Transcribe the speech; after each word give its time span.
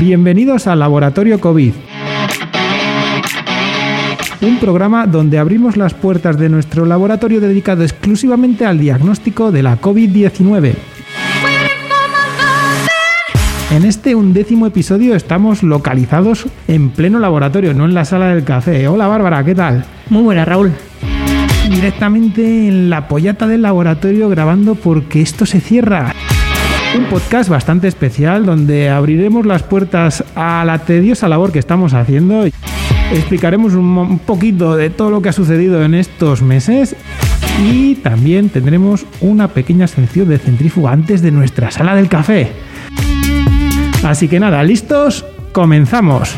Bienvenidos 0.00 0.68
al 0.68 0.78
Laboratorio 0.78 1.40
COVID. 1.40 1.72
Un 4.42 4.58
programa 4.60 5.06
donde 5.08 5.38
abrimos 5.38 5.76
las 5.76 5.92
puertas 5.92 6.38
de 6.38 6.48
nuestro 6.48 6.86
laboratorio 6.86 7.40
dedicado 7.40 7.82
exclusivamente 7.82 8.64
al 8.64 8.78
diagnóstico 8.78 9.50
de 9.50 9.64
la 9.64 9.80
COVID-19. 9.80 10.74
En 13.72 13.84
este 13.84 14.14
undécimo 14.14 14.66
episodio 14.68 15.16
estamos 15.16 15.64
localizados 15.64 16.46
en 16.68 16.90
pleno 16.90 17.18
laboratorio, 17.18 17.74
no 17.74 17.84
en 17.84 17.94
la 17.94 18.04
sala 18.04 18.28
del 18.28 18.44
café. 18.44 18.86
Hola 18.86 19.08
Bárbara, 19.08 19.42
¿qué 19.42 19.56
tal? 19.56 19.84
Muy 20.10 20.22
buena, 20.22 20.44
Raúl. 20.44 20.72
Directamente 21.68 22.68
en 22.68 22.88
la 22.88 23.08
pollata 23.08 23.48
del 23.48 23.62
laboratorio 23.62 24.28
grabando 24.28 24.76
porque 24.76 25.20
esto 25.20 25.44
se 25.44 25.60
cierra. 25.60 26.14
Un 26.96 27.04
podcast 27.04 27.50
bastante 27.50 27.86
especial 27.86 28.46
donde 28.46 28.88
abriremos 28.88 29.44
las 29.44 29.62
puertas 29.62 30.24
a 30.34 30.64
la 30.64 30.78
tediosa 30.78 31.28
labor 31.28 31.52
que 31.52 31.58
estamos 31.58 31.92
haciendo. 31.92 32.46
Explicaremos 33.12 33.74
un, 33.74 34.18
poquito 34.20 34.76
de 34.76 34.90
todo 34.90 35.10
lo 35.10 35.20
que 35.20 35.28
ha 35.28 35.32
sucedido 35.32 35.82
en 35.84 35.94
estos 35.94 36.42
meses 36.42 36.96
y 37.62 37.96
también 37.96 38.48
tendremos 38.48 39.06
una 39.20 39.48
pequeña 39.48 39.86
sección 39.86 40.28
de 40.28 40.38
centrífuga 40.38 40.92
antes 40.92 41.20
de 41.22 41.30
nuestra 41.30 41.70
sala 41.70 41.94
del 41.94 42.08
café. 42.08 42.52
Así 44.02 44.28
que 44.28 44.40
nada, 44.40 44.62
¿listos? 44.62 45.24
Comenzamos. 45.52 46.36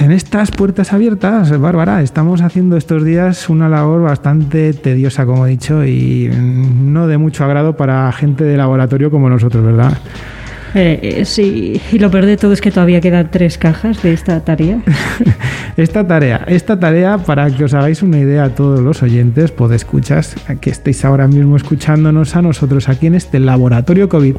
Pues 0.00 0.08
en 0.08 0.12
estas 0.12 0.50
puertas 0.50 0.94
abiertas, 0.94 1.58
Bárbara, 1.58 2.00
estamos 2.00 2.40
haciendo 2.40 2.78
estos 2.78 3.04
días 3.04 3.50
una 3.50 3.68
labor 3.68 4.00
bastante 4.00 4.72
tediosa, 4.72 5.26
como 5.26 5.46
he 5.46 5.50
dicho, 5.50 5.84
y 5.84 6.30
no 6.32 7.06
de 7.06 7.18
mucho 7.18 7.44
agrado 7.44 7.76
para 7.76 8.10
gente 8.12 8.44
de 8.44 8.56
laboratorio 8.56 9.10
como 9.10 9.28
nosotros, 9.28 9.62
¿verdad? 9.62 9.92
Eh, 10.74 11.00
eh, 11.02 11.24
sí, 11.26 11.80
y 11.92 11.98
lo 11.98 12.10
peor 12.10 12.24
de 12.24 12.38
todo 12.38 12.52
es 12.54 12.62
que 12.62 12.70
todavía 12.70 13.02
quedan 13.02 13.30
tres 13.30 13.58
cajas 13.58 14.02
de 14.02 14.14
esta 14.14 14.40
tarea. 14.40 14.80
Esta 15.76 16.06
tarea, 16.06 16.44
esta 16.46 16.78
tarea, 16.78 17.18
para 17.18 17.48
que 17.50 17.64
os 17.64 17.72
hagáis 17.72 18.02
una 18.02 18.18
idea 18.18 18.44
a 18.44 18.54
todos 18.54 18.80
los 18.80 19.02
oyentes, 19.02 19.52
escuchas 19.72 20.34
que 20.60 20.68
estéis 20.68 21.04
ahora 21.04 21.26
mismo 21.26 21.56
escuchándonos 21.56 22.36
a 22.36 22.42
nosotros 22.42 22.88
aquí 22.88 23.06
en 23.06 23.14
este 23.14 23.38
laboratorio 23.38 24.08
COVID, 24.08 24.36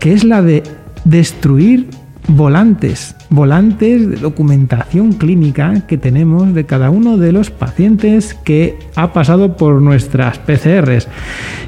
que 0.00 0.12
es 0.12 0.24
la 0.24 0.42
de 0.42 0.62
destruir 1.04 1.88
volantes, 2.28 3.14
volantes 3.30 4.08
de 4.08 4.16
documentación 4.16 5.12
clínica 5.12 5.86
que 5.86 5.98
tenemos 5.98 6.54
de 6.54 6.66
cada 6.66 6.90
uno 6.90 7.16
de 7.16 7.32
los 7.32 7.50
pacientes 7.50 8.34
que 8.34 8.78
ha 8.94 9.12
pasado 9.12 9.56
por 9.56 9.80
nuestras 9.80 10.38
PCRs. 10.38 11.08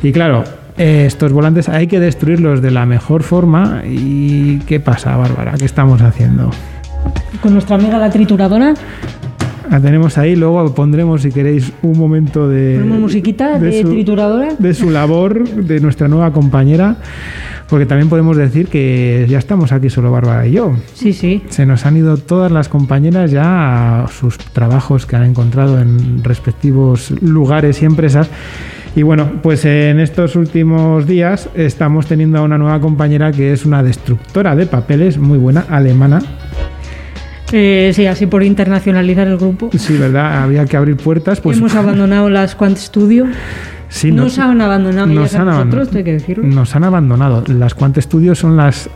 Y 0.02 0.12
claro, 0.12 0.44
eh, 0.76 1.04
estos 1.06 1.32
volantes 1.32 1.68
hay 1.68 1.86
que 1.86 2.00
destruirlos 2.00 2.62
de 2.62 2.70
la 2.70 2.86
mejor 2.86 3.22
forma. 3.22 3.82
¿Y 3.84 4.58
qué 4.60 4.80
pasa, 4.80 5.16
Bárbara? 5.16 5.54
¿Qué 5.58 5.64
estamos 5.64 6.00
haciendo? 6.02 6.50
Con 7.42 7.52
nuestra 7.52 7.76
amiga 7.76 7.98
la 7.98 8.10
trituradora, 8.10 8.74
La 9.70 9.80
tenemos 9.80 10.16
ahí, 10.18 10.34
luego 10.34 10.74
pondremos, 10.74 11.22
si 11.22 11.30
queréis, 11.30 11.72
un 11.82 11.98
momento 11.98 12.48
de. 12.48 12.76
ponemos 12.78 13.00
musiquita 13.00 13.58
de, 13.58 13.82
su, 13.82 13.90
trituradora. 13.90 14.54
de 14.58 14.74
su 14.74 14.90
labor, 14.90 15.48
de 15.48 15.80
nuestra 15.80 16.08
nueva 16.08 16.32
compañera, 16.32 16.96
porque 17.68 17.86
también 17.86 18.08
podemos 18.08 18.36
decir 18.36 18.68
que 18.68 19.26
ya 19.28 19.38
estamos 19.38 19.72
aquí 19.72 19.90
solo 19.90 20.10
Bárbara 20.10 20.46
y 20.46 20.52
yo. 20.52 20.74
Sí, 20.94 21.12
sí. 21.12 21.42
Se 21.48 21.66
nos 21.66 21.84
han 21.86 21.96
ido 21.96 22.16
todas 22.16 22.50
las 22.50 22.68
compañeras 22.68 23.30
ya 23.30 24.04
a 24.04 24.08
sus 24.08 24.38
trabajos 24.38 25.06
que 25.06 25.16
han 25.16 25.24
encontrado 25.24 25.80
en 25.80 26.24
respectivos 26.24 27.10
lugares 27.20 27.82
y 27.82 27.84
empresas. 27.84 28.28
Y 28.96 29.02
bueno, 29.02 29.30
pues 29.42 29.64
en 29.64 30.00
estos 30.00 30.34
últimos 30.34 31.06
días 31.06 31.50
estamos 31.54 32.06
teniendo 32.06 32.38
a 32.38 32.42
una 32.42 32.58
nueva 32.58 32.80
compañera 32.80 33.30
que 33.32 33.52
es 33.52 33.64
una 33.66 33.82
destructora 33.82 34.56
de 34.56 34.66
papeles 34.66 35.18
muy 35.18 35.38
buena, 35.38 35.66
alemana, 35.68 36.20
Eh, 37.52 37.92
sí, 37.94 38.06
así 38.06 38.26
por 38.26 38.42
internacionalizar 38.42 39.26
el 39.26 39.38
grupo. 39.38 39.70
Sí, 39.76 39.96
¿verdad? 39.96 40.42
Había 40.42 40.66
que 40.66 40.76
abrir 40.76 40.96
puertas. 40.96 41.40
Pues 41.40 41.56
Hemos 41.58 41.74
abandonado 41.74 42.28
las 42.28 42.54
Quant 42.54 42.76
Studio. 42.76 43.26
Sí, 43.88 44.12
nos, 44.12 44.38
han 44.38 44.60
abandonado 44.60 45.06
nos 45.06 45.34
han 45.34 45.46
nosotros, 45.46 45.74
abandonado. 45.74 46.04
que 46.04 46.12
decirlo. 46.12 46.44
Nos 46.44 46.74
han 46.76 46.84
abandonado. 46.84 47.44
Las 47.48 47.74
Quant 47.74 47.98
Studios 47.98 48.38
son 48.38 48.56
las 48.56 48.90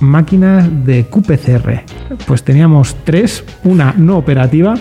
máquinas 0.00 0.68
de 0.84 1.06
QPCR. 1.06 1.82
Pues 2.26 2.42
teníamos 2.42 2.96
tres, 3.04 3.44
una 3.64 3.94
no 3.96 4.16
operativa, 4.18 4.74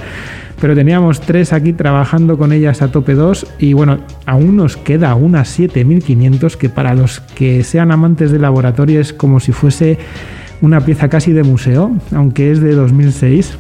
pero 0.60 0.76
teníamos 0.76 1.22
tres 1.22 1.54
aquí 1.54 1.74
trabajando 1.74 2.38
con 2.38 2.52
ellas 2.52 2.82
a 2.82 2.92
tope 2.92 3.14
2 3.14 3.48
y 3.60 3.74
bueno, 3.74 4.00
aún 4.26 4.58
nos 4.58 4.78
queda 4.78 5.16
una 5.16 5.46
7500 5.46 6.58
que 6.58 6.70
para 6.70 6.94
los 6.94 7.20
que 7.20 7.64
sean 7.64 7.92
amantes 7.92 8.32
de 8.32 8.40
laboratorio 8.40 9.00
es 9.00 9.14
como 9.14 9.40
si 9.40 9.52
fuese 9.52 9.98
una 10.62 10.82
pieza 10.82 11.10
casi 11.10 11.34
de 11.34 11.44
museo, 11.44 11.92
aunque 12.14 12.52
es 12.52 12.62
de 12.62 12.74
2006. 12.74 13.58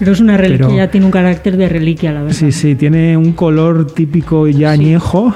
Pero 0.00 0.12
es 0.12 0.20
una 0.20 0.36
reliquia, 0.36 0.66
Pero- 0.66 0.76
ya 0.78 0.90
tiene 0.90 1.04
un 1.06 1.12
carácter 1.12 1.56
de 1.56 1.68
reliquia, 1.68 2.10
la 2.12 2.22
verdad. 2.22 2.34
Sí, 2.36 2.50
sí, 2.50 2.74
tiene 2.74 3.16
un 3.16 3.32
color 3.32 3.86
típico 3.86 4.48
y 4.48 4.54
Sí. 4.54 4.64
añejo 4.64 5.32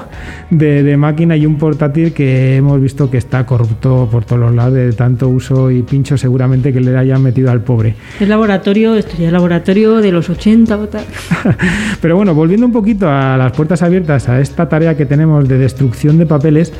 de, 0.49 0.81
de 0.83 0.97
máquina 0.97 1.37
y 1.37 1.45
un 1.45 1.57
portátil 1.57 2.11
que 2.13 2.57
hemos 2.57 2.81
visto 2.81 3.09
que 3.11 3.17
está 3.17 3.45
corrupto 3.45 4.09
por 4.11 4.25
todos 4.25 4.41
los 4.41 4.53
lados 4.55 4.73
de 4.73 4.91
tanto 4.93 5.29
uso 5.29 5.69
y 5.71 5.83
pincho 5.83 6.17
seguramente 6.17 6.73
que 6.73 6.81
le 6.81 6.97
hayan 6.97 7.21
metido 7.21 7.51
al 7.51 7.61
pobre. 7.61 7.93
Es 8.19 8.27
laboratorio, 8.27 8.95
esto 8.95 9.13
ya 9.19 9.27
es 9.27 9.31
laboratorio 9.31 9.97
de 10.01 10.11
los 10.11 10.29
80 10.29 10.75
o 10.77 10.87
tal. 10.87 11.05
Pero 12.01 12.15
bueno, 12.15 12.33
volviendo 12.33 12.65
un 12.65 12.73
poquito 12.73 13.07
a 13.09 13.37
las 13.37 13.51
puertas 13.51 13.81
abiertas, 13.83 14.27
a 14.29 14.39
esta 14.41 14.67
tarea 14.67 14.97
que 14.97 15.05
tenemos 15.05 15.47
de 15.47 15.57
destrucción 15.59 16.17
de 16.17 16.25
papeles, 16.25 16.73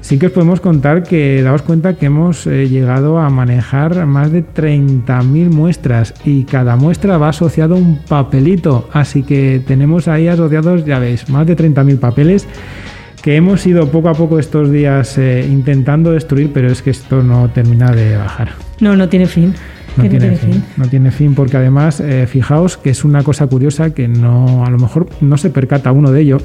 sí 0.00 0.18
que 0.18 0.26
os 0.26 0.32
podemos 0.32 0.60
contar 0.60 1.02
que 1.02 1.42
daos 1.42 1.62
cuenta 1.62 1.94
que 1.94 2.06
hemos 2.06 2.46
eh, 2.46 2.68
llegado 2.68 3.18
a 3.18 3.30
manejar 3.30 4.06
más 4.06 4.32
de 4.32 4.44
30.000 4.44 5.50
muestras 5.50 6.14
y 6.24 6.44
cada 6.44 6.76
muestra 6.76 7.18
va 7.18 7.30
asociado 7.30 7.74
a 7.74 7.78
un 7.78 7.98
papelito, 7.98 8.88
así 8.92 9.22
que 9.22 9.62
tenemos 9.66 10.08
ahí 10.08 10.28
asociados, 10.28 10.84
ya 10.84 10.98
veis, 10.98 11.28
más 11.28 11.46
de 11.46 11.56
30.000 11.56 11.98
papeles 11.98 12.46
que 13.22 13.36
hemos 13.36 13.66
ido 13.66 13.90
poco 13.90 14.08
a 14.08 14.14
poco 14.14 14.38
estos 14.38 14.70
días 14.70 15.18
eh, 15.18 15.46
intentando 15.48 16.12
destruir, 16.12 16.50
pero 16.52 16.68
es 16.68 16.82
que 16.82 16.90
esto 16.90 17.22
no 17.22 17.50
termina 17.50 17.90
de 17.90 18.16
bajar. 18.16 18.52
No, 18.80 18.96
no 18.96 19.08
tiene 19.08 19.26
fin. 19.26 19.54
No 19.96 20.08
tiene, 20.08 20.36
fin, 20.36 20.64
no 20.76 20.86
tiene 20.86 21.10
fin 21.10 21.34
porque 21.34 21.56
además 21.56 21.98
eh, 21.98 22.28
fijaos 22.28 22.76
que 22.76 22.90
es 22.90 23.04
una 23.04 23.24
cosa 23.24 23.48
curiosa 23.48 23.90
que 23.90 24.06
no 24.06 24.64
a 24.64 24.70
lo 24.70 24.78
mejor 24.78 25.08
no 25.20 25.36
se 25.36 25.50
percata 25.50 25.90
uno 25.90 26.12
de 26.12 26.20
ello 26.20 26.38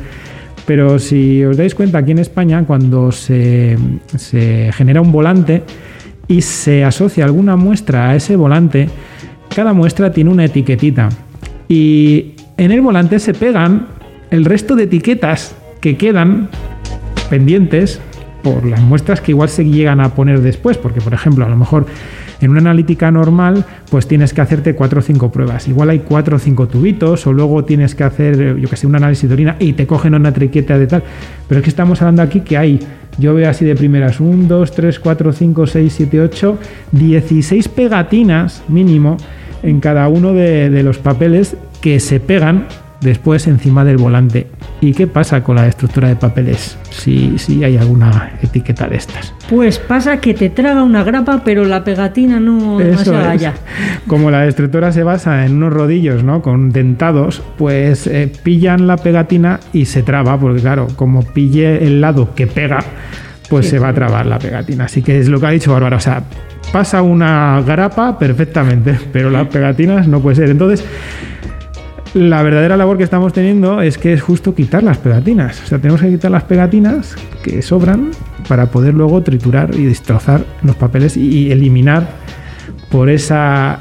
pero 0.66 1.00
si 1.00 1.44
os 1.44 1.58
dais 1.58 1.76
cuenta 1.76 2.00
aquí 2.00 2.12
en 2.12 2.20
España 2.20 2.64
cuando 2.66 3.12
se, 3.12 3.78
se 4.16 4.72
genera 4.74 5.02
un 5.02 5.12
volante 5.12 5.64
y 6.28 6.42
se 6.42 6.84
asocia 6.84 7.26
alguna 7.26 7.56
muestra 7.56 8.10
a 8.10 8.16
ese 8.16 8.36
volante 8.36 8.90
cada 9.54 9.74
muestra 9.74 10.12
tiene 10.12 10.32
una 10.32 10.46
etiquetita. 10.46 11.10
Y 11.70 12.34
en 12.58 12.72
el 12.72 12.82
volante 12.82 13.20
se 13.20 13.34
pegan 13.34 13.88
el 14.32 14.46
resto 14.46 14.76
de 14.76 14.84
etiquetas 14.84 15.56
que 15.80 15.96
quedan 15.98 16.50
pendientes 17.30 18.02
por 18.42 18.66
las 18.66 18.82
muestras 18.82 19.22
que 19.22 19.32
igual 19.32 19.50
se 19.50 19.66
llegan 19.66 20.02
a 20.02 20.16
poner 20.16 20.42
después, 20.42 20.78
porque 20.78 21.02
por 21.02 21.14
ejemplo, 21.14 21.46
a 21.46 21.50
lo 21.50 21.56
mejor 21.56 21.86
en 22.44 22.52
una 22.52 22.60
analítica 22.60 23.10
normal, 23.10 23.66
pues 23.90 24.08
tienes 24.08 24.34
que 24.34 24.42
hacerte 24.42 24.76
cuatro 24.76 25.00
o 25.00 25.02
cinco 25.02 25.32
pruebas. 25.32 25.68
Igual 25.68 25.92
hay 25.92 26.00
cuatro 26.00 26.36
o 26.36 26.40
cinco 26.40 26.68
tubitos, 26.68 27.26
o 27.26 27.34
luego 27.34 27.64
tienes 27.64 27.96
que 27.96 28.04
hacer, 28.04 28.42
eh, 28.42 28.56
yo 28.60 28.70
que 28.70 28.76
sé, 28.76 28.86
un 28.86 28.96
análisis 28.96 29.30
de 29.30 29.34
orina 29.34 29.56
y 29.60 29.74
te 29.74 29.88
cogen 29.88 30.14
una 30.14 30.34
triqueta 30.34 30.78
de 30.78 30.88
tal. 30.88 31.04
Pero 31.48 31.60
es 31.60 31.64
que 31.64 31.70
estamos 31.70 32.02
hablando 32.02 32.22
aquí 32.22 32.42
que 32.42 32.58
hay, 32.58 32.80
yo 33.18 33.34
veo 33.34 33.50
así 33.50 33.64
de 33.66 33.76
primeras, 33.76 34.20
1, 34.20 34.48
2, 34.48 34.72
3, 34.72 35.00
4, 35.00 35.32
5, 35.32 35.68
6, 35.68 35.94
7, 35.96 36.22
8, 36.22 36.60
16 36.92 37.68
pegatinas 37.70 38.64
mínimo 38.68 39.18
en 39.62 39.80
cada 39.80 40.08
uno 40.10 40.34
de, 40.34 40.70
de 40.70 40.84
los 40.84 40.98
papeles 40.98 41.56
que 41.82 42.00
se 42.00 42.20
pegan 42.20 42.68
después 43.04 43.48
encima 43.48 43.84
del 43.86 43.98
volante. 43.98 44.48
¿Y 44.82 44.94
qué 44.94 45.08
pasa 45.08 45.44
con 45.44 45.58
la 45.58 45.68
estructura 45.68 46.08
de 46.08 46.16
papeles? 46.16 46.78
Si, 46.90 47.38
si 47.38 47.64
hay 47.64 47.78
alguna 47.78 48.32
etiqueta 48.42 48.88
de 48.88 48.98
estas. 48.98 49.34
Pues 49.50 49.78
pasa 49.80 50.20
que 50.20 50.34
te 50.34 50.50
traga 50.50 50.84
una 50.84 51.04
grapa, 51.04 51.42
pero 51.44 51.66
la 51.66 51.84
pegatina 51.84 52.40
no 52.40 52.80
Eso 52.80 52.90
demasiada 52.90 53.36
es. 53.36 53.42
ya. 53.42 53.54
Como 54.08 54.32
la 54.32 54.48
estructura 54.48 54.92
se 54.92 55.04
basa 55.04 55.46
en 55.46 55.58
unos 55.58 55.74
rodillos, 55.74 56.24
¿no? 56.24 56.42
Con 56.42 56.72
dentados, 56.72 57.42
pues 57.58 58.08
eh, 58.08 58.32
pillan 58.44 58.88
la 58.88 58.98
pegatina 58.98 59.60
y 59.74 59.86
se 59.86 60.04
traba, 60.04 60.40
porque 60.40 60.62
claro, 60.62 60.88
como 60.96 61.22
pille 61.24 61.86
el 61.86 62.02
lado 62.02 62.34
que 62.36 62.48
pega, 62.48 62.80
pues 63.50 63.66
Sí, 63.66 63.72
se 63.72 63.80
va 63.80 63.90
a 63.90 63.94
trabar 63.94 64.26
la 64.26 64.40
pegatina. 64.40 64.86
Así 64.86 65.02
que 65.02 65.20
es 65.20 65.28
lo 65.30 65.40
que 65.40 65.48
ha 65.48 65.52
dicho 65.52 65.72
Bárbara. 65.72 65.98
O 65.98 66.00
sea, 66.00 66.24
pasa 66.72 67.02
una 67.02 67.62
grapa 67.66 68.18
perfectamente, 68.18 68.98
pero 69.12 69.30
las 69.30 69.48
pegatinas 69.48 70.08
no 70.08 70.20
puede 70.22 70.38
ser. 70.38 70.50
Entonces, 70.50 70.84
la 72.14 72.42
verdadera 72.44 72.78
labor 72.78 72.98
que 72.98 73.04
estamos 73.04 73.34
teniendo 73.34 73.82
es 73.82 73.98
que 73.98 74.14
es 74.14 74.22
justo 74.22 74.54
quitar 74.54 74.84
las 74.84 74.98
pegatinas. 75.00 75.62
O 75.64 75.66
sea, 75.68 75.80
tenemos 75.80 76.02
que 76.02 76.10
quitar 76.10 76.30
las 76.32 76.44
pegatinas 76.44 77.16
que 77.44 77.62
sobran 77.62 78.12
para 78.48 78.68
poder 78.68 78.94
luego 78.94 79.22
triturar 79.24 79.74
y 79.76 79.86
destrozar 79.86 80.46
los 80.64 80.76
papeles 80.76 81.18
y 81.18 81.52
eliminar 81.52 82.08
por 82.92 83.10
ese 83.10 83.34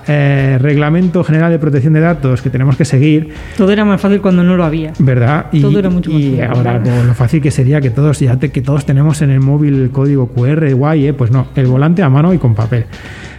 eh, 0.08 0.56
reglamento 0.58 1.22
general 1.22 1.52
de 1.52 1.58
protección 1.58 1.92
de 1.92 2.00
datos 2.00 2.40
que 2.40 2.48
tenemos 2.48 2.76
que 2.78 2.86
seguir. 2.86 3.28
Todo 3.58 3.70
era 3.70 3.84
más 3.84 4.00
fácil 4.00 4.22
cuando 4.22 4.42
no 4.42 4.56
lo 4.56 4.64
había. 4.64 4.94
¿Verdad? 4.98 5.46
Y, 5.52 5.60
Todo 5.60 5.78
era 5.78 5.90
mucho 5.90 6.10
más 6.10 6.20
y 6.22 6.30
fácil. 6.36 6.44
ahora 6.44 6.78
lo, 6.78 7.04
lo 7.04 7.12
fácil 7.14 7.42
que 7.42 7.50
sería 7.50 7.82
que 7.82 7.90
todos, 7.90 8.18
ya 8.20 8.38
te- 8.38 8.50
que 8.50 8.62
todos 8.62 8.86
tenemos 8.86 9.20
en 9.20 9.28
el 9.28 9.40
móvil 9.40 9.74
el 9.74 9.90
código 9.90 10.28
QR, 10.28 10.72
guay, 10.72 11.08
¿eh? 11.08 11.12
pues 11.12 11.30
no, 11.30 11.48
el 11.54 11.66
volante 11.66 12.02
a 12.02 12.08
mano 12.08 12.32
y 12.32 12.38
con 12.38 12.54
papel. 12.54 12.86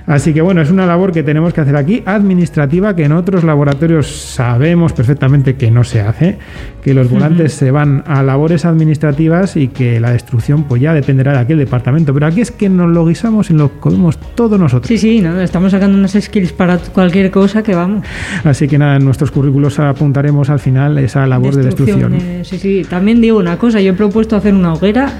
Así 0.06 0.34
que 0.34 0.42
bueno, 0.42 0.62
es 0.62 0.70
una 0.70 0.86
labor 0.86 1.12
que 1.12 1.24
tenemos 1.24 1.54
que 1.54 1.62
hacer 1.62 1.76
aquí, 1.76 2.04
administrativa, 2.06 2.96
que 2.96 3.06
en 3.06 3.14
otros 3.14 3.44
laboratorios 3.44 4.08
sabemos 4.08 4.94
perfectamente 4.94 5.56
que 5.56 5.72
no 5.72 5.84
se 5.84 6.02
hace, 6.02 6.38
que 6.84 6.94
los 6.94 7.10
volantes 7.10 7.54
se 7.54 7.72
van 7.72 8.04
a 8.06 8.22
labores 8.22 8.66
administrativas 8.66 9.56
y 9.56 9.70
que 9.70 10.00
la 10.00 10.12
destrucción 10.12 10.64
pues 10.64 10.82
ya 10.82 10.94
dependerá 10.94 11.34
de 11.34 11.40
aquel 11.40 11.58
departamento. 11.58 12.14
Pero 12.14 12.26
aquí 12.26 12.42
es 12.42 12.52
que 12.52 12.70
nos 12.70 12.90
lo 12.90 13.06
guisamos 13.06 13.50
y 13.50 13.54
lo 13.54 13.70
comemos 13.80 14.18
todos 14.36 14.60
nosotros. 14.60 14.88
Sí, 14.88 14.98
sí, 14.98 15.22
no, 15.22 15.40
estamos 15.40 15.72
sacando 15.72 15.98
unas 15.98 16.12
skills 16.12 16.52
para 16.52 16.78
cualquier 16.78 17.32
cosa 17.32 17.64
que 17.64 17.74
vamos. 17.74 18.06
Así 18.44 18.68
que 18.68 18.78
nada, 18.78 18.98
en 18.98 19.06
nuestros 19.06 19.32
currículos 19.32 19.80
apuntaremos 19.80 20.50
al 20.50 20.60
final 20.60 20.98
esa 20.98 21.26
labor 21.26 21.56
de 21.56 21.64
destrucción. 21.64 22.14
eh, 22.16 22.42
sí, 22.44 22.58
sí. 22.58 22.86
También 22.90 23.22
digo 23.22 23.40
una 23.40 23.58
cosa, 23.58 23.80
yo 23.80 23.92
he 23.92 23.96
propuesto 23.96 24.36
hacer 24.36 24.54
una 24.54 24.74
hoguera, 24.74 25.12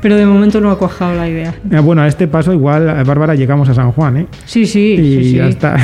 pero 0.00 0.16
de 0.16 0.24
momento 0.26 0.60
no 0.60 0.70
ha 0.70 0.78
cuajado 0.78 1.14
la 1.14 1.28
idea. 1.28 1.54
Eh, 1.70 1.78
Bueno, 1.80 2.02
a 2.02 2.06
este 2.08 2.26
paso 2.28 2.52
igual, 2.52 2.86
Bárbara, 3.04 3.34
llegamos 3.34 3.68
a 3.68 3.74
San 3.74 3.92
Juan, 3.92 4.16
¿eh? 4.18 4.26
Sí, 4.44 4.66
sí, 4.66 4.94
y 4.94 4.96
sí, 4.96 5.24
sí. 5.30 5.36
ya 5.36 5.46
está. 5.48 5.76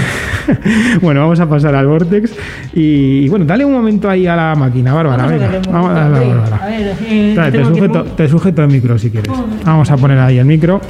bueno, 1.03 1.21
vamos 1.21 1.41
a 1.41 1.49
pasar 1.49 1.75
al 1.75 1.87
Vortex. 1.87 2.33
Y, 2.75 3.25
y 3.25 3.29
bueno, 3.29 3.45
dale 3.45 3.65
un 3.65 3.73
momento 3.73 4.09
ahí 4.09 4.27
a 4.27 4.37
la 4.37 4.55
máquina, 4.55 4.93
Bárbara. 4.95 5.25
Vamos 5.27 5.43
a 5.43 5.47
venga. 5.49 5.59
un 5.69 5.73
Vamos 5.73 5.91
a 5.91 5.95
darle 5.95 6.17
a 6.17 6.35
Bárbara. 6.37 6.57
a 6.63 6.67
ver, 6.67 6.95
eh, 7.09 7.51
te, 7.53 7.65
sujeto, 7.65 8.03
un- 8.03 8.17
te 8.17 8.29
sujeto 8.29 8.63
el 8.63 8.69
micro 8.71 8.99
si 8.99 9.11
quieres. 9.11 9.33
Vamos 9.65 9.91
a 9.91 9.97
poner 9.97 10.19
ahí 10.19 10.39
el 10.39 10.45
micro, 10.47 10.81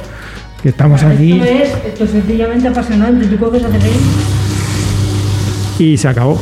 que 0.63 0.69
estamos 0.69 1.03
aquí 1.03 1.33
Esto 1.33 1.45
es, 1.45 1.69
esto 1.87 2.03
es 2.05 2.09
sencillamente 2.11 2.67
apasionante. 2.67 3.25
Tú 3.27 3.37
coges, 3.37 3.63
ahí, 3.65 3.71
y 5.79 5.97
se 5.97 6.07
acabó. 6.07 6.39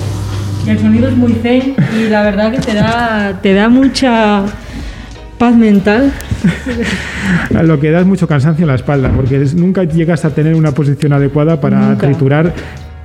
el 0.68 0.80
sonido 0.80 1.08
es 1.10 1.16
muy 1.18 1.34
zen 1.34 1.76
y 2.00 2.10
la 2.10 2.22
verdad 2.24 2.52
que 2.52 2.60
te 2.60 2.74
da, 2.74 3.40
te 3.42 3.54
da 3.54 3.70
mucha 3.70 4.44
paz 5.38 5.56
mental. 5.56 6.12
Lo 7.64 7.80
que 7.80 7.92
da 7.92 8.00
es 8.02 8.06
mucho 8.06 8.28
cansancio 8.28 8.64
en 8.64 8.70
la 8.70 8.76
espalda, 8.76 9.10
porque 9.16 9.42
es- 9.42 9.56
nunca 9.56 9.84
llegas 9.84 10.26
a 10.26 10.30
tener 10.32 10.56
una 10.56 10.72
posición 10.72 11.14
adecuada 11.14 11.60
para 11.62 11.80
Nunca. 11.80 12.08
triturar 12.08 12.54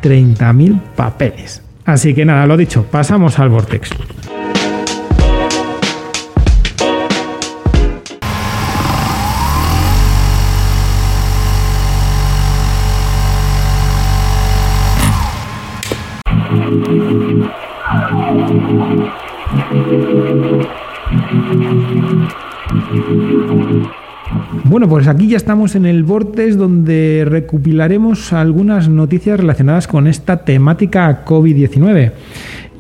30.000 0.03 0.81
papeles. 0.97 1.63
Así 1.85 2.15
que 2.15 2.25
nada, 2.25 2.47
lo 2.47 2.57
dicho, 2.57 2.85
pasamos 2.91 3.39
al 3.39 3.49
Vortex. 3.49 3.91
Bueno, 24.79 24.91
pues 24.91 25.09
aquí 25.09 25.27
ya 25.27 25.37
estamos 25.37 25.75
en 25.75 25.87
el 25.87 26.05
Vortex 26.05 26.57
donde 26.57 27.27
recopilaremos 27.29 28.33
algunas 28.33 28.89
noticias 28.89 29.41
relacionadas 29.41 29.89
con 29.89 30.07
esta 30.07 30.45
temática 30.45 31.25
COVID-19. 31.25 32.13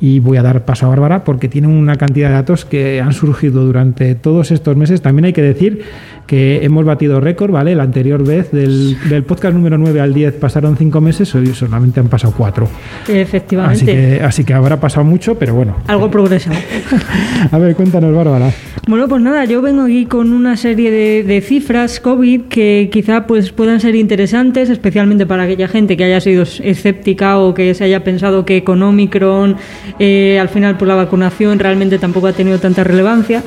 Y 0.00 0.20
voy 0.20 0.36
a 0.36 0.44
dar 0.44 0.64
paso 0.64 0.86
a 0.86 0.90
Bárbara 0.90 1.24
porque 1.24 1.48
tiene 1.48 1.66
una 1.66 1.96
cantidad 1.96 2.28
de 2.28 2.34
datos 2.34 2.64
que 2.64 3.00
han 3.00 3.12
surgido 3.12 3.64
durante 3.64 4.14
todos 4.14 4.52
estos 4.52 4.76
meses. 4.76 5.02
También 5.02 5.24
hay 5.24 5.32
que 5.32 5.42
decir 5.42 5.82
que 6.28 6.62
hemos 6.62 6.84
batido 6.84 7.20
récord, 7.20 7.50
¿vale? 7.50 7.74
La 7.74 7.84
anterior 7.84 8.22
vez 8.22 8.52
del, 8.52 8.98
del 9.08 9.24
podcast 9.24 9.54
número 9.54 9.78
9 9.78 9.98
al 9.98 10.12
10 10.12 10.34
pasaron 10.34 10.76
5 10.76 11.00
meses, 11.00 11.34
hoy 11.34 11.46
solamente 11.54 12.00
han 12.00 12.08
pasado 12.08 12.34
4. 12.36 12.68
Efectivamente. 13.08 13.74
Así 13.74 13.86
que, 13.86 14.22
así 14.22 14.44
que 14.44 14.52
habrá 14.52 14.78
pasado 14.78 15.04
mucho, 15.04 15.38
pero 15.38 15.54
bueno. 15.54 15.76
Algo 15.86 16.10
progresado. 16.10 16.58
A 17.50 17.58
ver, 17.58 17.74
cuéntanos, 17.74 18.14
Bárbara. 18.14 18.52
Bueno, 18.86 19.08
pues 19.08 19.22
nada, 19.22 19.46
yo 19.46 19.62
vengo 19.62 19.84
aquí 19.84 20.04
con 20.04 20.34
una 20.34 20.58
serie 20.58 20.90
de, 20.90 21.22
de 21.22 21.40
cifras 21.40 21.98
COVID 21.98 22.42
que 22.42 22.90
quizá 22.92 23.26
pues 23.26 23.50
puedan 23.50 23.80
ser 23.80 23.94
interesantes, 23.94 24.68
especialmente 24.68 25.24
para 25.24 25.44
aquella 25.44 25.66
gente 25.66 25.96
que 25.96 26.04
haya 26.04 26.20
sido 26.20 26.42
escéptica 26.42 27.38
o 27.38 27.54
que 27.54 27.74
se 27.74 27.84
haya 27.84 28.04
pensado 28.04 28.44
que 28.44 28.64
con 28.64 28.82
Omicron 28.82 29.56
eh, 29.98 30.38
al 30.38 30.48
final 30.50 30.76
pues 30.76 30.88
la 30.88 30.94
vacunación 30.94 31.58
realmente 31.58 31.98
tampoco 31.98 32.26
ha 32.26 32.32
tenido 32.32 32.58
tanta 32.58 32.84
relevancia. 32.84 33.42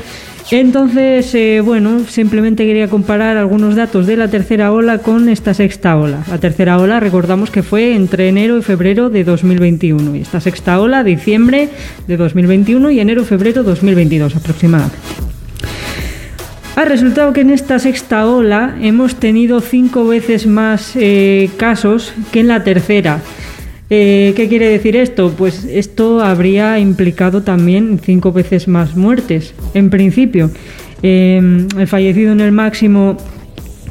Entonces, 0.50 1.34
eh, 1.36 1.62
bueno, 1.64 2.02
simplemente 2.08 2.66
quería 2.66 2.88
comparar 2.88 3.38
algunos 3.38 3.76
datos 3.76 4.08
de 4.08 4.18
la 4.18 4.28
tercera 4.28 4.72
ola 4.72 4.98
con 4.98 5.30
esta 5.30 5.54
sexta 5.54 5.96
ola. 5.96 6.24
La 6.30 6.40
tercera 6.40 6.78
ola, 6.80 7.00
recordamos 7.00 7.52
que 7.52 7.64
fue 7.64 7.96
entre 7.96 8.28
enero 8.28 8.58
y 8.58 8.62
febrero 8.62 9.10
de 9.10 9.24
2021 9.24 10.16
y 10.16 10.22
esta 10.22 10.42
sexta 10.42 10.80
ola, 10.80 11.04
diciembre 11.04 11.70
de 12.08 12.18
2021 12.18 12.92
y 12.92 13.00
enero-febrero 13.00 13.64
2022 13.64 14.36
aproximadamente. 14.36 14.98
Ha 16.76 16.86
resultado 16.86 17.32
que 17.34 17.42
en 17.42 17.52
esta 17.52 17.80
sexta 17.80 18.26
ola 18.26 18.76
hemos 18.82 19.16
tenido 19.16 19.62
cinco 19.62 20.08
veces 20.08 20.48
más 20.48 20.94
eh, 20.96 21.50
casos 21.58 22.14
que 22.32 22.40
en 22.40 22.48
la 22.48 22.64
tercera. 22.64 23.20
Eh, 23.94 24.32
¿Qué 24.38 24.48
quiere 24.48 24.70
decir 24.70 24.96
esto? 24.96 25.34
Pues 25.38 25.66
esto 25.66 26.22
habría 26.22 26.80
implicado 26.80 27.44
también 27.44 28.00
cinco 28.02 28.32
veces 28.32 28.70
más 28.70 28.96
muertes. 28.96 29.54
En 29.74 29.90
principio, 29.90 30.50
eh, 31.04 31.68
el 31.78 31.88
fallecido 31.88 32.32
en 32.32 32.40
el 32.40 32.54
máximo 32.54 33.18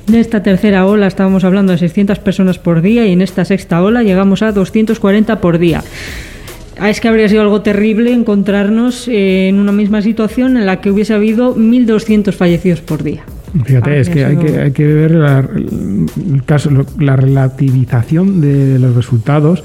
de 0.06 0.20
esta 0.20 0.42
tercera 0.42 0.86
ola 0.86 1.06
estábamos 1.06 1.44
hablando 1.44 1.72
de 1.72 1.78
600 1.78 2.18
personas 2.18 2.58
por 2.58 2.80
día 2.80 3.06
y 3.06 3.12
en 3.12 3.20
esta 3.20 3.44
sexta 3.44 3.82
ola 3.82 4.02
llegamos 4.02 4.40
a 4.40 4.52
240 4.52 5.38
por 5.42 5.58
día. 5.58 5.84
Ah, 6.78 6.88
Es 6.88 6.98
que 7.02 7.08
habría 7.08 7.28
sido 7.28 7.42
algo 7.42 7.60
terrible 7.60 8.10
encontrarnos 8.10 9.06
eh, 9.06 9.48
en 9.48 9.58
una 9.58 9.72
misma 9.72 10.00
situación 10.00 10.56
en 10.56 10.64
la 10.64 10.80
que 10.80 10.90
hubiese 10.90 11.12
habido 11.12 11.54
1.200 11.54 12.32
fallecidos 12.32 12.80
por 12.80 13.02
día. 13.02 13.22
Fíjate, 13.64 13.90
Ah, 13.90 13.96
es 13.96 14.08
que 14.08 14.20
eso 14.20 14.28
hay, 14.28 14.36
no- 14.36 14.42
que 14.42 14.58
hay 14.60 14.70
que 14.72 14.86
ver 14.86 15.10
la, 15.12 15.38
el 15.40 16.42
caso, 16.46 16.70
la 16.98 17.16
relativización 17.16 18.40
de 18.40 18.78
los 18.78 18.94
resultados 18.94 19.64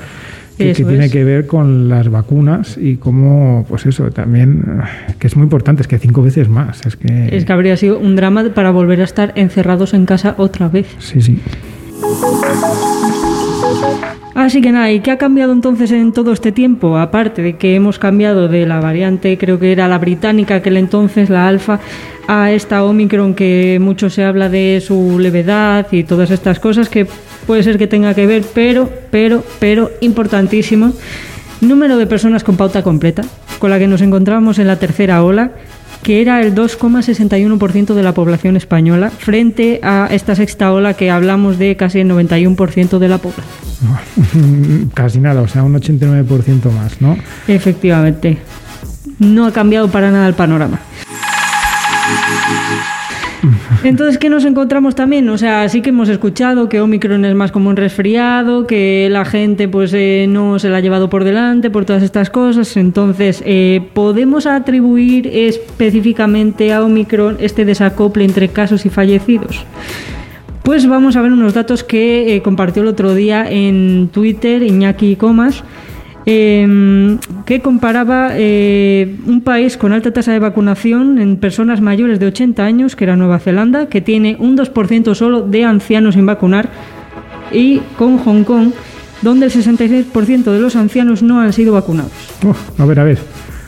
que, 0.58 0.74
tiene 0.74 1.10
que 1.10 1.24
ver 1.26 1.48
con 1.48 1.90
las 1.90 2.08
vacunas 2.10 2.78
y 2.82 2.96
cómo, 2.96 3.66
pues 3.68 3.86
eso, 3.86 4.10
también, 4.12 4.64
ah, 4.82 4.88
que 5.20 5.28
es 5.28 5.36
muy 5.36 5.44
importante, 5.44 5.82
es 5.82 5.88
que 5.88 6.00
cinco 6.00 6.22
veces 6.24 6.48
más. 6.50 6.86
Es 6.86 6.96
que, 6.96 7.36
Es 7.36 7.44
que 7.46 7.52
habría 7.54 7.76
sido 7.78 8.00
un 8.00 8.16
drama 8.16 8.44
para 8.56 8.72
volver 8.72 9.02
a 9.02 9.04
estar 9.04 9.34
encerrados 9.36 9.94
en 9.94 10.06
casa 10.06 10.34
otra 10.38 10.70
vez. 10.70 10.88
Sí, 11.00 11.22
sí. 11.22 11.40
Así 14.34 14.62
que 14.62 14.72
nada, 14.72 14.92
¿y 14.92 15.00
qué 15.00 15.12
ha 15.12 15.18
cambiado 15.18 15.54
entonces 15.54 15.92
en 15.92 16.12
todo 16.12 16.34
este 16.34 16.52
tiempo? 16.52 16.98
Aparte 16.98 17.42
de 17.42 17.56
que 17.56 17.74
hemos 17.76 18.00
cambiado 18.00 18.48
de 18.50 18.66
la 18.66 18.82
variante, 18.82 19.38
creo 19.38 19.60
que 19.60 19.72
era 19.72 19.88
la 19.88 19.98
británica, 19.98 20.56
aquel 20.56 20.76
entonces, 20.78 21.30
la 21.30 21.48
alfa, 21.48 21.80
a 22.28 22.52
esta 22.52 22.84
Omicron 22.84 23.34
que 23.34 23.78
mucho 23.82 24.10
se 24.10 24.24
habla 24.24 24.50
de 24.50 24.82
su 24.86 25.20
levedad 25.20 25.88
y 25.92 26.04
todas 26.04 26.32
estas 26.32 26.60
cosas 26.60 26.90
que 26.90 27.08
puede 27.46 27.64
ser 27.64 27.78
que 27.78 27.88
tenga 27.88 28.14
que 28.14 28.26
ver, 28.26 28.44
pero, 28.54 28.90
pero, 29.12 29.44
pero, 29.60 29.92
importantísimo, 30.02 30.94
número 31.62 31.98
de 31.98 32.08
personas 32.08 32.44
con 32.44 32.58
pauta 32.58 32.84
completa, 32.84 33.24
con 33.60 33.70
la 33.70 33.80
que 33.80 33.88
nos 33.88 34.02
encontramos 34.02 34.60
en 34.60 34.68
la 34.68 34.78
tercera 34.78 35.24
ola, 35.24 35.52
que 36.04 36.22
era 36.22 36.42
el 36.42 36.54
2,61% 36.54 37.94
de 37.94 38.04
la 38.04 38.14
población 38.14 38.58
española, 38.58 39.10
frente 39.10 39.80
a 39.82 40.08
esta 40.12 40.36
sexta 40.36 40.72
ola 40.72 40.94
que 40.94 41.10
hablamos 41.10 41.58
de 41.58 41.76
casi 41.76 42.00
el 42.00 42.10
91% 42.10 43.00
de 43.00 43.08
la 43.08 43.18
población. 43.18 43.46
Casi 44.94 45.20
nada, 45.20 45.42
o 45.42 45.48
sea, 45.48 45.64
un 45.64 45.74
89% 45.74 46.72
más, 46.72 47.02
¿no? 47.02 47.18
Efectivamente. 47.48 48.38
No 49.20 49.46
ha 49.46 49.52
cambiado 49.52 49.90
para 49.90 50.12
nada 50.12 50.28
el 50.28 50.34
panorama. 50.34 50.80
Entonces, 53.84 54.18
¿qué 54.18 54.30
nos 54.30 54.46
encontramos 54.46 54.96
también? 54.96 55.28
O 55.30 55.38
sea, 55.38 55.68
sí 55.70 55.82
que 55.82 55.90
hemos 55.90 56.10
escuchado 56.10 56.70
que 56.70 56.82
Omicron 56.82 57.26
es 57.26 57.36
más 57.36 57.52
como 57.52 57.70
un 57.70 57.76
resfriado, 57.76 58.68
que 58.68 59.08
la 59.12 59.26
gente 59.26 59.68
pues 59.68 59.94
eh, 59.94 60.26
no 60.28 60.60
se 60.60 60.70
la 60.70 60.78
ha 60.78 60.82
llevado 60.82 61.10
por 61.10 61.24
delante 61.24 61.70
por 61.70 61.86
todas 61.86 62.04
estas 62.04 62.30
cosas. 62.30 62.76
Entonces, 62.78 63.42
eh, 63.46 63.82
¿podemos 63.94 64.46
atribuir 64.46 65.28
específicamente 65.28 66.74
a 66.74 66.84
Omicron 66.84 67.38
este 67.40 67.66
desacople 67.66 68.26
entre 68.26 68.50
casos 68.50 68.86
y 68.86 68.90
fallecidos? 68.90 69.66
Pues 70.64 70.88
vamos 70.88 71.16
a 71.16 71.22
ver 71.22 71.32
unos 71.32 71.54
datos 71.54 71.84
que 71.84 72.36
eh, 72.36 72.42
compartió 72.42 72.82
el 72.82 72.88
otro 72.88 73.14
día 73.14 73.46
en 73.48 74.10
Twitter 74.12 74.64
Iñaki 74.64 75.16
Comas, 75.16 75.64
eh, 76.26 77.18
que 77.46 77.62
comparaba 77.62 78.30
eh, 78.34 79.16
un 79.26 79.42
país 79.42 79.78
con 79.78 79.94
alta 79.94 80.12
tasa 80.12 80.32
de 80.32 80.40
vacunación 80.40 81.20
en 81.20 81.38
personas 81.38 81.82
mayores 81.82 82.20
de 82.20 82.28
80 82.28 82.64
años, 82.64 82.96
que 82.96 83.04
era 83.04 83.16
Nueva 83.16 83.40
Zelanda, 83.40 83.88
que 83.88 84.02
tiene 84.02 84.36
un 84.40 84.58
2% 84.58 85.14
solo 85.14 85.42
de 85.42 85.66
ancianos 85.66 86.16
sin 86.16 86.26
vacunar, 86.26 86.70
y 87.52 87.80
con 87.98 88.18
Hong 88.18 88.44
Kong, 88.44 88.72
donde 89.22 89.46
el 89.46 89.52
66% 89.52 90.44
de 90.44 90.60
los 90.60 90.76
ancianos 90.76 91.22
no 91.22 91.40
han 91.40 91.54
sido 91.54 91.74
vacunados. 91.74 92.12
Uf, 92.44 92.80
a 92.80 92.86
ver, 92.86 93.00
a 93.00 93.04
ver. 93.04 93.20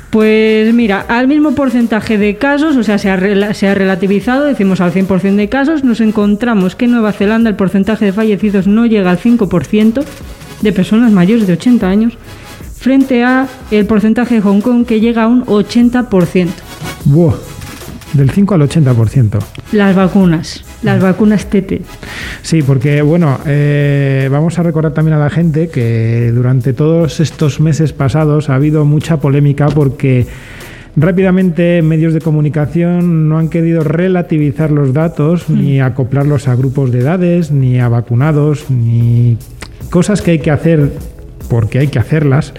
Pues 0.09 0.73
mira, 0.73 1.05
al 1.09 1.27
mismo 1.27 1.51
porcentaje 1.51 2.17
de 2.17 2.37
casos, 2.37 2.77
o 2.77 2.83
sea, 2.83 2.97
se 2.97 3.09
ha, 3.11 3.53
se 3.53 3.67
ha 3.67 3.75
relativizado, 3.75 4.45
decimos 4.45 4.79
al 4.79 4.93
100% 4.93 5.35
de 5.35 5.49
casos, 5.49 5.83
nos 5.83 5.99
encontramos 5.99 6.75
que 6.75 6.85
en 6.85 6.91
Nueva 6.91 7.11
Zelanda 7.11 7.49
el 7.49 7.55
porcentaje 7.55 8.05
de 8.05 8.13
fallecidos 8.13 8.67
no 8.67 8.85
llega 8.85 9.11
al 9.11 9.19
5% 9.19 10.03
de 10.61 10.71
personas 10.71 11.11
mayores 11.11 11.45
de 11.45 11.53
80 11.53 11.89
años, 11.89 12.17
frente 12.77 13.23
a 13.23 13.47
el 13.71 13.85
porcentaje 13.85 14.35
de 14.35 14.41
Hong 14.41 14.61
Kong 14.61 14.85
que 14.85 14.99
llega 14.99 15.23
a 15.23 15.27
un 15.27 15.45
80%. 15.45 16.47
Buah, 17.05 17.35
del 18.13 18.29
5 18.29 18.55
al 18.55 18.61
80%. 18.61 19.39
Las 19.71 19.95
vacunas, 19.95 20.63
las 20.83 21.01
vacunas 21.01 21.47
TT. 21.49 21.81
Sí, 22.41 22.61
porque 22.61 23.01
bueno, 23.01 23.39
eh, 23.45 24.29
vamos 24.31 24.57
a 24.59 24.63
recordar 24.63 24.93
también 24.93 25.17
a 25.17 25.19
la 25.19 25.29
gente 25.29 25.69
que 25.69 26.31
durante 26.33 26.73
todos 26.73 27.19
estos 27.19 27.59
meses 27.59 27.93
pasados 27.93 28.49
ha 28.49 28.55
habido 28.55 28.85
mucha 28.85 29.17
polémica 29.17 29.67
porque 29.67 30.27
rápidamente 30.95 31.81
medios 31.81 32.13
de 32.13 32.21
comunicación 32.21 33.29
no 33.29 33.37
han 33.37 33.49
querido 33.49 33.83
relativizar 33.83 34.71
los 34.71 34.93
datos 34.93 35.49
ni 35.49 35.79
acoplarlos 35.79 36.47
a 36.47 36.55
grupos 36.55 36.91
de 36.91 36.99
edades, 36.99 37.51
ni 37.51 37.79
a 37.79 37.87
vacunados, 37.89 38.69
ni 38.69 39.37
cosas 39.89 40.21
que 40.21 40.31
hay 40.31 40.39
que 40.39 40.51
hacer 40.51 40.91
porque 41.49 41.79
hay 41.79 41.87
que 41.87 41.99
hacerlas. 41.99 42.53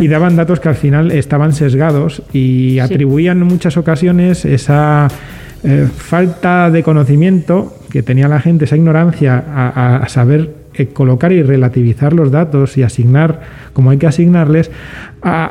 Y 0.00 0.08
daban 0.08 0.36
datos 0.36 0.60
que 0.60 0.68
al 0.68 0.74
final 0.74 1.10
estaban 1.12 1.52
sesgados 1.52 2.22
y 2.32 2.78
atribuían 2.78 3.40
en 3.42 3.46
muchas 3.46 3.76
ocasiones 3.76 4.44
esa 4.44 5.08
eh, 5.64 5.88
falta 5.96 6.70
de 6.70 6.82
conocimiento 6.82 7.74
que 7.90 8.02
tenía 8.02 8.28
la 8.28 8.40
gente, 8.40 8.66
esa 8.66 8.76
ignorancia 8.76 9.42
a, 9.48 10.08
saber 10.08 10.65
colocar 10.88 11.32
y 11.32 11.42
relativizar 11.42 12.12
los 12.12 12.30
datos 12.30 12.76
y 12.76 12.82
asignar 12.82 13.40
como 13.72 13.90
hay 13.90 13.98
que 13.98 14.06
asignarles, 14.06 14.70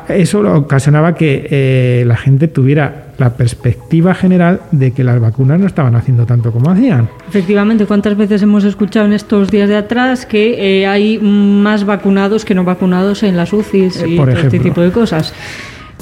eso 0.08 0.40
ocasionaba 0.56 1.14
que 1.14 1.46
eh, 1.50 2.04
la 2.06 2.16
gente 2.16 2.48
tuviera 2.48 3.06
la 3.18 3.36
perspectiva 3.36 4.14
general 4.14 4.60
de 4.72 4.92
que 4.92 5.04
las 5.04 5.20
vacunas 5.20 5.60
no 5.60 5.66
estaban 5.66 5.94
haciendo 5.96 6.26
tanto 6.26 6.52
como 6.52 6.70
hacían. 6.70 7.08
Efectivamente, 7.28 7.86
¿cuántas 7.86 8.16
veces 8.16 8.42
hemos 8.42 8.64
escuchado 8.64 9.06
en 9.06 9.12
estos 9.12 9.50
días 9.50 9.68
de 9.68 9.76
atrás 9.76 10.26
que 10.26 10.86
hay 10.86 11.18
más 11.18 11.84
vacunados 11.84 12.44
que 12.44 12.54
no 12.54 12.64
vacunados 12.64 13.22
en 13.22 13.36
las 13.36 13.52
UCIs 13.52 14.04
y 14.06 14.16
todo 14.16 14.30
este 14.30 14.58
tipo 14.58 14.80
de 14.80 14.90
cosas? 14.90 15.34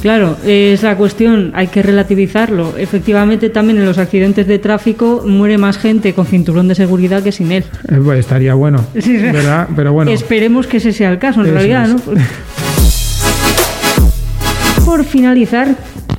Claro, 0.04 0.36
es 0.44 0.82
la 0.82 0.98
cuestión, 0.98 1.50
hay 1.54 1.68
que 1.68 1.82
relativizarlo. 1.82 2.76
Efectivamente, 2.76 3.48
también 3.48 3.78
en 3.78 3.86
los 3.86 3.96
accidentes 3.96 4.46
de 4.46 4.58
tráfico 4.58 5.24
muere 5.26 5.56
más 5.56 5.78
gente 5.78 6.12
con 6.12 6.26
cinturón 6.26 6.68
de 6.68 6.74
seguridad 6.74 7.22
que 7.22 7.32
sin 7.32 7.50
él. 7.50 7.64
Eh, 7.88 7.98
pues 8.04 8.18
estaría 8.18 8.52
bueno, 8.52 8.84
¿verdad? 8.94 9.66
Pero 9.74 9.94
bueno. 9.94 10.10
Esperemos 10.10 10.66
que 10.66 10.76
ese 10.76 10.92
sea 10.92 11.10
el 11.10 11.18
caso, 11.18 11.42
en 11.42 11.54
realidad, 11.54 11.88
¿no? 11.88 11.96
Por 14.84 15.06
finalizar, 15.06 15.74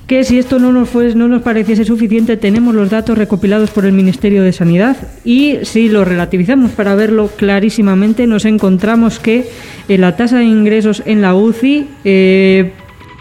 que 0.07 0.23
si 0.23 0.39
esto 0.39 0.57
no 0.57 0.71
nos, 0.71 0.89
fue, 0.89 1.13
no 1.13 1.27
nos 1.27 1.43
pareciese 1.43 1.85
suficiente, 1.85 2.37
tenemos 2.37 2.73
los 2.73 2.89
datos 2.89 3.15
recopilados 3.15 3.69
por 3.69 3.85
el 3.85 3.91
Ministerio 3.91 4.41
de 4.41 4.51
Sanidad 4.51 4.97
y 5.23 5.59
si 5.61 5.89
lo 5.89 6.03
relativizamos 6.05 6.71
para 6.71 6.95
verlo 6.95 7.29
clarísimamente, 7.37 8.25
nos 8.25 8.45
encontramos 8.45 9.19
que 9.19 9.47
eh, 9.87 9.97
la 9.99 10.15
tasa 10.15 10.39
de 10.39 10.45
ingresos 10.45 11.03
en 11.05 11.21
la 11.21 11.35
UCI 11.35 11.87
eh, 12.03 12.71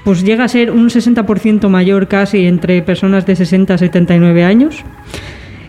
pues 0.05 0.23
llega 0.23 0.45
a 0.45 0.49
ser 0.49 0.71
un 0.71 0.91
60% 0.91 1.69
mayor 1.69 2.09
casi 2.09 2.47
entre 2.47 2.83
personas 2.83 3.27
de 3.27 3.37
60 3.37 3.75
a 3.75 3.79
79 3.79 4.45
años. 4.45 4.85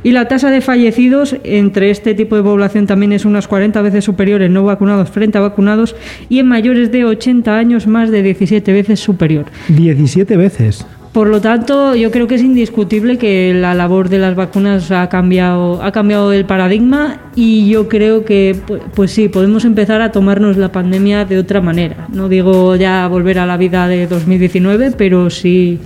Y 0.03 0.11
la 0.11 0.27
tasa 0.27 0.51
de 0.51 0.61
fallecidos 0.61 1.35
entre 1.43 1.89
este 1.89 2.13
tipo 2.13 2.35
de 2.35 2.43
población 2.43 2.85
también 2.85 3.11
es 3.11 3.25
unas 3.25 3.47
40 3.47 3.81
veces 3.81 4.05
superior 4.05 4.43
en 4.43 4.53
no 4.53 4.63
vacunados 4.63 5.09
frente 5.09 5.39
a 5.39 5.41
vacunados 5.41 5.95
y 6.29 6.37
en 6.37 6.47
mayores 6.47 6.91
de 6.91 7.05
80 7.05 7.57
años 7.57 7.87
más 7.87 8.11
de 8.11 8.21
17 8.21 8.71
veces 8.71 8.99
superior. 8.99 9.45
17 9.69 10.37
veces. 10.37 10.85
Por 11.15 11.29
lo 11.29 11.39
tanto, 11.39 11.95
yo 11.95 12.11
creo 12.11 12.27
que 12.27 12.35
es 12.35 12.41
indiscutible 12.41 13.17
que 13.17 13.53
la 13.53 13.73
labor 13.73 14.09
de 14.09 14.17
las 14.17 14.35
vacunas 14.35 14.91
ha 14.91 15.07
cambiado, 15.07 15.81
ha 15.81 15.93
cambiado 15.93 16.33
el 16.33 16.43
paradigma 16.43 17.31
y 17.37 17.69
yo 17.69 17.87
creo 17.87 18.25
que, 18.25 18.53
pues, 18.93 19.11
sí, 19.11 19.29
podemos 19.29 19.63
empezar 19.63 20.01
a 20.01 20.11
tomarnos 20.11 20.57
la 20.57 20.73
pandemia 20.73 21.23
de 21.23 21.37
otra 21.37 21.61
manera. 21.61 22.09
No 22.11 22.27
digo 22.27 22.75
ya 22.75 23.07
volver 23.07 23.39
a 23.39 23.45
la 23.45 23.55
vida 23.55 23.87
de 23.87 24.07
2019, 24.07 24.91
pero 24.91 25.29
sí 25.29 25.79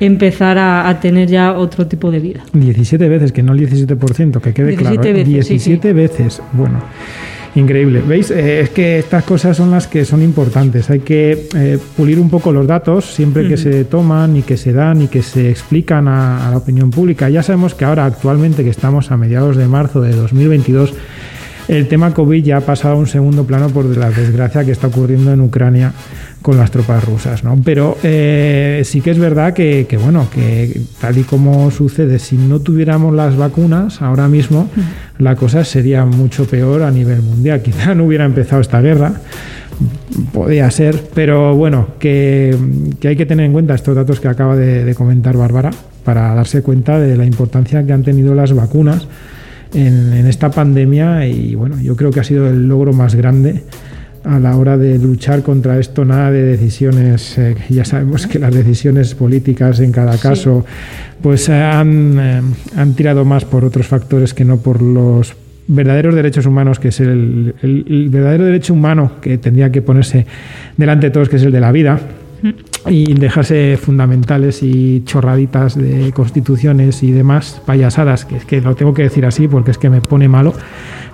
empezar 0.00 0.58
a, 0.58 0.98
tener 1.00 1.28
ya 1.28 1.52
otro 1.52 1.86
tipo 1.86 2.10
de 2.10 2.18
vida. 2.18 2.40
17 2.52 3.08
veces, 3.08 3.30
que 3.30 3.44
no 3.44 3.52
el 3.52 3.60
17%, 3.60 4.40
que 4.40 4.52
quede 4.52 4.70
17 4.70 4.98
claro. 4.98 5.18
Veces, 5.18 5.28
17 5.28 5.92
veces, 5.92 6.42
bueno. 6.52 6.82
Increíble. 7.56 8.02
¿Veis? 8.04 8.30
Eh, 8.32 8.60
es 8.60 8.70
que 8.70 8.98
estas 8.98 9.22
cosas 9.22 9.56
son 9.56 9.70
las 9.70 9.86
que 9.86 10.04
son 10.04 10.22
importantes. 10.22 10.90
Hay 10.90 11.00
que 11.00 11.46
eh, 11.54 11.78
pulir 11.96 12.18
un 12.18 12.28
poco 12.28 12.50
los 12.52 12.66
datos 12.66 13.04
siempre 13.04 13.48
que 13.48 13.56
se 13.56 13.84
toman 13.84 14.36
y 14.36 14.42
que 14.42 14.56
se 14.56 14.72
dan 14.72 15.02
y 15.02 15.08
que 15.08 15.22
se 15.22 15.50
explican 15.50 16.08
a, 16.08 16.50
la 16.50 16.56
opinión 16.56 16.90
pública. 16.90 17.28
Ya 17.28 17.42
sabemos 17.44 17.74
que 17.74 17.84
ahora, 17.84 18.06
actualmente, 18.06 18.64
que 18.64 18.70
estamos 18.70 19.12
a 19.12 19.16
mediados 19.16 19.56
de 19.56 19.68
marzo 19.68 20.00
de 20.00 20.12
2022, 20.16 20.94
el 21.68 21.88
tema 21.88 22.12
COVID 22.12 22.42
ya 22.42 22.58
ha 22.58 22.60
pasado 22.60 22.94
a 22.94 22.98
un 22.98 23.06
segundo 23.06 23.44
plano 23.44 23.68
por 23.70 23.84
la 23.96 24.10
desgracia 24.10 24.64
que 24.64 24.72
está 24.72 24.88
ocurriendo 24.88 25.32
en 25.32 25.40
Ucrania 25.40 25.92
con 26.42 26.58
las 26.58 26.70
tropas 26.70 27.02
rusas, 27.02 27.42
¿no? 27.42 27.58
Pero 27.64 27.96
eh, 28.02 28.82
sí 28.84 29.00
que 29.00 29.12
es 29.12 29.18
verdad 29.18 29.54
que, 29.54 29.86
bueno, 30.02 30.28
que 30.30 30.82
tal 31.00 31.16
y 31.16 31.22
como 31.22 31.70
sucede, 31.70 32.18
si 32.18 32.36
no 32.36 32.60
tuviéramos 32.60 33.14
las 33.14 33.34
vacunas 33.36 34.02
ahora 34.02 34.28
mismo, 34.28 34.68
la 35.18 35.36
cosa 35.36 35.64
sería 35.64 36.04
mucho 36.04 36.46
peor 36.46 36.82
a 36.82 36.90
nivel 36.90 37.22
mundial. 37.22 37.62
Quizá 37.64 37.94
no 37.94 38.04
hubiera 38.04 38.26
empezado 38.26 38.60
esta 38.60 38.82
guerra, 38.82 39.14
podría 40.32 40.70
ser, 40.70 41.02
pero 41.14 41.54
bueno, 41.54 41.88
que, 41.98 42.54
hay 43.02 43.16
que 43.16 43.26
tener 43.26 43.46
en 43.46 43.52
cuenta 43.52 43.74
estos 43.74 43.96
datos 43.96 44.20
que 44.20 44.28
acaba 44.28 44.54
de, 44.54 44.94
comentar 44.94 45.36
Bárbara 45.36 45.70
para 46.04 46.34
darse 46.34 46.62
cuenta 46.62 46.98
de 46.98 47.16
la 47.16 47.24
importancia 47.24 47.84
que 47.86 47.92
han 47.94 48.02
tenido 48.02 48.34
las 48.34 48.52
vacunas 48.52 49.08
en, 49.74 50.12
en 50.12 50.26
esta 50.26 50.50
pandemia 50.50 51.26
y 51.26 51.54
bueno, 51.54 51.80
yo 51.80 51.96
creo 51.96 52.10
que 52.10 52.20
ha 52.20 52.24
sido 52.24 52.48
el 52.48 52.68
logro 52.68 52.92
más 52.92 53.14
grande 53.14 53.62
a 54.24 54.38
la 54.38 54.56
hora 54.56 54.76
de 54.76 54.98
luchar 54.98 55.42
contra 55.42 55.78
esto. 55.78 56.04
Nada 56.04 56.30
de 56.30 56.42
decisiones, 56.42 57.38
eh, 57.38 57.54
ya 57.68 57.84
sabemos 57.84 58.26
que 58.26 58.38
las 58.38 58.54
decisiones 58.54 59.14
políticas 59.14 59.80
en 59.80 59.92
cada 59.92 60.16
caso 60.18 60.64
pues 61.22 61.48
eh, 61.48 61.54
han, 61.54 62.18
eh, 62.18 62.42
han, 62.76 62.94
tirado 62.94 63.24
más 63.24 63.44
por 63.44 63.64
otros 63.64 63.86
factores 63.86 64.34
que 64.34 64.44
no 64.44 64.58
por 64.58 64.82
los 64.82 65.34
verdaderos 65.66 66.14
derechos 66.14 66.46
humanos, 66.46 66.78
que 66.78 66.88
es 66.88 67.00
el, 67.00 67.54
el, 67.62 68.08
verdadero 68.10 68.44
derecho 68.44 68.74
humano 68.74 69.12
que 69.20 69.38
tendría 69.38 69.70
que 69.70 69.82
ponerse 69.82 70.26
delante 70.76 71.06
de 71.06 71.10
todos, 71.10 71.28
que 71.28 71.36
es 71.36 71.42
el 71.42 71.52
de 71.52 71.60
la 71.60 71.72
vida 71.72 71.98
y 72.88 73.14
dejarse 73.14 73.78
fundamentales 73.80 74.62
y 74.62 75.02
chorraditas 75.04 75.76
de 75.76 76.12
constituciones 76.12 77.02
y 77.02 77.12
demás 77.12 77.60
payasadas, 77.64 78.24
que 78.24 78.36
es 78.36 78.44
que 78.44 78.60
lo 78.60 78.74
tengo 78.74 78.94
que 78.94 79.02
decir 79.02 79.26
así 79.26 79.48
porque 79.48 79.70
es 79.70 79.78
que 79.78 79.90
me 79.90 80.00
pone 80.00 80.28
malo 80.28 80.54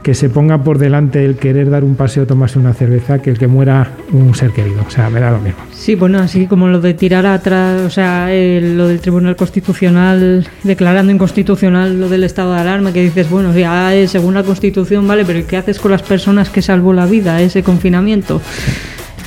que 0.02 0.14
se 0.14 0.30
ponga 0.30 0.62
por 0.62 0.78
delante 0.78 1.24
el 1.24 1.36
querer 1.36 1.70
dar 1.70 1.84
un 1.84 1.94
paseo, 1.94 2.26
tomarse 2.26 2.58
una 2.58 2.72
cerveza, 2.72 3.20
que 3.20 3.30
el 3.30 3.38
que 3.38 3.46
muera 3.46 3.92
un 4.12 4.34
ser 4.34 4.50
querido. 4.50 4.82
O 4.86 4.90
sea, 4.90 5.10
me 5.10 5.20
da 5.20 5.30
lo 5.30 5.38
mismo. 5.38 5.60
Sí, 5.72 5.94
bueno, 5.94 6.18
así 6.20 6.46
como 6.46 6.68
lo 6.68 6.80
de 6.80 6.94
tirar 6.94 7.26
atrás, 7.26 7.82
o 7.82 7.90
sea, 7.90 8.28
lo 8.28 8.88
del 8.88 9.00
Tribunal 9.00 9.36
Constitucional 9.36 10.46
declarando 10.62 11.12
inconstitucional 11.12 12.00
lo 12.00 12.08
del 12.08 12.24
estado 12.24 12.54
de 12.54 12.60
alarma, 12.60 12.92
que 12.92 13.02
dices, 13.02 13.28
bueno, 13.28 13.56
ya 13.56 13.92
según 14.06 14.34
la 14.34 14.42
Constitución, 14.42 15.06
vale, 15.06 15.24
pero 15.24 15.46
¿qué 15.46 15.56
haces 15.56 15.78
con 15.78 15.90
las 15.90 16.02
personas 16.02 16.50
que 16.50 16.62
salvó 16.62 16.92
la 16.92 17.06
vida 17.06 17.40
ese 17.40 17.62
confinamiento? 17.62 18.40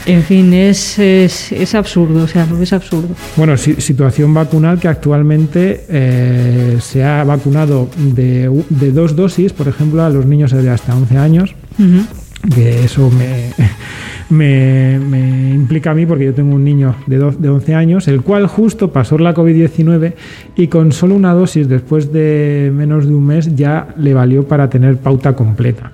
En 0.06 0.24
fin, 0.24 0.54
es, 0.54 1.00
es, 1.00 1.76
absurdo, 1.76 2.24
o 2.24 2.28
sea, 2.28 2.46
es 2.62 2.74
absurdo. 2.74 3.10
Bueno, 3.38 3.58
situación 3.58 4.34
vacunal 4.34 4.80
que 4.80 4.90
actualmente 4.90 5.86
eh, 5.88 6.78
se 6.82 7.04
ha 7.04 7.24
vacunado 7.24 7.90
de, 7.96 8.50
de, 8.70 8.92
dos 8.92 9.16
dosis, 9.16 9.54
por 9.54 9.68
ejemplo, 9.68 10.04
a 10.04 10.10
los 10.10 10.26
niños 10.26 10.52
de 10.52 10.70
hasta 10.70 10.94
11 10.96 11.18
años, 11.18 11.56
que 12.54 12.84
eso 12.84 13.10
me 13.12 13.54
me, 14.34 15.54
implica 15.54 15.92
a 15.92 15.94
mí 15.94 16.06
porque 16.06 16.26
yo 16.26 16.34
tengo 16.34 16.56
un 16.56 16.64
niño 16.64 16.96
de, 17.08 17.18
de 17.18 17.50
11 17.50 17.76
años, 17.76 18.08
el 18.08 18.22
cual 18.22 18.48
justo 18.48 18.92
pasó 18.92 19.18
la 19.18 19.34
COVID-19 19.34 20.14
y 20.56 20.68
con 20.68 20.92
solo 20.92 21.16
una 21.16 21.34
dosis 21.34 21.68
después 21.68 22.12
de 22.12 22.72
menos 22.74 23.08
de 23.08 23.14
un 23.14 23.26
mes 23.26 23.56
ya 23.56 23.88
le 23.98 24.14
valió 24.14 24.48
para 24.48 24.70
tener 24.70 24.98
pauta 24.98 25.36
completa. 25.36 25.92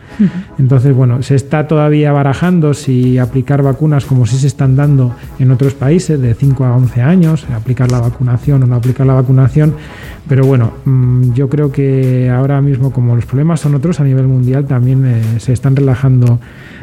Entonces, 0.57 0.95
bueno, 0.95 1.21
se 1.21 1.35
está 1.35 1.67
todavía 1.67 2.11
barajando 2.11 2.73
si 2.73 3.17
aplicar 3.17 3.61
vacunas 3.61 4.05
como 4.05 4.25
si 4.25 4.37
se 4.37 4.47
están 4.47 4.75
dando 4.75 5.15
en 5.37 5.51
otros 5.51 5.73
países 5.73 6.19
de 6.19 6.33
5 6.33 6.65
a 6.65 6.75
11 6.75 7.01
años, 7.01 7.45
aplicar 7.53 7.91
la 7.91 7.99
vacunación 7.99 8.63
o 8.63 8.67
no 8.67 8.75
aplicar 8.75 9.05
la 9.05 9.13
vacunación, 9.13 9.75
pero 10.29 10.45
bueno, 10.45 10.73
mm, 10.85 11.33
yo 11.33 11.49
creo 11.49 11.71
que 11.71 12.29
ahora 12.29 12.61
mismo 12.61 12.93
como 12.93 13.15
los 13.15 13.25
problemas 13.25 13.59
son 13.59 13.73
otros 13.73 13.99
a 13.99 14.03
nivel 14.03 14.27
mundial, 14.27 14.65
también 14.65 15.03
eh, 15.05 15.39
se 15.39 15.53
están 15.53 15.75
relajando 15.75 16.39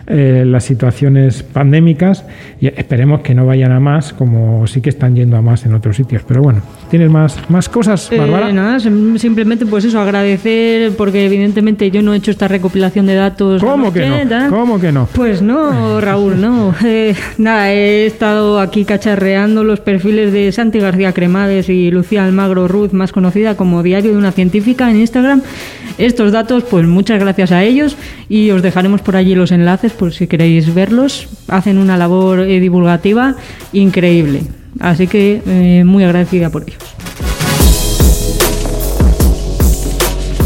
eh, 0.08 0.42
las 0.44 0.64
situaciones 0.64 1.44
pandémicas 1.44 2.24
y 2.60 2.66
esperemos 2.66 3.20
que 3.20 3.36
no 3.36 3.46
vayan 3.46 3.70
a 3.70 3.78
más 3.78 4.12
como 4.12 4.66
sí 4.66 4.80
que 4.80 4.90
están 4.90 5.14
yendo 5.14 5.36
a 5.36 5.42
más 5.42 5.64
en 5.64 5.74
otros 5.74 5.96
sitios. 5.96 6.22
Pero 6.26 6.42
bueno, 6.42 6.60
¿Tienes 6.90 7.10
más, 7.10 7.36
más 7.50 7.68
cosas, 7.68 8.10
Eh, 8.12 8.16
Bárbara? 8.16 8.52
nada, 8.52 8.78
sim- 8.78 9.18
simplemente 9.18 9.66
pues 9.66 9.84
eso, 9.84 9.98
agradecer, 10.00 10.92
porque 10.96 11.26
evidentemente 11.26 11.90
yo 11.90 12.00
no 12.00 12.14
he 12.14 12.16
hecho 12.18 12.30
esta 12.30 12.46
recopilación 12.46 13.06
de 13.06 13.16
datos. 13.16 13.60
¿Cómo 13.60 13.92
que 13.92 14.06
no? 14.08 14.28
tal. 14.28 14.50
¿Cómo 14.50 14.78
que 14.80 14.92
no? 14.92 15.08
Pues 15.12 15.42
no, 15.42 16.00
Raúl, 16.00 16.40
no. 16.40 16.74
Eh, 16.84 17.14
nada, 17.38 17.72
he 17.72 18.06
estado 18.06 18.60
aquí 18.60 18.84
cacharreando 18.84 19.64
los 19.64 19.80
perfiles 19.80 20.32
de 20.32 20.52
Santi 20.52 20.78
García 20.78 21.12
Cremades 21.12 21.68
y 21.68 21.90
Lucía 21.90 22.24
Almagro 22.24 22.68
Ruz, 22.68 22.92
más 22.92 23.10
conocida 23.10 23.56
como 23.56 23.82
Diario 23.82 24.12
de 24.12 24.18
una 24.18 24.30
Científica 24.30 24.88
en 24.88 25.00
Instagram. 25.00 25.42
Estos 25.98 26.30
datos, 26.30 26.62
pues 26.62 26.86
muchas 26.86 27.18
gracias 27.18 27.50
a 27.50 27.64
ellos 27.64 27.96
y 28.28 28.50
os 28.50 28.62
dejaremos 28.62 29.00
por 29.00 29.16
allí 29.16 29.34
los 29.34 29.50
enlaces 29.50 29.90
por 29.92 30.12
si 30.12 30.28
queréis 30.28 30.72
verlos. 30.72 31.28
Hacen 31.48 31.78
una 31.78 31.96
labor 31.96 32.40
eh, 32.40 32.60
divulgativa 32.60 33.34
increíble. 33.72 34.42
Así 34.80 35.06
que 35.06 35.42
eh, 35.46 35.84
muy 35.84 36.04
agradecida 36.04 36.50
por 36.50 36.62
ellos. 36.62 36.78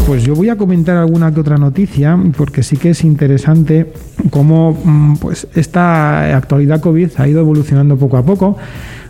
Pues 0.07 0.23
yo 0.23 0.35
voy 0.35 0.49
a 0.49 0.57
comentar 0.57 0.97
alguna 0.97 1.33
que 1.33 1.39
otra 1.39 1.57
noticia, 1.57 2.19
porque 2.35 2.63
sí 2.63 2.75
que 2.75 2.89
es 2.89 3.03
interesante 3.03 3.93
cómo 4.29 4.77
mm, 4.83 5.15
pues, 5.17 5.47
esta 5.55 6.35
actualidad 6.35 6.81
COVID 6.81 7.11
ha 7.17 7.27
ido 7.27 7.39
evolucionando 7.39 7.95
poco 7.95 8.17
a 8.17 8.25
poco. 8.25 8.57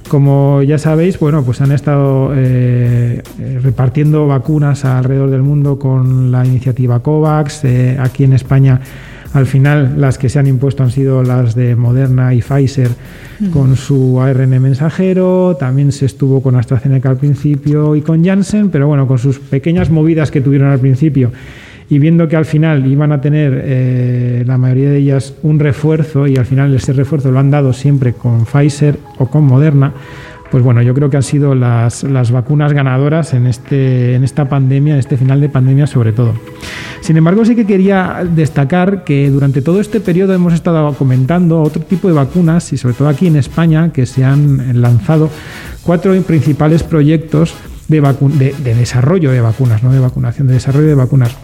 Como 0.10 0.62
ya 0.62 0.78
sabéis, 0.78 1.18
bueno, 1.18 1.44
pues 1.44 1.62
han 1.62 1.72
estado 1.72 2.34
eh, 2.36 3.24
eh, 3.40 3.60
repartiendo 3.64 4.28
vacunas 4.28 4.84
alrededor 4.86 5.32
del 5.32 5.42
mundo 5.42 5.80
con 5.80 6.32
la 6.32 6.46
iniciativa 6.46 7.00
COVAX. 7.00 7.64
Aquí 7.98 8.26
en 8.26 8.34
España, 8.34 8.82
al 9.34 9.46
final, 9.46 9.96
las 9.98 10.18
que 10.18 10.28
se 10.28 10.40
han 10.40 10.48
impuesto 10.48 10.84
han 10.84 10.92
sido 10.92 11.24
las 11.24 11.56
de 11.56 11.76
Moderna 11.76 12.34
y 12.34 12.42
Pfizer 12.42 12.90
con 13.54 13.78
su 13.78 14.20
ARN 14.20 14.62
mensajero. 14.62 15.56
También 15.58 15.92
se 15.94 16.06
estuvo 16.06 16.42
con 16.42 16.56
AstraZeneca 16.56 17.10
al 17.10 17.18
principio 17.18 17.96
y 17.96 18.02
con 18.02 18.26
Janssen, 18.26 18.70
pero 18.70 18.88
bueno, 18.88 19.08
con 19.08 19.18
sus 19.18 19.40
pequeñas 19.40 19.90
movidas 19.90 20.32
que 20.32 20.42
tuvieron 20.42 20.70
al 20.70 20.80
principio 20.80 21.32
y 21.92 22.00
viendo 22.00 22.28
que 22.30 22.38
al 22.38 22.46
final 22.46 22.88
iban 22.88 23.12
a 23.12 23.20
tener 23.20 23.62
eh, 23.66 24.44
la 24.48 24.58
mayoría 24.58 24.92
de 24.92 24.98
ellas 24.98 25.34
un 25.44 25.60
refuerzo 25.60 26.26
y 26.26 26.38
al 26.38 26.46
final 26.46 26.74
ese 26.74 26.94
refuerzo 26.94 27.32
lo 27.32 27.40
han 27.40 27.52
dado 27.52 27.74
siempre 27.74 28.14
con 28.14 28.46
Pfizer 28.46 28.98
o 29.18 29.28
con 29.28 29.44
Moderna, 29.44 29.94
pues 30.52 30.64
bueno, 30.64 30.82
yo 30.82 30.94
creo 30.94 31.10
que 31.10 31.16
han 31.16 31.24
sido 31.24 31.56
las, 31.56 32.04
las 32.04 32.32
vacunas 32.32 32.74
ganadoras 32.74 33.34
en, 33.34 33.48
este, 33.48 34.16
en 34.16 34.26
esta 34.26 34.50
pandemia, 34.50 34.94
en 34.94 35.00
este 35.00 35.16
final 35.16 35.40
de 35.40 35.48
pandemia 35.48 35.88
sobre 35.88 36.12
todo. 36.12 36.34
Sin 37.00 37.16
embargo, 37.16 37.46
sí 37.46 37.56
que 37.56 37.66
quería 37.66 38.24
destacar 38.30 39.06
que 39.06 39.30
durante 39.30 39.62
todo 39.62 39.80
este 39.80 40.02
periodo 40.02 40.34
hemos 40.34 40.54
estado 40.54 40.94
comentando 40.94 41.62
otro 41.62 41.82
tipo 41.82 42.10
de 42.10 42.14
vacunas 42.14 42.74
y 42.74 42.78
sobre 42.78 42.96
todo 42.96 43.08
aquí 43.08 43.28
en 43.28 43.38
España 43.38 43.92
que 43.94 44.06
se 44.06 44.26
han 44.26 44.82
lanzado 44.82 45.30
cuatro 45.84 46.14
principales 46.22 46.84
proyectos 46.84 47.56
de, 47.88 48.02
de, 48.02 48.54
de 48.62 48.76
desarrollo 48.76 49.32
de 49.32 49.40
vacunas, 49.40 49.84
no 49.84 49.94
de 49.94 50.00
vacunación, 50.00 50.48
de 50.48 50.56
desarrollo 50.56 50.88
de 50.88 50.96
vacunas. 50.96 51.36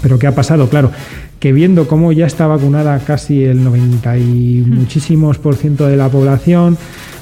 Pero 0.00 0.18
¿qué 0.18 0.28
ha 0.28 0.34
pasado? 0.34 0.68
Claro, 0.68 0.92
que 1.40 1.52
viendo 1.52 1.88
cómo 1.88 2.12
ya 2.12 2.26
está 2.26 2.46
vacunada 2.46 2.98
casi 3.00 3.44
el 3.44 3.64
90 3.64 4.18
y 4.18 4.64
muchísimos 4.66 5.38
por 5.38 5.56
ciento 5.56 5.86
de 5.86 5.96
la 5.96 6.08
población, 6.08 6.76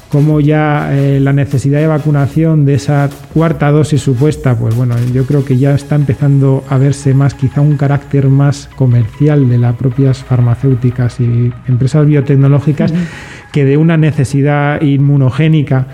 cómo 0.09 0.39
ya 0.39 0.89
eh, 0.93 1.19
la 1.19 1.33
necesidad 1.33 1.79
de 1.79 1.87
vacunación 1.87 2.65
de 2.65 2.75
esa 2.75 3.09
cuarta 3.33 3.71
dosis 3.71 4.01
supuesta, 4.01 4.55
pues 4.57 4.75
bueno, 4.75 4.95
yo 5.13 5.25
creo 5.25 5.43
que 5.43 5.57
ya 5.57 5.73
está 5.73 5.95
empezando 5.95 6.63
a 6.69 6.77
verse 6.77 7.13
más 7.13 7.33
quizá 7.33 7.61
un 7.61 7.77
carácter 7.77 8.27
más 8.27 8.69
comercial 8.75 9.49
de 9.49 9.57
las 9.57 9.75
propias 9.75 10.23
farmacéuticas 10.23 11.19
y 11.19 11.51
empresas 11.67 12.05
biotecnológicas 12.05 12.93
que 13.51 13.65
de 13.65 13.77
una 13.77 13.97
necesidad 13.97 14.81
inmunogénica 14.81 15.87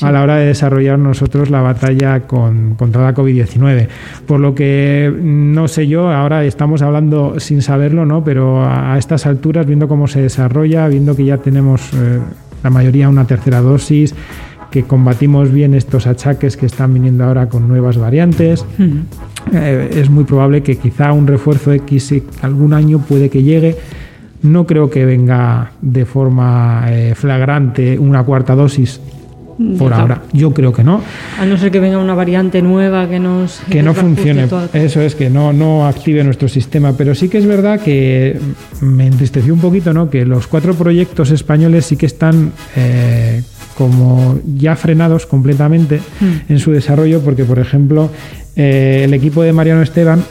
a 0.00 0.12
la 0.12 0.22
hora 0.22 0.36
de 0.36 0.46
desarrollar 0.46 0.98
nosotros 0.98 1.50
la 1.50 1.60
batalla 1.60 2.20
con, 2.20 2.76
contra 2.76 3.02
la 3.02 3.14
COVID-19. 3.14 3.88
Por 4.26 4.40
lo 4.40 4.54
que, 4.54 5.12
no 5.20 5.68
sé 5.68 5.88
yo, 5.88 6.10
ahora 6.10 6.44
estamos 6.44 6.80
hablando 6.82 7.40
sin 7.40 7.60
saberlo, 7.60 8.06
¿no? 8.06 8.22
Pero 8.22 8.62
a, 8.62 8.94
a 8.94 8.98
estas 8.98 9.26
alturas, 9.26 9.66
viendo 9.66 9.88
cómo 9.88 10.06
se 10.06 10.22
desarrolla, 10.22 10.86
viendo 10.88 11.16
que 11.16 11.24
ya 11.24 11.38
tenemos 11.38 11.92
eh, 11.94 12.20
la 12.62 12.70
mayoría 12.70 13.08
una 13.08 13.26
tercera 13.26 13.60
dosis, 13.60 14.14
que 14.70 14.84
combatimos 14.84 15.50
bien 15.50 15.74
estos 15.74 16.06
achaques 16.06 16.56
que 16.56 16.66
están 16.66 16.94
viniendo 16.94 17.24
ahora 17.24 17.48
con 17.48 17.66
nuevas 17.68 17.98
variantes, 17.98 18.64
eh, 19.52 19.90
es 19.94 20.10
muy 20.10 20.24
probable 20.24 20.62
que 20.62 20.76
quizá 20.76 21.12
un 21.12 21.26
refuerzo 21.26 21.72
X 21.72 22.14
algún 22.42 22.72
año 22.72 23.00
puede 23.00 23.30
que 23.30 23.42
llegue. 23.42 23.76
No 24.42 24.66
creo 24.66 24.88
que 24.88 25.04
venga 25.04 25.72
de 25.82 26.06
forma 26.06 26.84
eh, 26.88 27.14
flagrante 27.14 27.98
una 27.98 28.22
cuarta 28.22 28.54
dosis 28.54 29.00
por 29.78 29.90
Yo 29.90 29.94
ahora. 29.94 30.22
Yo 30.32 30.52
creo 30.52 30.72
que 30.72 30.82
no. 30.82 31.02
A 31.38 31.44
no 31.44 31.58
ser 31.58 31.70
que 31.70 31.80
venga 31.80 31.98
una 31.98 32.14
variante 32.14 32.62
nueva 32.62 33.08
que 33.08 33.20
nos. 33.20 33.60
Que 33.70 33.82
no 33.82 33.94
funcione. 33.94 34.48
Eso 34.72 35.00
es, 35.00 35.14
que 35.14 35.28
no, 35.30 35.52
no 35.52 35.86
active 35.86 36.24
nuestro 36.24 36.48
sistema. 36.48 36.94
Pero 36.96 37.14
sí 37.14 37.28
que 37.28 37.38
es 37.38 37.46
verdad 37.46 37.80
que 37.80 38.38
me 38.80 39.06
entristeció 39.06 39.52
un 39.52 39.60
poquito, 39.60 39.92
¿no? 39.92 40.08
Que 40.08 40.24
los 40.24 40.46
cuatro 40.46 40.74
proyectos 40.74 41.30
españoles 41.30 41.86
sí 41.86 41.96
que 41.96 42.06
están 42.06 42.52
eh, 42.76 43.42
como 43.76 44.38
ya 44.56 44.76
frenados 44.76 45.26
completamente 45.26 46.00
Mm. 46.20 46.52
en 46.52 46.58
su 46.58 46.70
desarrollo, 46.72 47.20
porque, 47.20 47.44
por 47.44 47.58
ejemplo, 47.58 48.10
eh, 48.56 49.02
el 49.04 49.14
equipo 49.14 49.42
de 49.42 49.52
Mariano 49.52 49.82
Esteban 49.82 50.22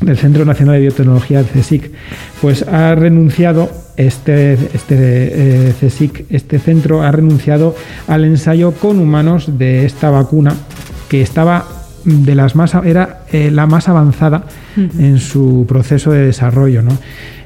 del 0.00 0.16
Centro 0.16 0.44
Nacional 0.44 0.76
de 0.76 0.82
Biotecnología, 0.82 1.40
el 1.40 1.46
CSIC, 1.46 1.90
pues 2.40 2.62
ha 2.62 2.94
renunciado, 2.94 3.68
este, 3.98 4.54
este 4.54 5.68
eh, 5.68 5.74
CSIC, 5.78 6.26
este 6.30 6.58
centro 6.58 7.02
ha 7.02 7.10
renunciado 7.12 7.74
al 8.06 8.24
ensayo 8.24 8.72
con 8.72 8.98
humanos 9.00 9.58
de 9.58 9.84
esta 9.84 10.08
vacuna 10.08 10.54
que 11.08 11.20
estaba 11.20 11.66
de 12.04 12.34
las 12.34 12.54
más 12.54 12.74
era 12.74 13.24
eh, 13.32 13.50
la 13.50 13.66
más 13.66 13.88
avanzada 13.88 14.44
en 14.76 15.18
su 15.18 15.66
proceso 15.68 16.12
de 16.12 16.26
desarrollo, 16.26 16.82
¿no? 16.82 16.96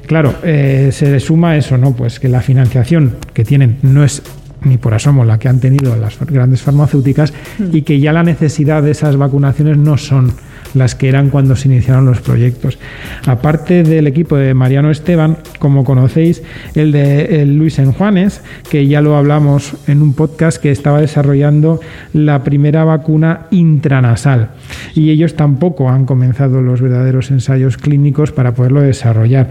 Claro, 0.05 0.35
eh, 0.43 0.89
se 0.93 1.11
le 1.11 1.19
suma 1.19 1.57
eso, 1.57 1.77
¿no? 1.77 1.93
Pues 1.93 2.19
que 2.19 2.29
la 2.29 2.41
financiación 2.41 3.15
que 3.33 3.43
tienen 3.43 3.79
no 3.81 4.03
es 4.03 4.21
ni 4.63 4.77
por 4.77 4.93
asomo 4.93 5.25
la 5.25 5.39
que 5.39 5.49
han 5.49 5.59
tenido 5.59 5.95
las 5.95 6.19
grandes 6.19 6.61
farmacéuticas 6.61 7.33
y 7.71 7.81
que 7.81 7.99
ya 7.99 8.13
la 8.13 8.23
necesidad 8.23 8.83
de 8.83 8.91
esas 8.91 9.17
vacunaciones 9.17 9.77
no 9.77 9.97
son 9.97 10.31
las 10.73 10.95
que 10.95 11.09
eran 11.09 11.29
cuando 11.29 11.55
se 11.55 11.67
iniciaron 11.67 12.05
los 12.05 12.21
proyectos. 12.21 12.77
Aparte 13.25 13.83
del 13.83 14.07
equipo 14.07 14.35
de 14.35 14.53
Mariano 14.53 14.91
Esteban, 14.91 15.37
como 15.59 15.83
conocéis, 15.83 16.43
el 16.75 16.91
de 16.91 17.45
Luis 17.45 17.79
Enjuanes, 17.79 18.41
que 18.69 18.87
ya 18.87 19.01
lo 19.01 19.15
hablamos 19.15 19.75
en 19.87 20.01
un 20.01 20.13
podcast 20.13 20.61
que 20.61 20.71
estaba 20.71 21.01
desarrollando 21.01 21.79
la 22.13 22.43
primera 22.43 22.83
vacuna 22.83 23.47
intranasal. 23.51 24.49
Y 24.95 25.09
ellos 25.09 25.35
tampoco 25.35 25.89
han 25.89 26.05
comenzado 26.05 26.61
los 26.61 26.81
verdaderos 26.81 27.31
ensayos 27.31 27.77
clínicos 27.77 28.31
para 28.31 28.53
poderlo 28.53 28.81
desarrollar. 28.81 29.49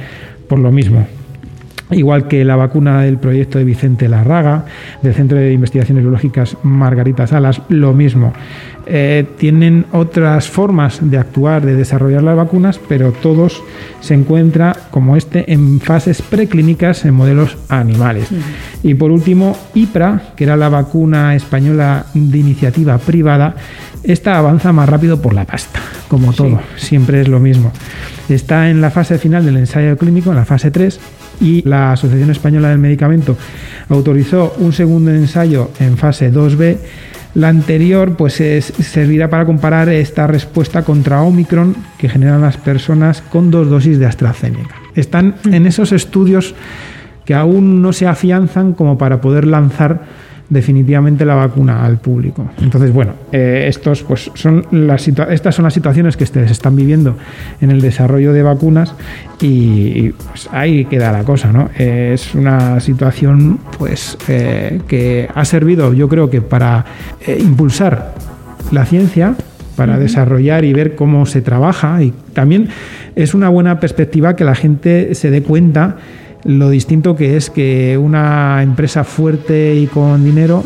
Por 0.49 0.59
lo 0.59 0.71
mismo, 0.71 1.07
igual 1.93 2.29
que 2.29 2.45
la 2.45 2.57
vacuna 2.57 3.03
del 3.03 3.19
proyecto 3.19 3.59
de 3.59 3.65
Vicente 3.65 4.09
Larraga, 4.09 4.65
del 5.03 5.15
Centro 5.15 5.39
de 5.39 5.53
Investigaciones 5.53 6.05
Biológicas 6.05 6.57
Margarita 6.63 7.27
Salas, 7.27 7.63
lo 7.69 7.93
mismo. 7.93 8.33
Eh, 8.85 9.25
tienen 9.39 9.87
otras 9.93 10.49
formas 10.49 10.99
de 11.01 11.17
actuar, 11.17 11.65
de 11.65 11.77
desarrollar 11.77 12.23
las 12.23 12.37
vacunas, 12.37 12.81
pero 12.89 13.13
todos 13.13 13.63
se 14.01 14.15
encuentran, 14.15 14.75
como 14.91 15.17
este, 15.17 15.53
en 15.53 15.81
fases 15.81 16.21
preclínicas 16.21 17.05
en 17.05 17.15
modelos 17.15 17.57
animales. 17.69 18.29
Y 18.83 18.95
por 18.95 19.13
último, 19.13 19.57
IPRA, 19.75 20.33
que 20.37 20.45
era 20.45 20.57
la 20.57 20.69
vacuna 20.69 21.37
española 21.37 22.07
de 22.13 22.39
iniciativa 22.39 22.99
privada, 22.99 23.55
esta 24.03 24.37
avanza 24.37 24.73
más 24.73 24.89
rápido 24.89 25.23
por 25.23 25.33
la 25.33 25.45
pasta, 25.45 25.81
como 26.09 26.33
todo, 26.33 26.61
siempre 26.77 27.21
es 27.21 27.29
lo 27.29 27.39
mismo. 27.39 27.71
Está 28.29 28.69
en 28.69 28.81
la 28.81 28.91
fase 28.91 29.19
final 29.19 29.45
del 29.45 29.59
ensayo 29.59 29.97
clínico, 29.97 30.31
en 30.31 30.37
la 30.37 30.45
fase 30.45 30.73
3, 30.73 30.99
y 31.43 31.63
la 31.69 31.93
Asociación 31.93 32.31
Española 32.31 32.69
del 32.71 32.79
Medicamento 32.79 33.37
autorizó 33.89 34.55
un 34.59 34.73
segundo 34.73 35.11
ensayo 35.11 35.71
en 35.81 35.97
fase 35.99 36.33
2B. 36.33 36.77
La 37.35 37.49
anterior 37.49 38.15
pues 38.17 38.41
es- 38.41 38.73
servirá 38.81 39.29
para 39.29 39.45
comparar 39.47 39.89
esta 39.89 40.27
respuesta 40.27 40.83
contra 40.83 41.23
Omicron 41.23 41.75
que 41.99 42.09
generan 42.09 42.41
las 42.43 42.57
personas 42.57 43.23
con 43.23 43.51
dos 43.51 43.69
dosis 43.69 43.99
de 43.99 44.07
AstraZeneca. 44.07 44.77
Están 44.95 45.37
en 45.51 45.67
esos 45.67 45.93
estudios 45.93 46.55
que 47.25 47.35
aún 47.35 47.81
no 47.83 47.93
se 47.93 48.07
afianzan 48.07 48.73
como 48.75 48.99
para 48.99 49.21
poder 49.21 49.47
lanzar 49.47 50.03
definitivamente 50.53 51.25
la 51.25 51.35
vacuna 51.35 51.85
al 51.85 51.99
público. 51.99 52.51
Entonces, 52.61 52.93
bueno, 52.93 53.13
eh, 53.33 53.65
estos, 53.69 54.03
pues, 54.03 54.31
son 54.35 54.67
las 54.71 55.09
estas 55.09 55.55
son 55.55 55.65
las 55.65 55.75
situaciones 55.75 56.17
que 56.17 56.27
se 56.27 56.45
están 56.45 56.77
viviendo 56.77 57.17
en 57.61 57.71
el 57.71 57.81
desarrollo 57.81 58.33
de 58.33 58.43
vacunas 58.43 58.95
y, 59.41 59.47
y, 59.47 60.15
pues, 60.29 60.49
ahí 60.53 60.85
queda 60.85 61.11
la 61.11 61.25
cosa, 61.25 61.53
¿no? 61.53 61.71
Eh, 61.79 62.13
es 62.15 62.35
una 62.35 62.81
situación 62.81 63.61
pues, 63.79 64.19
eh, 64.29 64.81
que 64.87 65.29
ha 65.35 65.45
servido, 65.45 65.95
yo 65.95 66.09
creo 66.09 66.29
que 66.29 66.43
para 66.43 66.85
impulsar 67.39 68.15
la 68.71 68.85
ciencia, 68.85 69.35
para 69.77 69.99
desarrollar 69.99 70.65
y 70.65 70.73
ver 70.75 70.95
cómo 70.95 71.25
se 71.25 71.41
trabaja 71.41 72.03
y 72.03 72.13
también 72.35 72.69
es 73.17 73.33
una 73.33 73.49
buena 73.49 73.81
perspectiva 73.81 74.37
que 74.37 74.45
la 74.45 74.55
gente 74.55 75.15
se 75.15 75.31
dé 75.31 75.43
cuenta 75.43 75.97
lo 76.45 76.71
distinto 76.71 77.17
que 77.17 77.37
es 77.37 77.51
que 77.51 77.99
una 77.99 78.63
empresa 78.63 79.05
fuerte 79.05 79.75
y 79.75 79.87
con 79.87 80.25
dinero 80.25 80.65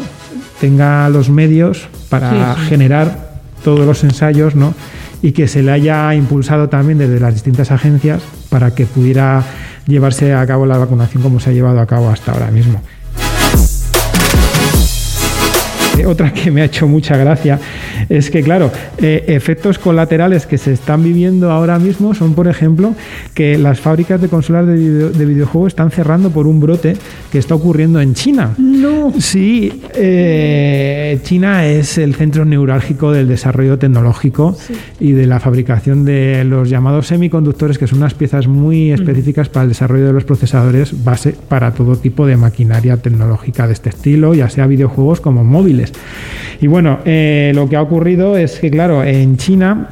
tenga 0.60 1.08
los 1.08 1.28
medios 1.28 1.88
para 2.08 2.54
generar 2.54 3.40
todos 3.62 3.84
los 3.86 4.04
ensayos, 4.04 4.54
¿no? 4.54 4.74
Y 5.22 5.32
que 5.32 5.48
se 5.48 5.62
le 5.62 5.72
haya 5.72 6.14
impulsado 6.14 6.68
también 6.68 6.98
desde 6.98 7.20
las 7.20 7.34
distintas 7.34 7.70
agencias 7.70 8.22
para 8.48 8.74
que 8.74 8.86
pudiera 8.86 9.42
llevarse 9.86 10.34
a 10.34 10.46
cabo 10.46 10.66
la 10.66 10.78
vacunación 10.78 11.22
como 11.22 11.40
se 11.40 11.50
ha 11.50 11.52
llevado 11.52 11.80
a 11.80 11.86
cabo 11.86 12.10
hasta 12.10 12.32
ahora 12.32 12.50
mismo. 12.50 12.80
Otra 16.06 16.32
que 16.32 16.50
me 16.50 16.62
ha 16.62 16.66
hecho 16.66 16.86
mucha 16.86 17.16
gracia 17.16 17.58
es 18.08 18.30
que, 18.30 18.42
claro, 18.42 18.70
eh, 18.98 19.24
efectos 19.28 19.78
colaterales 19.78 20.46
que 20.46 20.56
se 20.56 20.72
están 20.72 21.02
viviendo 21.02 21.50
ahora 21.50 21.78
mismo 21.78 22.14
son, 22.14 22.34
por 22.34 22.46
ejemplo, 22.46 22.94
que 23.34 23.58
las 23.58 23.80
fábricas 23.80 24.20
de 24.20 24.28
consolas 24.28 24.66
de, 24.66 25.26
videojuegos 25.26 25.72
están 25.72 25.90
cerrando 25.90 26.30
por 26.30 26.46
un 26.46 26.60
brote 26.60 26.96
que 27.32 27.38
está 27.38 27.54
ocurriendo 27.54 28.00
en 28.00 28.14
China. 28.14 28.54
No. 28.56 29.12
Sí, 29.18 29.82
eh, 29.94 31.18
China 31.24 31.66
es 31.66 31.98
el 31.98 32.14
centro 32.14 32.44
neurálgico 32.44 33.10
del 33.10 33.26
desarrollo 33.26 33.78
tecnológico 33.78 34.56
y 35.00 35.12
de 35.12 35.26
la 35.26 35.40
fabricación 35.40 36.04
de 36.04 36.44
los 36.44 36.70
llamados 36.70 37.08
semiconductores, 37.08 37.78
que 37.78 37.86
son 37.86 37.98
unas 37.98 38.14
piezas 38.14 38.46
muy 38.46 38.92
específicas 38.92 39.48
para 39.48 39.64
el 39.64 39.70
desarrollo 39.70 40.06
de 40.06 40.12
los 40.12 40.24
procesadores 40.24 41.04
base 41.04 41.34
para 41.48 41.72
todo 41.72 41.96
tipo 41.96 42.26
de 42.26 42.36
maquinaria 42.36 42.96
tecnológica 42.96 43.66
de 43.66 43.72
este 43.72 43.90
estilo, 43.90 44.34
ya 44.34 44.48
sea 44.48 44.66
videojuegos 44.66 45.20
como 45.20 45.42
móviles. 45.42 45.92
Y 46.60 46.66
bueno, 46.68 47.00
eh, 47.04 47.52
lo 47.54 47.68
que 47.68 47.76
ha 47.76 47.82
ocurrido 47.82 48.36
es 48.36 48.58
que, 48.58 48.70
claro, 48.70 49.04
en 49.04 49.36
China 49.36 49.90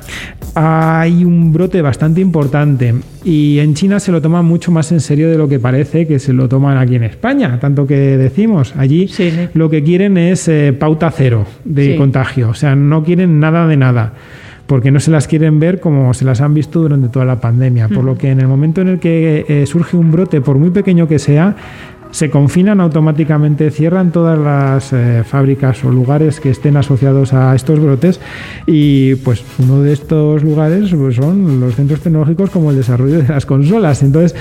hay 0.54 1.24
un 1.24 1.52
brote 1.52 1.82
bastante 1.82 2.20
importante 2.20 2.94
y 3.24 3.58
en 3.58 3.74
China 3.74 3.98
se 3.98 4.12
lo 4.12 4.22
toman 4.22 4.44
mucho 4.44 4.70
más 4.70 4.92
en 4.92 5.00
serio 5.00 5.28
de 5.28 5.36
lo 5.36 5.48
que 5.48 5.58
parece 5.58 6.06
que 6.06 6.18
se 6.18 6.32
lo 6.32 6.48
toman 6.48 6.78
aquí 6.78 6.94
en 6.94 7.04
España, 7.04 7.58
tanto 7.58 7.86
que 7.86 8.16
decimos, 8.16 8.72
allí 8.76 9.10
lo 9.54 9.68
que 9.68 9.82
quieren 9.82 10.16
es 10.16 10.46
eh, 10.48 10.72
pauta 10.72 11.10
cero 11.10 11.44
de 11.64 11.96
contagio, 11.96 12.50
o 12.50 12.54
sea, 12.54 12.76
no 12.76 13.02
quieren 13.02 13.40
nada 13.40 13.66
de 13.66 13.76
nada 13.76 14.12
porque 14.66 14.90
no 14.90 15.00
se 15.00 15.10
las 15.10 15.28
quieren 15.28 15.60
ver 15.60 15.80
como 15.80 16.14
se 16.14 16.24
las 16.24 16.40
han 16.40 16.54
visto 16.54 16.80
durante 16.80 17.08
toda 17.08 17.24
la 17.24 17.40
pandemia. 17.40 17.88
Por 17.88 18.04
lo 18.04 18.16
que 18.16 18.30
en 18.30 18.40
el 18.40 18.48
momento 18.48 18.80
en 18.80 18.88
el 18.88 18.98
que 18.98 19.44
eh, 19.46 19.66
surge 19.66 19.96
un 19.96 20.10
brote, 20.10 20.40
por 20.40 20.58
muy 20.58 20.70
pequeño 20.70 21.06
que 21.06 21.18
sea, 21.18 21.54
se 22.14 22.30
confinan 22.30 22.80
automáticamente, 22.80 23.72
cierran 23.72 24.12
todas 24.12 24.38
las 24.38 24.92
eh, 24.92 25.24
fábricas 25.26 25.82
o 25.84 25.90
lugares 25.90 26.38
que 26.38 26.48
estén 26.48 26.76
asociados 26.76 27.32
a 27.32 27.56
estos 27.56 27.80
brotes 27.80 28.20
y 28.68 29.16
pues 29.16 29.42
uno 29.58 29.82
de 29.82 29.92
estos 29.92 30.44
lugares 30.44 30.94
pues, 30.94 31.16
son 31.16 31.58
los 31.58 31.74
centros 31.74 31.98
tecnológicos 32.02 32.50
como 32.50 32.70
el 32.70 32.76
desarrollo 32.76 33.18
de 33.18 33.26
las 33.26 33.44
consolas. 33.46 34.04
Entonces, 34.04 34.36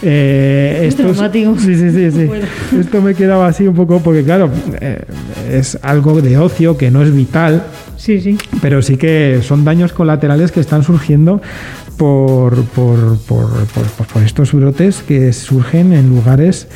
eh, 0.00 0.86
esto, 0.88 1.12
sí, 1.12 1.76
sí, 1.76 1.90
sí, 1.90 2.10
sí. 2.70 2.78
esto 2.80 3.02
me 3.02 3.14
quedaba 3.14 3.48
así 3.48 3.66
un 3.66 3.74
poco 3.74 4.00
porque 4.00 4.24
claro, 4.24 4.48
eh, 4.80 5.04
es 5.52 5.78
algo 5.82 6.22
de 6.22 6.38
ocio 6.38 6.78
que 6.78 6.90
no 6.90 7.02
es 7.02 7.14
vital. 7.14 7.64
Sí, 7.98 8.18
sí. 8.22 8.38
Pero 8.62 8.80
sí 8.80 8.96
que 8.96 9.40
son 9.42 9.62
daños 9.66 9.92
colaterales 9.92 10.52
que 10.52 10.60
están 10.60 10.84
surgiendo 10.84 11.42
por, 11.98 12.64
por, 12.64 13.18
por, 13.18 13.50
por 14.10 14.22
estos 14.22 14.54
brotes 14.54 15.02
que 15.06 15.34
surgen 15.34 15.92
en 15.92 16.08
lugares 16.08 16.66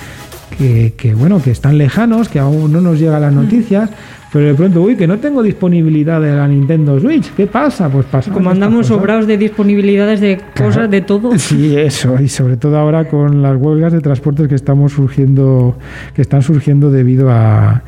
que, 0.55 1.15
bueno, 1.15 1.43
que 1.43 1.51
están 1.51 1.79
lejanos, 1.79 2.29
que 2.29 2.39
aún 2.39 2.73
no 2.73 2.81
nos 2.81 2.99
llegan 2.99 3.21
las 3.21 3.33
noticias, 3.33 3.91
pero 4.33 4.47
de 4.47 4.55
pronto, 4.55 4.83
uy, 4.83 4.97
que 4.97 5.07
no 5.07 5.19
tengo 5.19 5.43
disponibilidad 5.43 6.21
de 6.21 6.35
la 6.35 6.49
Nintendo 6.49 6.99
Switch, 6.99 7.33
¿qué 7.35 7.47
pasa? 7.47 7.89
Pues 7.89 8.07
pasa. 8.07 8.33
Como 8.33 8.51
andamos 8.51 8.89
sobrados 8.89 9.27
de 9.27 9.39
disponibilidades 9.39 10.21
de 10.21 10.41
cosas, 10.57 10.91
de 10.91 11.01
todo. 11.03 11.39
Sí, 11.39 11.77
eso, 11.77 12.17
y 12.21 12.29
sobre 12.29 12.57
todo 12.57 12.79
ahora 12.79 13.09
con 13.09 13.43
las 13.43 13.57
huelgas 13.57 13.93
de 13.93 14.01
transportes 14.01 14.49
que 14.49 14.55
estamos 14.55 14.93
surgiendo, 14.93 15.77
que 16.15 16.23
están 16.23 16.43
surgiendo 16.43 16.91
debido 16.91 17.31
a, 17.31 17.83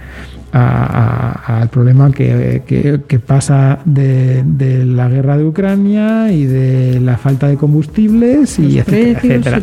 al 0.53 1.69
problema 1.69 2.11
que, 2.13 2.63
que, 2.65 3.19
pasa 3.19 3.81
de, 3.85 4.43
de, 4.45 4.85
la 4.85 5.09
guerra 5.09 5.37
de 5.37 5.45
Ucrania 5.45 6.33
y 6.33 6.45
de 6.45 7.01
la 7.01 7.17
falta 7.19 7.49
de 7.49 7.57
combustibles 7.57 8.59
y 8.59 8.79
etcétera, 8.79 9.61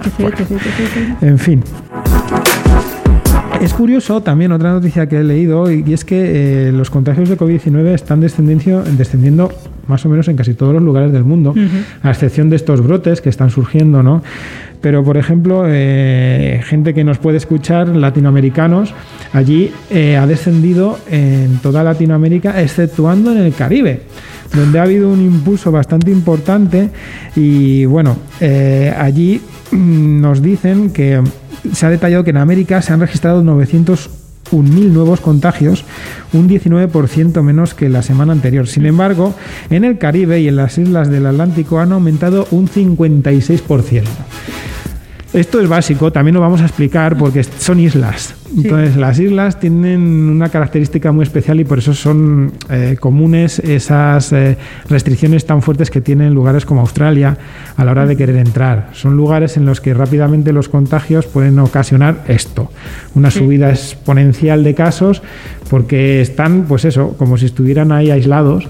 En 1.22 1.40
fin. 1.40 1.64
Es 3.64 3.74
curioso 3.74 4.20
también 4.20 4.52
otra 4.52 4.74
noticia 4.74 5.08
que 5.08 5.22
he 5.22 5.24
leído 5.24 5.72
y 5.72 5.94
es 5.94 6.04
que 6.04 6.68
eh, 6.68 6.72
los 6.74 6.90
contagios 6.90 7.30
de 7.30 7.38
COVID-19 7.38 7.94
están 7.94 8.20
descendiendo, 8.20 8.84
descendiendo 8.84 9.54
más 9.88 10.06
o 10.06 10.10
menos 10.10 10.28
en 10.28 10.36
casi 10.36 10.54
todos 10.54 10.74
los 10.74 10.84
lugares 10.84 11.14
del 11.14 11.24
mundo, 11.24 11.56
a 12.02 12.12
excepción 12.12 12.50
de 12.50 12.58
estos 12.58 12.86
brotes 12.86 13.22
que 13.22 13.30
están 13.30 13.52
surgiendo, 13.52 14.04
¿no? 14.04 14.22
Pero, 14.82 15.02
por 15.06 15.16
ejemplo, 15.16 15.64
eh, 15.66 16.60
gente 16.66 16.94
que 16.94 17.06
nos 17.06 17.20
puede 17.20 17.38
escuchar, 17.38 17.88
latinoamericanos, 17.88 18.94
allí 19.32 19.72
eh, 19.90 20.18
ha 20.18 20.28
descendido 20.28 21.00
en 21.10 21.60
toda 21.60 21.86
Latinoamérica, 21.86 22.62
exceptuando 22.62 23.32
en 23.32 23.38
el 23.38 23.54
Caribe 23.54 24.02
donde 24.54 24.78
ha 24.78 24.84
habido 24.84 25.10
un 25.10 25.22
impulso 25.22 25.72
bastante 25.72 26.12
importante 26.12 26.90
y 27.36 27.86
bueno, 27.86 28.18
allí 29.00 29.42
mm, 29.72 30.22
nos 30.22 30.44
dicen 30.44 30.92
que 30.92 31.24
se 31.72 31.86
ha 31.86 31.90
detallado 31.90 32.24
que 32.24 32.32
en 32.32 32.38
América 32.38 32.82
se 32.82 32.94
han 32.94 33.00
registrado 33.00 33.44
901.000 33.44 34.90
nuevos 34.90 35.22
contagios, 35.22 35.86
un 36.34 36.50
19% 36.50 37.42
menos 37.42 37.74
que 37.74 37.90
la 37.90 38.02
semana 38.02 38.34
anterior. 38.34 38.68
Sin 38.68 38.86
embargo, 38.86 39.34
en 39.70 39.84
el 39.84 39.98
Caribe 39.98 40.42
y 40.42 40.48
en 40.48 40.58
las 40.58 40.78
islas 40.78 41.10
del 41.10 41.26
Atlántico 41.26 41.80
han 41.80 41.92
aumentado 41.92 42.48
un 42.52 42.68
56%. 42.68 44.04
Esto 45.34 45.60
es 45.60 45.68
básico, 45.68 46.12
también 46.12 46.36
lo 46.36 46.42
vamos 46.42 46.62
a 46.62 46.66
explicar 46.66 47.18
porque 47.18 47.44
son 47.44 47.80
islas. 47.80 48.36
Entonces, 48.56 48.96
las 48.98 49.18
islas 49.18 49.60
tienen 49.60 50.30
una 50.30 50.50
característica 50.50 51.12
muy 51.12 51.24
especial 51.24 51.60
y 51.60 51.64
por 51.64 51.80
eso 51.80 51.96
son 51.96 52.52
eh, 52.70 52.98
comunes 53.00 53.58
esas 53.58 54.32
eh, 54.32 54.58
restricciones 54.88 55.48
tan 55.48 55.64
fuertes 55.64 55.90
que 55.90 56.02
tienen 56.02 56.36
lugares 56.36 56.66
como 56.66 56.82
Australia 56.82 57.36
a 57.76 57.84
la 57.84 57.92
hora 57.92 58.06
de 58.06 58.16
querer 58.16 58.38
entrar. 58.38 58.92
Son 58.94 59.18
lugares 59.18 59.58
en 59.58 59.66
los 59.66 59.82
que 59.82 59.96
rápidamente 59.96 60.54
los 60.54 60.70
contagios 60.70 61.26
pueden 61.26 61.58
ocasionar 61.58 62.24
esto, 62.28 62.70
una 63.16 63.32
subida 63.32 63.72
exponencial 63.72 64.64
de 64.64 64.76
casos 64.76 65.24
porque 65.68 66.22
están, 66.22 66.66
pues 66.68 66.86
eso, 66.86 67.16
como 67.18 67.40
si 67.40 67.48
estuvieran 67.48 67.92
ahí 67.92 68.12
aislados 68.12 68.68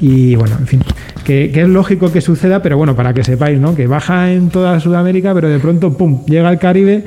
y 0.00 0.36
bueno, 0.36 0.56
en 0.60 0.66
fin, 0.68 0.80
que, 1.24 1.50
es 1.52 1.68
lógico 1.68 2.12
que 2.12 2.20
suceda, 2.20 2.62
pero 2.62 2.76
bueno, 2.76 2.94
para 2.94 3.12
que 3.12 3.24
sepáis, 3.24 3.58
¿no? 3.58 3.74
Que 3.74 3.86
baja 3.86 4.32
en 4.32 4.50
toda 4.50 4.78
Sudamérica, 4.80 5.34
pero 5.34 5.48
de 5.48 5.58
pronto, 5.58 5.96
¡pum!, 5.96 6.24
llega 6.26 6.48
al 6.48 6.58
Caribe 6.58 7.04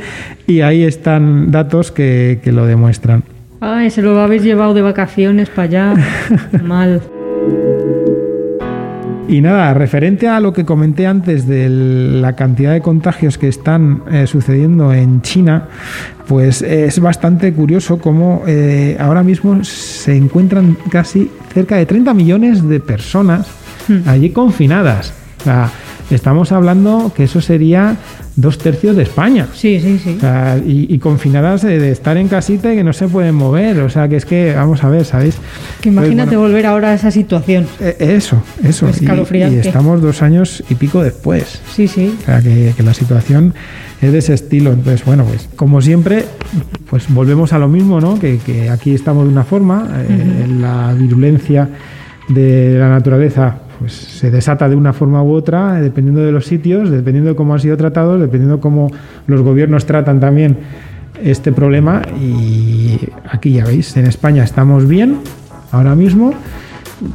y 0.48 0.62
ahí 0.62 0.84
están 0.84 1.52
datos 1.52 1.92
que, 1.92 2.40
que 2.44 2.52
lo 2.52 2.66
demuestran. 2.66 3.24
Ay, 3.62 3.90
se 3.90 4.02
lo 4.02 4.20
habéis 4.20 4.44
llevado 4.44 4.74
de 4.74 4.82
vacaciones 4.82 5.50
para 5.50 5.64
allá. 5.64 5.94
Mal. 6.64 7.02
Y 9.30 9.42
nada, 9.42 9.74
referente 9.74 10.30
a 10.30 10.40
lo 10.40 10.54
que 10.54 10.64
comenté 10.64 11.06
antes 11.06 11.46
de 11.48 11.68
la 11.70 12.34
cantidad 12.38 12.72
de 12.72 12.82
contagios 12.82 13.38
que 13.38 13.50
están 13.50 14.04
eh, 14.10 14.26
sucediendo 14.26 14.94
en 14.94 15.22
China, 15.22 15.68
pues 16.28 16.62
es 16.62 17.00
bastante 17.02 17.52
curioso 17.52 17.98
cómo 17.98 18.44
eh, 18.48 18.96
ahora 19.00 19.24
mismo 19.24 19.66
se 19.66 20.16
encuentran 20.16 20.78
casi 20.90 21.30
cerca 21.54 21.76
de 21.76 21.86
30 21.86 22.14
millones 22.14 22.68
de 22.68 22.80
personas. 22.80 23.48
allí 24.06 24.30
confinadas. 24.32 25.14
O 25.40 25.44
sea, 25.44 25.72
estamos 26.10 26.52
hablando 26.52 27.12
que 27.16 27.24
eso 27.24 27.42
sería 27.42 27.98
dos 28.36 28.58
tercios 28.60 28.96
de 28.96 29.04
España. 29.04 29.48
Sí, 29.54 29.80
sí, 29.82 30.00
sí. 30.02 30.18
y, 30.66 30.98
confinadas 31.00 31.64
de, 31.64 31.92
estar 31.92 32.18
en 32.18 32.28
casita 32.28 32.72
y 32.72 32.78
que 32.78 32.84
no 32.84 32.94
se 32.94 33.08
pueden 33.08 33.36
mover. 33.36 33.80
O 33.82 33.90
sea, 33.90 34.08
que 34.08 34.16
es 34.16 34.26
que, 34.26 34.54
vamos 34.56 34.84
a 34.84 34.90
ver, 34.90 35.06
¿sabéis? 35.06 35.38
Que 35.82 35.90
imagínate 35.90 36.38
pues, 36.38 36.40
volver 36.40 36.66
ahora 36.66 36.92
a 36.92 36.94
esa 36.94 37.12
situación. 37.12 37.68
Eh, 37.80 37.96
eso, 38.00 38.42
eso. 38.64 38.88
Y, 38.90 39.38
y, 39.38 39.42
estamos 39.56 40.02
dos 40.02 40.22
años 40.22 40.64
y 40.70 40.76
pico 40.76 41.04
después. 41.04 41.62
Sí, 41.74 41.88
sí. 41.88 42.16
O 42.22 42.26
sea, 42.26 42.42
que, 42.42 42.74
la 42.84 42.94
situación 42.94 43.54
es 44.02 44.12
de 44.12 44.20
ese 44.20 44.34
estilo. 44.34 44.72
Entonces, 44.72 45.04
bueno, 45.04 45.26
pues 45.26 45.50
como 45.56 45.82
siempre, 45.82 46.26
pues 46.90 47.06
volvemos 47.10 47.54
a 47.54 47.60
lo 47.60 47.68
mismo, 47.68 48.00
¿no? 48.00 48.20
Que, 48.20 48.70
aquí 48.72 48.94
estamos 48.94 49.26
de 49.26 49.32
una 49.32 49.44
forma, 49.44 49.90
eh, 50.08 50.48
la 50.60 50.94
virulencia 50.94 51.70
de 52.30 52.76
la 52.78 52.90
naturaleza 52.90 53.62
pues 53.80 53.94
se 53.94 54.32
desata 54.32 54.68
de 54.70 54.76
una 54.76 54.94
forma 54.94 55.24
u 55.24 55.34
otra, 55.34 55.80
dependiendo 55.80 56.22
de 56.22 56.32
los 56.32 56.46
sitios, 56.46 56.90
dependiendo 56.90 57.32
de 57.32 57.36
cómo 57.36 57.54
han 57.54 57.60
sido 57.60 57.78
tratados, 57.78 58.20
dependiendo 58.20 58.56
de 58.56 58.62
cómo 58.62 58.92
los 59.28 59.42
gobiernos 59.42 59.86
tratan 59.86 60.20
también 60.20 60.58
este 61.24 61.52
problema. 61.52 62.02
Y 62.20 63.00
aquí 63.30 63.54
ya 63.54 63.66
veis, 63.66 63.96
en 63.98 64.06
España 64.06 64.44
estamos 64.44 64.88
bien 64.88 65.20
ahora 65.72 65.96
mismo. 65.96 66.34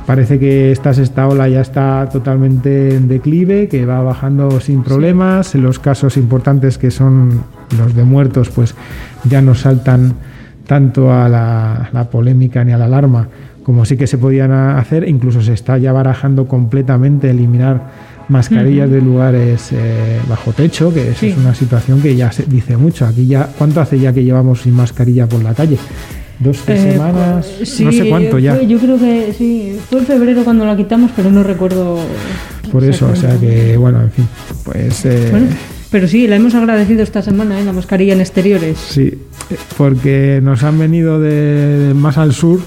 Parece 0.07 0.38
que 0.38 0.70
esta 0.70 0.94
sexta 0.94 1.27
ola 1.27 1.48
ya 1.48 1.61
está 1.61 2.09
totalmente 2.09 2.94
en 2.94 3.09
declive, 3.09 3.66
que 3.66 3.85
va 3.85 4.01
bajando 4.01 4.61
sin 4.61 4.85
problemas. 4.85 5.57
Los 5.57 5.81
casos 5.81 6.16
importantes 6.16 6.79
que 6.79 6.92
son 6.92 7.42
los 7.77 7.94
de 7.96 8.05
muertos, 8.05 8.51
pues 8.51 8.77
ya 9.25 9.42
no 9.42 9.57
saltan 9.57 10.14
tanto 10.68 11.12
a 11.12 11.29
la, 11.29 11.90
la 11.92 12.09
polémica 12.09 12.62
ni 12.62 12.72
a 12.72 12.79
la 12.79 12.85
alarma 12.85 13.27
como 13.62 13.85
sí 13.85 13.96
que 13.96 14.07
se 14.07 14.18
podían 14.18 14.53
hacer, 14.53 15.09
incluso 15.09 15.40
se 15.42 15.53
está 15.53 15.79
ya 15.79 15.92
barajando 15.92 16.46
completamente 16.46 17.31
eliminar 17.31 18.12
mascarillas 18.29 18.90
de 18.90 19.01
lugares 19.01 19.70
eh, 19.72 20.18
bajo 20.29 20.53
techo, 20.53 20.92
que 20.92 21.11
eso 21.11 21.27
es 21.27 21.37
una 21.37 21.55
situación 21.55 22.01
que 22.01 22.14
ya 22.16 22.33
se 22.33 22.44
dice 22.44 22.77
mucho. 22.77 23.05
Aquí 23.07 23.27
ya, 23.27 23.48
¿cuánto 23.59 23.81
hace 23.81 23.98
ya 23.98 24.12
que 24.12 24.25
llevamos 24.25 24.62
sin 24.62 24.75
mascarilla 24.75 25.27
por 25.29 25.42
la 25.42 25.55
calle? 25.55 25.77
dos 26.38 26.59
tres 26.64 26.81
Eh, 26.85 26.92
semanas, 26.92 27.46
pues, 27.59 27.68
sí, 27.68 27.85
no 27.85 27.92
sé 27.92 28.09
cuánto 28.09 28.38
ya. 28.38 28.55
fue- 28.57 28.66
yo 28.66 28.79
creo 28.79 28.98
que 28.98 29.33
sí, 29.37 29.79
fue 29.88 30.01
en 30.01 30.07
febrero 30.07 30.42
cuando 30.42 30.64
la 30.64 30.77
quitamos, 30.77 31.11
pero 31.14 31.31
no 31.31 31.42
recuerdo. 31.44 31.98
Por 32.72 32.83
eso, 32.85 33.09
o 33.12 33.14
sea 33.16 33.37
que, 33.38 33.77
bueno, 33.77 34.01
en 34.03 34.11
fin, 34.11 34.27
pues... 34.64 35.05
eh, 35.05 35.29
Bueno, 35.31 35.46
pero 35.90 36.09
sí, 36.09 36.27
la 36.27 36.37
hemos 36.37 36.55
agradecido 36.55 37.03
esta 37.03 37.22
semana, 37.22 37.61
¿eh? 37.61 37.64
la 37.64 37.72
mascarilla 37.72 38.14
en 38.14 38.20
exteriores. 38.20 38.79
Sí, 38.79 39.12
porque 39.77 40.40
nos 40.42 40.62
han 40.64 40.79
venido 40.79 41.20
de 41.20 41.92
más 41.94 42.18
al 42.18 42.33
sur, 42.33 42.61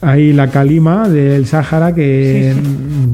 ahí 0.00 0.32
la 0.32 0.50
calima 0.50 1.08
del 1.08 1.46
Sáhara, 1.46 1.94
que 1.94 2.54
Sí, 2.54 2.60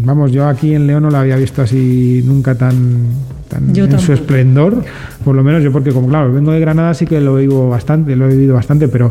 vamos, 0.05 0.33
yo 0.33 0.47
aquí 0.47 0.75
en 0.75 0.87
León 0.87 1.05
no 1.05 1.11
la 1.11 1.21
había 1.21 1.37
visto 1.37 1.62
así 1.62 2.23
nunca 2.25 2.55
tan, 2.55 3.07
tan 3.49 3.73
Yo 3.75 3.85
en 3.85 3.99
su 3.99 4.12
esplendor, 4.12 4.85
por 5.25 5.35
lo 5.35 5.42
menos 5.42 5.62
yo 5.62 5.73
porque 5.73 5.92
como 5.92 6.09
claro, 6.09 6.33
vengo 6.33 6.53
de 6.53 6.61
Granada 6.61 6.95
sí 6.95 7.07
que 7.07 7.21
lo 7.21 7.37
vivo 7.37 7.68
bastante, 7.68 8.16
lo 8.16 8.27
he 8.27 8.29
vivido 8.29 8.55
bastante, 8.55 8.88
pero 8.88 9.09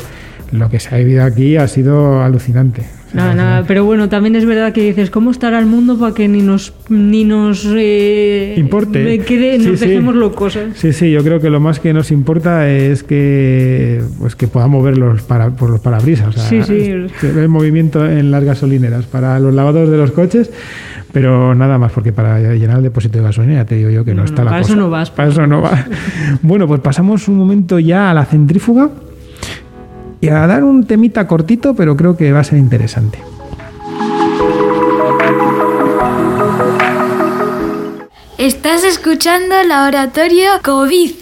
lo 0.51 0.69
que 0.69 0.79
se 0.79 0.93
ha 0.93 0.97
vivido 0.97 1.23
aquí 1.23 1.57
ha 1.57 1.67
sido 1.67 2.21
alucinante. 2.21 2.83
Nada, 3.13 3.35
nada, 3.35 3.63
pero 3.67 3.83
bueno, 3.83 4.07
también 4.07 4.35
es 4.35 4.45
verdad 4.45 4.71
que 4.71 4.81
dices, 4.83 5.09
¿cómo 5.09 5.31
estará 5.31 5.59
el 5.59 5.65
mundo 5.65 5.97
para 5.99 6.13
que 6.13 6.27
ni 6.29 6.41
nos 6.41 6.73
ni 6.87 7.25
nos 7.25 7.65
eh, 7.75 8.55
Importe. 8.57 9.19
quede, 9.19 9.59
Sí, 9.59 9.67
nos 9.67 9.79
sí. 9.79 9.87
dejemos 9.87 10.15
locos? 10.15 10.55
¿eh? 10.55 10.69
Sí, 10.75 10.93
sí, 10.93 11.11
yo 11.11 11.21
creo 11.23 11.41
que 11.41 11.49
lo 11.49 11.59
más 11.59 11.79
que 11.81 11.91
nos 11.93 12.09
importa 12.11 12.69
es 12.69 13.03
que 13.03 14.01
pues 14.19 14.35
que 14.35 14.47
podamos 14.47 14.83
ver 14.83 14.97
los 14.97 15.21
para, 15.23 15.49
por 15.49 15.69
los 15.69 15.81
parabrisas. 15.81 16.29
O 16.29 16.31
sea, 16.31 16.43
Sí, 16.47 16.63
sí. 16.63 16.91
El 17.27 17.49
movimiento 17.49 18.05
en 18.05 18.31
las 18.31 18.43
gasolineras 18.43 19.05
para 19.05 19.37
los 19.39 19.53
lavados 19.53 19.89
de 19.89 19.97
los 19.97 20.11
coches, 20.11 20.49
pero 21.11 21.53
nada 21.53 21.77
más, 21.77 21.91
porque 21.91 22.13
para 22.13 22.39
llenar 22.53 22.77
el 22.77 22.83
depósito 22.83 23.17
de 23.17 23.25
gasolina 23.25 23.55
ya 23.55 23.65
te 23.65 23.75
digo 23.75 23.89
yo 23.89 24.05
que 24.05 24.11
no, 24.13 24.21
No, 24.21 24.25
está 24.25 24.43
no, 24.43 24.45
la 24.45 24.51
para 24.51 24.61
cosa. 24.61 24.73
eso 24.73 24.81
no 24.81 24.89
vas, 24.89 25.11
Para 25.11 25.29
eso 25.29 25.45
no 25.47 25.61
va. 25.61 25.85
bueno, 26.41 26.65
pues 26.67 26.79
pasamos 26.79 27.27
un 27.27 27.35
momento 27.37 27.77
ya 27.79 28.09
a 28.09 28.13
la 28.13 28.23
centrífuga 28.25 28.89
y 30.21 30.29
a 30.29 30.45
dar 30.47 30.63
un 30.63 30.85
temita 30.85 31.27
cortito, 31.27 31.75
pero 31.75 31.97
creo 31.97 32.15
que 32.15 32.31
va 32.31 32.39
a 32.39 32.43
ser 32.43 32.59
interesante. 32.59 33.19
Estás 38.37 38.83
escuchando 38.83 39.55
Laboratorio 39.63 40.49
COVID. 40.63 41.20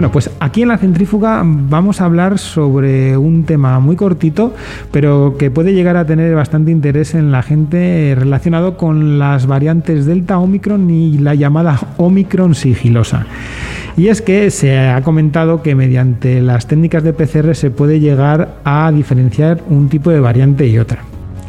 Bueno, 0.00 0.12
pues 0.12 0.30
aquí 0.40 0.62
en 0.62 0.68
la 0.68 0.78
centrífuga 0.78 1.42
vamos 1.44 2.00
a 2.00 2.06
hablar 2.06 2.38
sobre 2.38 3.18
un 3.18 3.44
tema 3.44 3.80
muy 3.80 3.96
cortito, 3.96 4.54
pero 4.90 5.36
que 5.38 5.50
puede 5.50 5.74
llegar 5.74 5.98
a 5.98 6.06
tener 6.06 6.34
bastante 6.34 6.70
interés 6.70 7.14
en 7.14 7.30
la 7.30 7.42
gente 7.42 8.16
relacionado 8.18 8.78
con 8.78 9.18
las 9.18 9.44
variantes 9.44 10.06
Delta, 10.06 10.38
Omicron 10.38 10.88
y 10.88 11.18
la 11.18 11.34
llamada 11.34 11.78
Omicron 11.98 12.54
sigilosa. 12.54 13.26
Y 13.98 14.08
es 14.08 14.22
que 14.22 14.50
se 14.50 14.78
ha 14.78 15.02
comentado 15.02 15.62
que 15.62 15.74
mediante 15.74 16.40
las 16.40 16.66
técnicas 16.66 17.04
de 17.04 17.12
PCR 17.12 17.54
se 17.54 17.70
puede 17.70 18.00
llegar 18.00 18.54
a 18.64 18.90
diferenciar 18.92 19.60
un 19.68 19.90
tipo 19.90 20.08
de 20.08 20.20
variante 20.20 20.66
y 20.66 20.78
otra. 20.78 21.00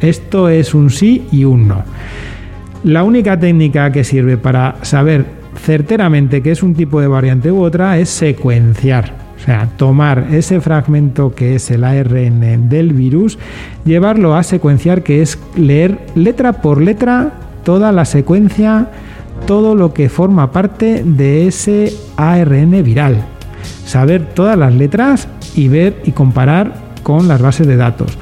Esto 0.01 0.49
es 0.49 0.73
un 0.73 0.89
sí 0.89 1.25
y 1.31 1.45
un 1.45 1.69
no. 1.69 1.85
La 2.83 3.03
única 3.03 3.39
técnica 3.39 3.93
que 3.93 4.03
sirve 4.03 4.35
para 4.35 4.75
saber 4.81 5.39
certeramente 5.63 6.41
que 6.41 6.51
es 6.51 6.63
un 6.63 6.73
tipo 6.73 7.01
de 7.01 7.07
variante 7.07 7.51
u 7.51 7.61
otra 7.61 7.97
es 7.97 8.09
secuenciar. 8.09 9.13
O 9.37 9.43
sea, 9.43 9.69
tomar 9.77 10.27
ese 10.31 10.61
fragmento 10.61 11.33
que 11.33 11.55
es 11.55 11.71
el 11.71 11.83
ARN 11.83 12.69
del 12.69 12.93
virus, 12.93 13.39
llevarlo 13.85 14.35
a 14.35 14.43
secuenciar, 14.43 15.01
que 15.01 15.21
es 15.23 15.39
leer 15.55 15.99
letra 16.13 16.61
por 16.61 16.79
letra 16.79 17.33
toda 17.63 17.91
la 17.91 18.05
secuencia, 18.05 18.89
todo 19.47 19.73
lo 19.73 19.93
que 19.93 20.09
forma 20.09 20.51
parte 20.51 21.03
de 21.03 21.47
ese 21.47 21.91
ARN 22.17 22.83
viral. 22.83 23.25
Saber 23.85 24.27
todas 24.33 24.57
las 24.57 24.75
letras 24.75 25.27
y 25.55 25.67
ver 25.69 26.01
y 26.05 26.11
comparar 26.11 26.73
con 27.01 27.27
las 27.27 27.41
bases 27.41 27.65
de 27.65 27.77
datos. 27.77 28.17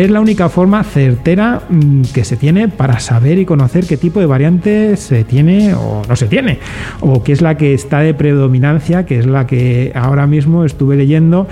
Es 0.00 0.10
la 0.10 0.20
única 0.20 0.48
forma 0.48 0.82
certera 0.82 1.60
mm, 1.68 2.02
que 2.14 2.24
se 2.24 2.36
tiene 2.36 2.68
para 2.68 3.00
saber 3.00 3.38
y 3.38 3.44
conocer 3.44 3.84
qué 3.86 3.98
tipo 3.98 4.18
de 4.18 4.24
variante 4.24 4.96
se 4.96 5.24
tiene 5.24 5.74
o 5.74 6.02
no 6.08 6.16
se 6.16 6.26
tiene, 6.26 6.58
o 7.00 7.22
qué 7.22 7.32
es 7.32 7.42
la 7.42 7.56
que 7.58 7.74
está 7.74 7.98
de 8.00 8.14
predominancia, 8.14 9.04
que 9.04 9.18
es 9.18 9.26
la 9.26 9.46
que 9.46 9.92
ahora 9.94 10.26
mismo 10.26 10.64
estuve 10.64 10.96
leyendo, 10.96 11.46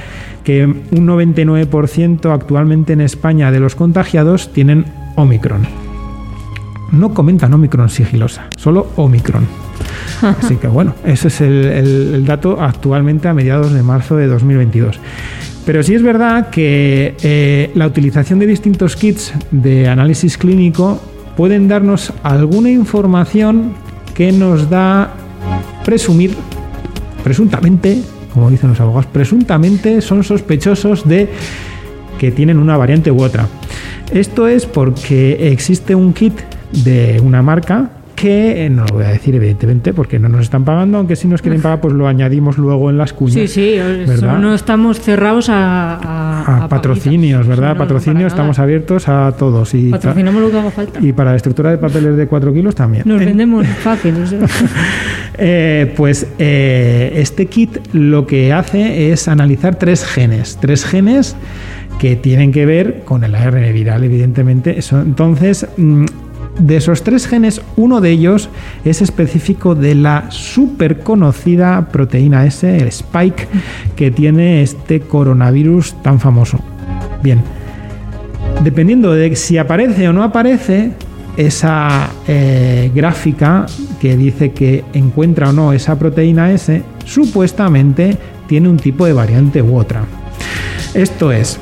que 0.44 0.64
un 0.64 1.06
99% 1.06 2.32
actualmente 2.32 2.94
en 2.94 3.02
España 3.02 3.50
de 3.52 3.60
los 3.60 3.74
contagiados 3.74 4.50
tienen 4.52 4.86
Omicron. 5.16 5.66
No 6.92 7.12
comentan 7.12 7.52
Omicron 7.52 7.90
sigilosa, 7.90 8.46
solo 8.56 8.86
Omicron. 8.96 9.46
Así 10.22 10.56
que 10.56 10.68
bueno, 10.68 10.94
ese 11.04 11.28
es 11.28 11.40
el, 11.42 11.64
el- 11.66 12.14
el 12.14 12.24
dato 12.24 12.62
actualmente 12.62 13.28
a 13.28 13.34
mediados 13.34 13.72
de 13.74 13.82
marzo 13.82 14.16
de 14.16 14.26
2022. 14.26 14.98
Pero 15.68 15.82
sí 15.82 15.94
es 15.94 16.02
verdad 16.02 16.48
que 16.48 17.14
eh, 17.22 17.70
la 17.74 17.86
utilización 17.86 18.38
de 18.38 18.46
distintos 18.46 18.96
kits 18.96 19.34
de 19.50 19.86
análisis 19.86 20.38
clínico 20.38 20.98
pueden 21.36 21.68
darnos 21.68 22.10
alguna 22.22 22.70
información 22.70 23.74
que 24.14 24.32
nos 24.32 24.70
da 24.70 25.12
presumir, 25.84 26.34
presuntamente, 27.22 28.00
como 28.32 28.48
dicen 28.48 28.70
los 28.70 28.80
abogados, 28.80 29.10
presuntamente 29.12 30.00
son 30.00 30.24
sospechosos 30.24 31.06
de 31.06 31.28
que 32.18 32.30
tienen 32.30 32.58
una 32.58 32.78
variante 32.78 33.10
u 33.10 33.22
otra. 33.22 33.46
Esto 34.10 34.48
es 34.48 34.64
porque 34.64 35.52
existe 35.52 35.94
un 35.94 36.14
kit 36.14 36.32
de 36.72 37.20
una 37.22 37.42
marca 37.42 37.90
que 38.20 38.64
eh, 38.66 38.70
no 38.70 38.84
lo 38.84 38.94
voy 38.94 39.04
a 39.04 39.08
decir 39.08 39.34
evidentemente 39.34 39.92
porque 39.94 40.18
no 40.18 40.28
nos 40.28 40.42
están 40.42 40.64
pagando, 40.64 40.98
aunque 40.98 41.16
si 41.16 41.28
nos 41.28 41.40
quieren 41.42 41.60
pagar 41.62 41.80
pues 41.80 41.94
lo 41.94 42.08
añadimos 42.08 42.58
luego 42.58 42.90
en 42.90 42.98
las 42.98 43.12
cuñas. 43.12 43.34
Sí, 43.34 43.48
sí, 43.48 43.76
¿verdad? 44.06 44.38
no 44.38 44.54
estamos 44.54 45.00
cerrados 45.00 45.48
a, 45.48 46.64
a- 46.64 46.68
patrocinios. 46.68 47.46
¿verdad? 47.46 47.68
No, 47.68 47.74
no, 47.74 47.78
patrocinios, 47.78 48.16
nada. 48.22 48.28
estamos 48.28 48.58
abiertos 48.58 49.08
a 49.08 49.32
todos. 49.38 49.74
Y, 49.74 49.90
Patrocinamos 49.90 50.42
lo 50.42 50.50
que 50.50 50.58
haga 50.58 50.70
falta. 50.70 51.00
y 51.00 51.12
para 51.12 51.30
la 51.30 51.36
estructura 51.36 51.70
de 51.70 51.78
papeles 51.78 52.16
de 52.16 52.26
4 52.26 52.52
kilos 52.52 52.74
también. 52.74 53.04
Nos 53.06 53.20
En- 53.20 53.28
vendemos 53.28 53.66
fácil. 53.82 54.14
Eh, 55.40 55.92
pues 55.96 56.26
eh, 56.40 57.12
este 57.16 57.46
kit 57.46 57.76
lo 57.92 58.26
que 58.26 58.52
hace 58.52 59.12
es 59.12 59.28
analizar 59.28 59.76
tres 59.76 60.04
genes, 60.04 60.58
tres 60.60 60.84
genes 60.84 61.36
que 62.00 62.16
tienen 62.16 62.50
que 62.50 62.66
ver 62.66 63.02
con 63.04 63.22
el 63.22 63.34
ARN 63.36 63.72
viral, 63.72 64.02
evidentemente. 64.02 64.78
Eso- 64.78 65.00
entonces, 65.00 65.66
mm, 65.76 66.04
de 66.58 66.76
esos 66.76 67.02
tres 67.02 67.26
genes, 67.26 67.60
uno 67.76 68.00
de 68.00 68.10
ellos 68.10 68.48
es 68.84 69.02
específico 69.02 69.74
de 69.74 69.94
la 69.94 70.30
súper 70.30 71.00
conocida 71.00 71.88
proteína 71.90 72.44
S, 72.46 72.76
el 72.76 72.88
spike, 72.88 73.46
que 73.96 74.10
tiene 74.10 74.62
este 74.62 75.00
coronavirus 75.00 75.94
tan 76.02 76.20
famoso. 76.20 76.58
Bien, 77.22 77.40
dependiendo 78.62 79.12
de 79.12 79.34
si 79.36 79.58
aparece 79.58 80.08
o 80.08 80.12
no 80.12 80.22
aparece 80.22 80.92
esa 81.36 82.10
eh, 82.26 82.90
gráfica 82.94 83.66
que 84.00 84.16
dice 84.16 84.50
que 84.50 84.84
encuentra 84.92 85.50
o 85.50 85.52
no 85.52 85.72
esa 85.72 85.98
proteína 85.98 86.50
S, 86.52 86.82
supuestamente 87.04 88.16
tiene 88.48 88.68
un 88.68 88.76
tipo 88.76 89.06
de 89.06 89.12
variante 89.12 89.62
u 89.62 89.76
otra. 89.76 90.04
Esto 90.94 91.30
es, 91.30 91.60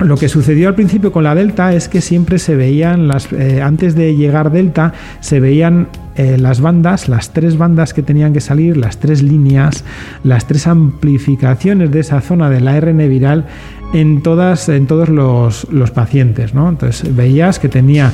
lo 0.00 0.16
que 0.16 0.28
sucedió 0.28 0.68
al 0.68 0.74
principio 0.74 1.10
con 1.10 1.24
la 1.24 1.34
Delta 1.34 1.72
es 1.72 1.88
que 1.88 2.00
siempre 2.00 2.38
se 2.38 2.54
veían 2.54 3.08
las 3.08 3.32
eh, 3.32 3.62
antes 3.62 3.94
de 3.96 4.14
llegar 4.14 4.52
Delta 4.52 4.92
se 5.20 5.40
veían 5.40 5.88
eh, 6.14 6.36
las 6.38 6.60
bandas, 6.60 7.08
las 7.08 7.32
tres 7.32 7.56
bandas 7.58 7.94
que 7.94 8.02
tenían 8.02 8.32
que 8.32 8.40
salir, 8.40 8.76
las 8.76 8.98
tres 8.98 9.22
líneas, 9.22 9.84
las 10.22 10.46
tres 10.46 10.66
amplificaciones 10.66 11.90
de 11.90 12.00
esa 12.00 12.20
zona 12.20 12.48
del 12.48 12.68
ARN 12.68 12.98
viral 13.08 13.46
en 13.92 14.22
todas 14.22 14.68
en 14.68 14.86
todos 14.86 15.08
los, 15.08 15.66
los 15.70 15.90
pacientes, 15.90 16.54
¿no? 16.54 16.68
Entonces 16.68 17.14
veías 17.14 17.58
que 17.58 17.68
tenía 17.68 18.12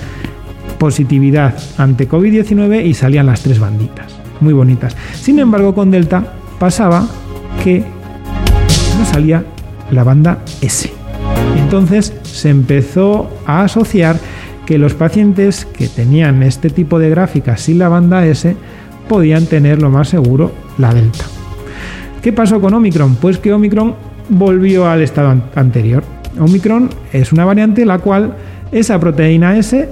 positividad 0.79 1.55
ante 1.77 2.09
COVID-19 2.09 2.85
y 2.85 2.95
salían 2.95 3.27
las 3.27 3.43
tres 3.43 3.59
banditas, 3.59 4.15
muy 4.41 4.55
bonitas. 4.55 4.97
Sin 5.15 5.39
embargo, 5.39 5.75
con 5.75 5.91
Delta 5.91 6.35
pasaba 6.59 7.07
que 7.63 7.85
no 8.99 9.05
salía 9.05 9.45
la 9.91 10.05
banda 10.05 10.39
S. 10.61 11.04
Entonces 11.57 12.13
se 12.23 12.51
empezó 12.51 13.29
a 13.47 13.63
asociar 13.65 14.17
que 14.67 14.79
los 14.79 14.95
pacientes 14.95 15.65
que 15.67 15.89
tenían 15.89 16.43
este 16.43 16.71
tipo 16.71 16.99
de 16.99 17.11
gráficas 17.11 17.61
sin 17.61 17.79
la 17.79 17.89
banda 17.89 18.25
S 18.27 18.57
podían 19.09 19.47
tener 19.47 19.83
lo 19.83 19.91
más 19.91 20.09
seguro 20.09 20.53
la 20.79 20.95
delta. 20.95 21.25
¿Qué 22.23 22.33
pasó 22.33 22.61
con 22.61 22.73
Omicron? 22.73 23.17
Pues 23.17 23.39
que 23.39 23.53
Omicron 23.53 23.95
volvió 24.31 24.89
al 24.89 25.03
estado 25.03 25.29
an- 25.29 25.45
anterior. 25.55 26.03
Omicron 26.41 26.89
es 27.13 27.33
una 27.33 27.45
variante 27.45 27.85
la 27.85 27.99
cual 27.99 28.35
esa 28.73 28.99
proteína 28.99 29.57
S 29.59 29.89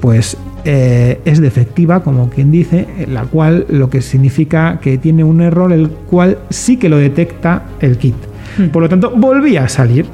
pues 0.00 0.36
eh, 0.64 1.20
es 1.24 1.40
defectiva, 1.40 2.02
como 2.02 2.28
quien 2.28 2.50
dice, 2.50 2.86
la 3.08 3.22
cual 3.24 3.66
lo 3.68 3.88
que 3.88 4.02
significa 4.02 4.78
que 4.80 4.98
tiene 4.98 5.22
un 5.22 5.40
error 5.40 5.72
el 5.72 5.88
cual 5.88 6.38
sí 6.50 6.76
que 6.76 6.88
lo 6.88 6.96
detecta 6.98 7.62
el 7.80 7.96
kit. 7.98 8.16
Hmm. 8.58 8.66
Por 8.68 8.82
lo 8.82 8.88
tanto, 8.88 9.10
volvía 9.16 9.64
a 9.64 9.68
salir. 9.68 10.06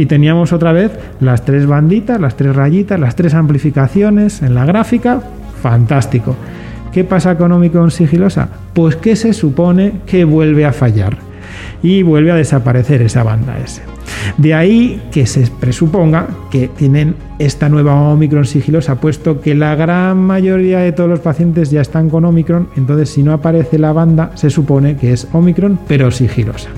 Y 0.00 0.06
teníamos 0.06 0.54
otra 0.54 0.72
vez 0.72 0.92
las 1.20 1.44
tres 1.44 1.66
banditas, 1.66 2.18
las 2.18 2.34
tres 2.34 2.56
rayitas, 2.56 2.98
las 2.98 3.16
tres 3.16 3.34
amplificaciones 3.34 4.40
en 4.40 4.54
la 4.54 4.64
gráfica. 4.64 5.20
Fantástico. 5.60 6.34
¿Qué 6.90 7.04
pasa 7.04 7.36
con 7.36 7.52
Omicron 7.52 7.90
sigilosa? 7.90 8.48
Pues 8.72 8.96
que 8.96 9.14
se 9.14 9.34
supone 9.34 9.92
que 10.06 10.24
vuelve 10.24 10.64
a 10.64 10.72
fallar 10.72 11.18
y 11.82 12.02
vuelve 12.02 12.30
a 12.30 12.34
desaparecer 12.36 13.02
esa 13.02 13.24
banda 13.24 13.58
S. 13.58 13.82
De 14.38 14.54
ahí 14.54 15.02
que 15.12 15.26
se 15.26 15.46
presuponga 15.60 16.28
que 16.50 16.68
tienen 16.68 17.14
esta 17.38 17.68
nueva 17.68 17.94
Omicron 17.94 18.46
sigilosa, 18.46 19.02
puesto 19.02 19.42
que 19.42 19.54
la 19.54 19.74
gran 19.74 20.16
mayoría 20.16 20.78
de 20.78 20.92
todos 20.92 21.10
los 21.10 21.20
pacientes 21.20 21.70
ya 21.70 21.82
están 21.82 22.08
con 22.08 22.24
Omicron, 22.24 22.68
entonces 22.74 23.10
si 23.10 23.22
no 23.22 23.34
aparece 23.34 23.78
la 23.78 23.92
banda 23.92 24.30
se 24.34 24.48
supone 24.48 24.96
que 24.96 25.12
es 25.12 25.28
Omicron 25.34 25.78
pero 25.86 26.10
sigilosa. 26.10 26.70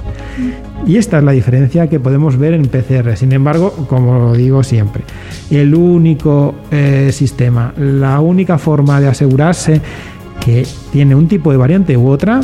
Y 0.86 0.96
esta 0.96 1.18
es 1.18 1.24
la 1.24 1.32
diferencia 1.32 1.88
que 1.88 2.00
podemos 2.00 2.36
ver 2.36 2.54
en 2.54 2.66
PCR. 2.66 3.16
Sin 3.16 3.32
embargo, 3.32 3.72
como 3.88 4.34
digo 4.34 4.64
siempre, 4.64 5.04
el 5.50 5.74
único 5.74 6.54
eh, 6.70 7.10
sistema, 7.12 7.72
la 7.76 8.20
única 8.20 8.58
forma 8.58 9.00
de 9.00 9.08
asegurarse 9.08 9.80
que 10.44 10.66
tiene 10.90 11.14
un 11.14 11.28
tipo 11.28 11.52
de 11.52 11.56
variante 11.56 11.96
u 11.96 12.08
otra 12.08 12.40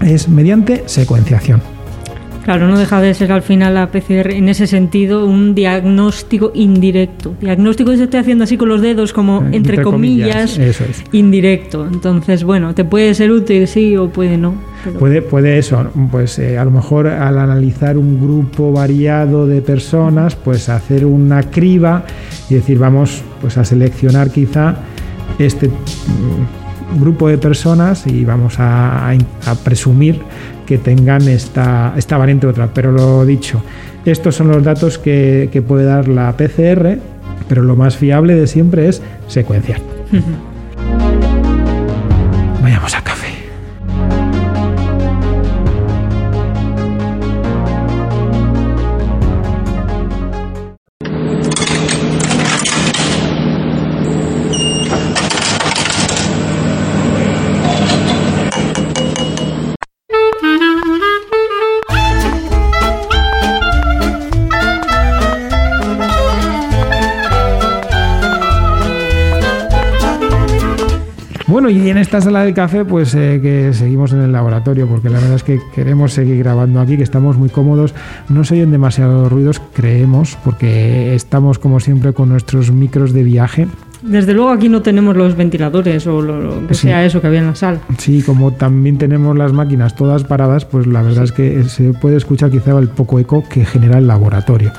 es 0.00 0.28
mediante 0.28 0.84
secuenciación. 0.86 1.60
Claro, 2.50 2.66
no 2.66 2.76
deja 2.80 3.00
de 3.00 3.14
ser 3.14 3.30
al 3.30 3.42
final 3.42 3.74
la 3.74 3.92
PCR 3.92 4.32
en 4.32 4.48
ese 4.48 4.66
sentido 4.66 5.24
un 5.24 5.54
diagnóstico 5.54 6.50
indirecto. 6.52 7.32
Diagnóstico 7.40 7.92
que 7.92 7.98
se 7.98 8.02
estoy 8.02 8.18
haciendo 8.18 8.42
así 8.42 8.56
con 8.56 8.68
los 8.68 8.80
dedos, 8.82 9.12
como 9.12 9.36
Eh, 9.42 9.50
entre, 9.52 9.56
entre 9.74 9.82
comillas, 9.84 10.54
comillas, 10.54 10.58
eso 10.58 10.82
es. 10.90 11.04
indirecto. 11.12 11.86
Entonces, 11.86 12.42
bueno, 12.42 12.74
te 12.74 12.84
puede 12.84 13.14
ser 13.14 13.30
útil, 13.30 13.68
sí, 13.68 13.96
o 13.96 14.08
puede 14.08 14.36
no. 14.36 14.54
pero- 14.82 14.98
Puede, 14.98 15.22
puede 15.22 15.58
eso, 15.58 15.92
pues 16.10 16.40
eh, 16.40 16.58
a 16.58 16.64
lo 16.64 16.72
mejor 16.72 17.06
al 17.06 17.38
analizar 17.38 17.96
un 17.96 18.20
grupo 18.20 18.72
variado 18.72 19.46
de 19.46 19.62
personas, 19.62 20.34
pues 20.34 20.68
hacer 20.68 21.06
una 21.06 21.44
criba 21.44 22.02
y 22.48 22.54
decir, 22.54 22.80
vamos 22.80 23.22
pues 23.40 23.58
a 23.58 23.64
seleccionar 23.64 24.30
quizá 24.32 24.74
este 25.38 25.68
mm, 25.68 27.00
grupo 27.00 27.28
de 27.28 27.38
personas 27.38 28.08
y 28.08 28.24
vamos 28.24 28.58
a, 28.58 29.08
a- 29.08 29.12
a 29.46 29.54
presumir 29.62 30.18
que 30.70 30.78
tengan 30.78 31.26
esta, 31.26 31.94
esta 31.96 32.16
variante 32.16 32.46
otra. 32.46 32.68
Pero 32.72 32.92
lo 32.92 33.26
dicho, 33.26 33.60
estos 34.04 34.36
son 34.36 34.46
los 34.46 34.62
datos 34.62 34.98
que, 34.98 35.48
que 35.50 35.62
puede 35.62 35.84
dar 35.84 36.06
la 36.06 36.32
PCR, 36.36 36.96
pero 37.48 37.64
lo 37.64 37.74
más 37.74 37.96
fiable 37.96 38.36
de 38.36 38.46
siempre 38.46 38.86
es 38.86 39.02
secuenciar. 39.26 39.80
Y 71.70 71.88
en 71.90 71.98
esta 71.98 72.20
sala 72.20 72.44
del 72.44 72.54
café, 72.54 72.84
pues 72.84 73.14
eh, 73.14 73.38
que 73.42 73.72
seguimos 73.72 74.12
en 74.12 74.20
el 74.20 74.32
laboratorio, 74.32 74.86
porque 74.86 75.08
la 75.08 75.18
verdad 75.18 75.36
es 75.36 75.42
que 75.42 75.58
queremos 75.74 76.12
seguir 76.12 76.38
grabando 76.38 76.80
aquí, 76.80 76.96
que 76.96 77.02
estamos 77.02 77.36
muy 77.36 77.48
cómodos. 77.48 77.94
No 78.28 78.44
se 78.44 78.54
oyen 78.54 78.70
demasiados 78.70 79.30
ruidos, 79.30 79.60
creemos, 79.74 80.36
porque 80.44 81.14
estamos 81.14 81.58
como 81.58 81.80
siempre 81.80 82.12
con 82.12 82.28
nuestros 82.28 82.70
micros 82.72 83.12
de 83.12 83.22
viaje. 83.22 83.68
Desde 84.02 84.32
luego 84.32 84.50
aquí 84.50 84.68
no 84.70 84.80
tenemos 84.80 85.14
los 85.14 85.36
ventiladores 85.36 86.06
o 86.06 86.22
lo, 86.22 86.40
lo 86.40 86.66
que 86.66 86.74
Sí. 86.74 86.82
sea 86.88 87.04
eso 87.04 87.20
que 87.20 87.26
había 87.26 87.40
en 87.40 87.48
la 87.48 87.54
sala. 87.54 87.80
Sí, 87.98 88.22
como 88.22 88.52
también 88.52 88.96
tenemos 88.96 89.36
las 89.36 89.52
máquinas 89.52 89.94
todas 89.94 90.24
paradas, 90.24 90.64
pues 90.64 90.86
la 90.86 91.02
verdad 91.02 91.24
es 91.24 91.32
que 91.32 91.64
se 91.64 91.92
puede 91.92 92.16
escuchar 92.16 92.50
quizá 92.50 92.78
el 92.78 92.88
poco 92.88 93.18
eco 93.18 93.44
que 93.46 93.64
genera 93.66 93.98
el 93.98 94.06
laboratorio. 94.06 94.72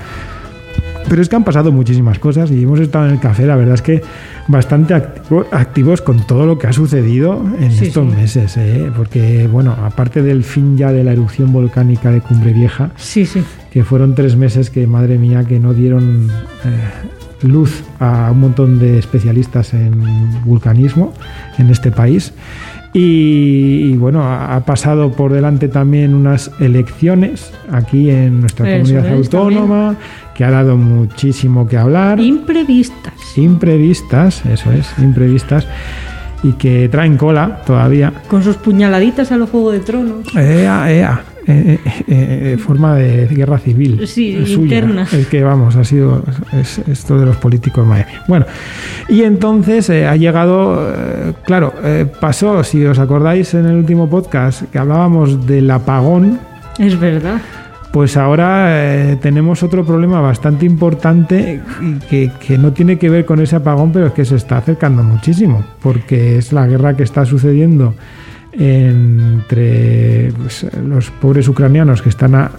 Pero 1.10 1.22
es 1.22 1.28
que 1.30 1.36
han 1.36 1.44
pasado 1.44 1.72
muchísimas 1.72 2.20
cosas 2.20 2.50
y 2.52 2.64
hemos 2.64 2.80
estado 2.80 3.06
en 3.08 3.12
el 3.14 3.20
café, 3.20 3.46
la 3.46 3.56
verdad 3.58 3.76
es 3.76 3.82
que 3.82 4.02
bastante 4.48 4.94
activo- 4.94 5.46
activos 5.52 6.02
con 6.02 6.26
todo 6.26 6.46
lo 6.46 6.58
que 6.58 6.68
ha 6.68 6.74
sucedido 6.74 7.44
en 7.60 7.72
Sí, 7.72 7.88
estos 7.88 8.10
sí. 8.10 8.16
meses, 8.16 8.58
¿eh? 8.58 8.90
porque 8.96 9.48
bueno, 9.52 9.76
aparte 9.84 10.22
del 10.22 10.44
fin 10.46 10.78
ya 10.78 10.92
de 10.94 11.04
la 11.04 11.12
erupción 11.12 11.52
volcánica 11.52 12.12
de 12.12 12.22
Cumbre 12.22 12.54
Vieja, 12.54 12.92
Sí, 12.96 13.26
sí. 13.26 13.44
que 13.72 13.84
fueron 13.84 14.16
tres 14.16 14.36
meses 14.38 14.70
que, 14.70 14.88
madre 14.88 15.18
mía, 15.18 15.44
que 15.44 15.60
no 15.60 15.74
dieron 15.74 16.30
eh, 16.64 17.48
luz 17.48 17.84
a 18.00 18.30
un 18.32 18.40
montón 18.40 18.80
de 18.80 18.98
especialistas 18.98 19.74
en 19.74 20.42
vulcanismo 20.46 21.14
en 21.58 21.70
este 21.72 21.92
país. 21.92 22.34
Y, 22.94 23.92
y, 23.92 23.94
bueno, 23.94 24.22
ha, 24.24 24.56
ha 24.56 24.66
pasado 24.66 25.12
por 25.12 25.32
delante 25.32 25.70
también 25.70 26.14
unas 26.14 26.52
elecciones 26.60 27.54
aquí 27.72 28.10
en 28.10 28.42
nuestra 28.42 28.70
Eso 28.70 28.94
comunidad 28.94 29.14
autónoma, 29.16 29.96
que 30.36 30.44
ha 30.44 30.52
dado 30.52 30.76
muchísimo 30.76 31.68
que 31.68 31.78
hablar. 31.78 32.20
Imprevistas. 32.20 33.14
imprevistas, 33.38 34.46
eso 34.46 34.72
es, 34.72 34.92
imprevistas, 34.98 35.66
y 36.44 36.54
que 36.54 36.90
traen 36.90 37.16
cola 37.16 37.62
todavía. 37.66 38.12
Con 38.28 38.44
sus 38.44 38.58
puñaladitas 38.58 39.32
a 39.32 39.38
los 39.38 39.50
Juego 39.50 39.72
de 39.72 39.80
Tronos. 39.80 40.36
Ea, 40.36 40.92
ea, 40.92 41.24
eh, 41.48 41.80
eh, 41.86 42.04
eh, 42.08 42.58
forma 42.58 42.96
de 42.96 43.28
guerra 43.28 43.58
civil. 43.58 44.08
Sí, 44.08 44.46
suya. 44.46 44.78
interna. 44.80 45.08
Es 45.12 45.28
que 45.28 45.44
vamos, 45.44 45.76
ha 45.76 45.84
sido 45.84 46.24
es- 46.54 46.80
esto 46.88 47.20
de 47.20 47.26
los 47.26 47.38
políticos, 47.38 47.86
madre 47.86 48.06
mía. 48.08 48.22
Bueno, 48.28 48.46
y 49.10 49.24
entonces 49.24 49.90
eh, 49.90 50.08
ha 50.08 50.16
llegado, 50.16 50.90
eh, 50.96 51.34
claro, 51.46 51.74
eh, 51.84 52.06
pasó, 52.20 52.64
si 52.64 52.86
os 52.86 53.00
acordáis 53.00 53.54
en 53.54 53.66
el 53.66 53.76
último 53.76 54.10
podcast 54.10 54.64
que 54.72 54.78
hablábamos 54.80 55.46
del 55.48 55.70
apagón, 55.72 56.40
Es 56.78 57.00
verdad. 57.00 57.42
pues 57.92 58.16
ahora 58.18 59.18
tenemos 59.22 59.64
otro 59.64 59.84
problema 59.86 60.22
bastante 60.22 60.66
importante 60.66 61.60
y 61.82 61.94
que, 62.08 62.32
que 62.40 62.58
no 62.58 62.72
tiene 62.72 62.98
que 62.98 63.10
ver 63.10 63.26
con 63.26 63.40
ese 63.42 63.56
apagón, 63.58 63.92
pero 63.92 64.08
es 64.08 64.14
que 64.14 64.24
se 64.26 64.36
está 64.36 64.58
acercando 64.60 65.04
muchísimo, 65.04 65.66
porque 65.82 66.38
es 66.38 66.54
la 66.54 66.68
guerra 66.68 66.96
que 66.96 67.04
está 67.04 67.26
sucediendo 67.26 67.96
entre 68.54 70.32
pues, 70.38 70.66
los 70.88 71.10
pobres 71.12 71.48
ucranianos 71.48 72.02
que 72.02 72.10
están 72.10 72.36
a- 72.36 72.52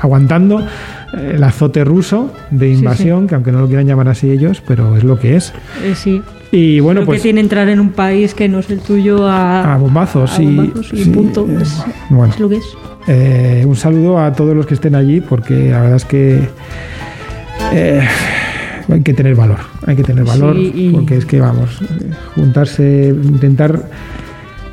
aguantando 0.00 0.60
eh, 0.60 1.32
el 1.34 1.44
azote 1.44 1.84
ruso 1.84 2.32
de 2.50 2.68
sí. 2.68 2.78
invasión, 2.78 3.26
que 3.26 3.34
aunque 3.34 3.52
no 3.52 3.60
lo 3.60 3.66
quieran 3.66 3.86
llamar 3.86 4.08
así 4.08 4.30
ellos, 4.30 4.62
pero 4.66 4.96
es 4.96 5.04
lo 5.04 5.18
que 5.18 5.36
es. 5.36 5.52
Eh, 5.84 5.94
sí. 5.94 6.22
Y 6.52 6.80
bueno, 6.80 7.00
Lo 7.00 7.06
pues 7.06 7.18
que 7.18 7.24
tiene 7.24 7.40
entrar 7.40 7.68
en 7.68 7.80
un 7.80 7.90
país 7.90 8.32
que 8.34 8.48
no 8.48 8.60
es 8.60 8.70
el 8.70 8.78
tuyo 8.80 9.26
a, 9.26 9.74
a 9.74 9.76
bombazos, 9.78 10.38
a 10.38 10.42
bombazos 10.42 10.92
y 10.92 11.04
punto. 11.10 11.46
eh, 11.48 11.58
Es, 11.60 11.84
bueno. 12.08 12.32
es 12.32 12.40
lo 12.40 12.48
que 12.48 12.56
es. 12.56 12.64
Eh, 13.08 13.64
un 13.66 13.76
saludo 13.76 14.18
a 14.18 14.32
todos 14.32 14.56
los 14.56 14.64
que 14.66 14.74
estén 14.74 14.94
allí, 14.94 15.20
porque 15.20 15.70
la 15.70 15.80
verdad 15.80 15.96
es 15.96 16.04
que 16.04 16.48
hay 18.88 19.00
que 19.02 19.12
tener 19.14 19.34
valor, 19.34 19.58
hay 19.86 19.96
que 19.96 20.02
tener 20.04 20.24
valor, 20.24 20.54
Sí, 20.56 20.72
y- 20.74 20.90
porque 20.90 21.16
es 21.16 21.26
que 21.26 21.40
vamos, 21.40 21.80
juntarse, 22.34 23.08
intentar 23.22 23.88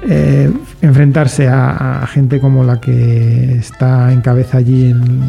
eh, 0.07 0.51
enfrentarse 0.81 1.47
a, 1.47 2.01
a 2.03 2.07
gente 2.07 2.39
como 2.39 2.63
la 2.63 2.79
que 2.79 3.55
está 3.55 4.11
en 4.11 4.21
cabeza 4.21 4.57
allí 4.57 4.91
en, 4.91 5.21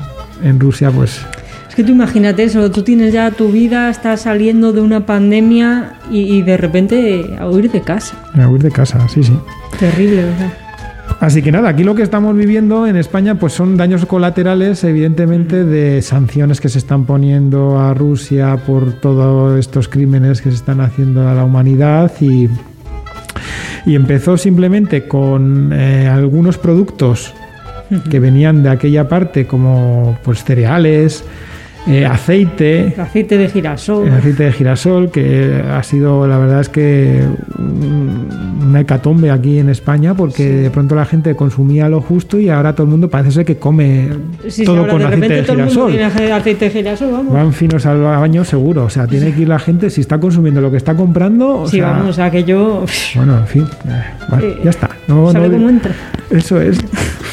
en 0.43 0.61
Rusia, 0.61 0.91
pues 0.91 1.21
Es 1.69 1.75
que 1.75 1.85
tú 1.85 1.93
imagínate 1.93 2.45
eso, 2.45 2.71
tú 2.71 2.83
tienes 2.83 3.13
ya 3.13 3.31
tu 3.31 3.49
vida, 3.49 3.91
estás 3.91 4.23
saliendo 4.23 4.73
de 4.73 4.81
una 4.81 5.07
pandemia 5.07 5.95
y, 6.11 6.39
y 6.39 6.43
de 6.43 6.57
repente 6.57 7.37
a 7.39 7.49
huir 7.49 7.71
de 7.71 7.81
casa. 7.83 8.17
a 8.35 8.49
huir 8.49 8.63
de 8.63 8.71
casa, 8.71 9.09
sí, 9.09 9.23
sí. 9.23 9.33
Terrible, 9.79 10.25
¿verdad? 10.25 10.53
Así 11.21 11.43
que 11.43 11.53
nada, 11.53 11.69
aquí 11.71 11.85
lo 11.85 11.95
que 11.95 12.03
estamos 12.03 12.37
viviendo 12.37 12.87
en 12.87 12.97
España 12.97 13.37
pues 13.37 13.53
son 13.53 13.77
daños 13.77 14.05
colaterales 14.07 14.83
evidentemente 14.85 15.65
de 15.65 16.03
sanciones 16.03 16.61
que 16.61 16.69
se 16.69 16.79
están 16.79 17.05
poniendo 17.05 17.79
a 17.79 17.95
Rusia 17.95 18.57
por 18.67 18.93
todos 19.01 19.59
estos 19.59 19.89
crímenes 19.89 20.43
que 20.43 20.51
se 20.51 20.57
están 20.57 20.81
haciendo 20.81 21.29
a 21.29 21.35
la 21.35 21.45
humanidad 21.45 22.11
y, 22.21 22.49
y 23.87 23.95
empezó 23.95 24.37
simplemente 24.37 25.07
con 25.07 25.73
eh, 25.73 26.09
algunos 26.09 26.59
productos 26.59 27.33
que 28.11 28.19
venían 28.19 28.63
de 28.63 28.71
aquella 28.71 29.09
parte 29.09 29.47
como 29.47 30.19
pues 30.25 30.43
cereales, 30.43 31.25
eh, 31.87 32.07
aceite, 32.07 32.95
El 32.95 33.01
aceite 33.01 33.37
de 33.39 33.49
girasol. 33.49 34.07
el 34.09 34.15
aceite 34.15 34.45
de 34.45 34.53
girasol, 34.53 35.11
que 35.11 35.63
ha 35.71 35.83
sido, 35.83 36.27
la 36.27 36.39
verdad 36.39 36.61
es 36.61 36.69
que 36.71 37.23
un- 37.59 38.29
una 38.69 38.81
hecatombe 38.81 39.31
aquí 39.31 39.59
en 39.59 39.69
España, 39.69 40.15
porque 40.15 40.49
de 40.49 40.71
pronto 40.71 40.95
la 40.95 41.05
gente 41.05 41.37
consumía 41.37 41.89
lo 41.89 42.01
justo 42.01 42.39
y 42.41 42.49
ahora 42.49 42.73
todo 42.75 42.85
el 42.85 42.91
mundo 42.91 43.09
parece 43.11 43.31
ser 43.33 43.45
que 43.45 43.57
come 43.59 44.09
Sí, 44.49 44.65
todo 44.65 44.87
con 44.89 44.99
de 44.99 45.05
aceite 45.07 45.29
de 45.35 45.43
todo 45.43 45.53
el 45.53 45.59
mundo 45.65 45.87
girasol. 45.87 45.91
tiene 45.91 46.05
ace- 46.05 46.33
aceite 46.33 46.65
de 46.67 46.71
girasol, 46.71 47.13
vamos. 47.13 47.33
Van 47.35 47.53
finos 47.53 47.85
al 47.87 48.01
baño 48.01 48.45
seguro, 48.45 48.85
o 48.85 48.91
sea, 48.91 49.07
tiene 49.07 49.33
que 49.35 49.43
ir 49.43 49.49
la 49.49 49.59
gente, 49.59 49.91
si 49.91 50.01
está 50.01 50.19
consumiendo 50.19 50.61
lo 50.63 50.71
que 50.71 50.79
está 50.79 50.95
comprando, 50.95 51.61
o 51.61 51.69
sí, 51.69 51.77
sea, 51.79 51.91
vamos, 51.91 52.09
o 52.11 52.13
sea 52.15 52.31
que 52.31 52.45
yo. 52.45 52.85
bueno, 53.17 53.39
en 53.39 53.47
fin, 53.47 53.67
eh, 53.89 54.03
vale, 54.31 54.49
Eh, 54.49 54.59
ya 54.65 54.71
está. 54.71 54.89
No, 55.07 55.31
¿Sabe 55.31 55.49
no- 55.49 55.55
cómo 55.57 55.69
entra? 55.69 55.93
Eso 56.31 56.59
es, 56.61 56.79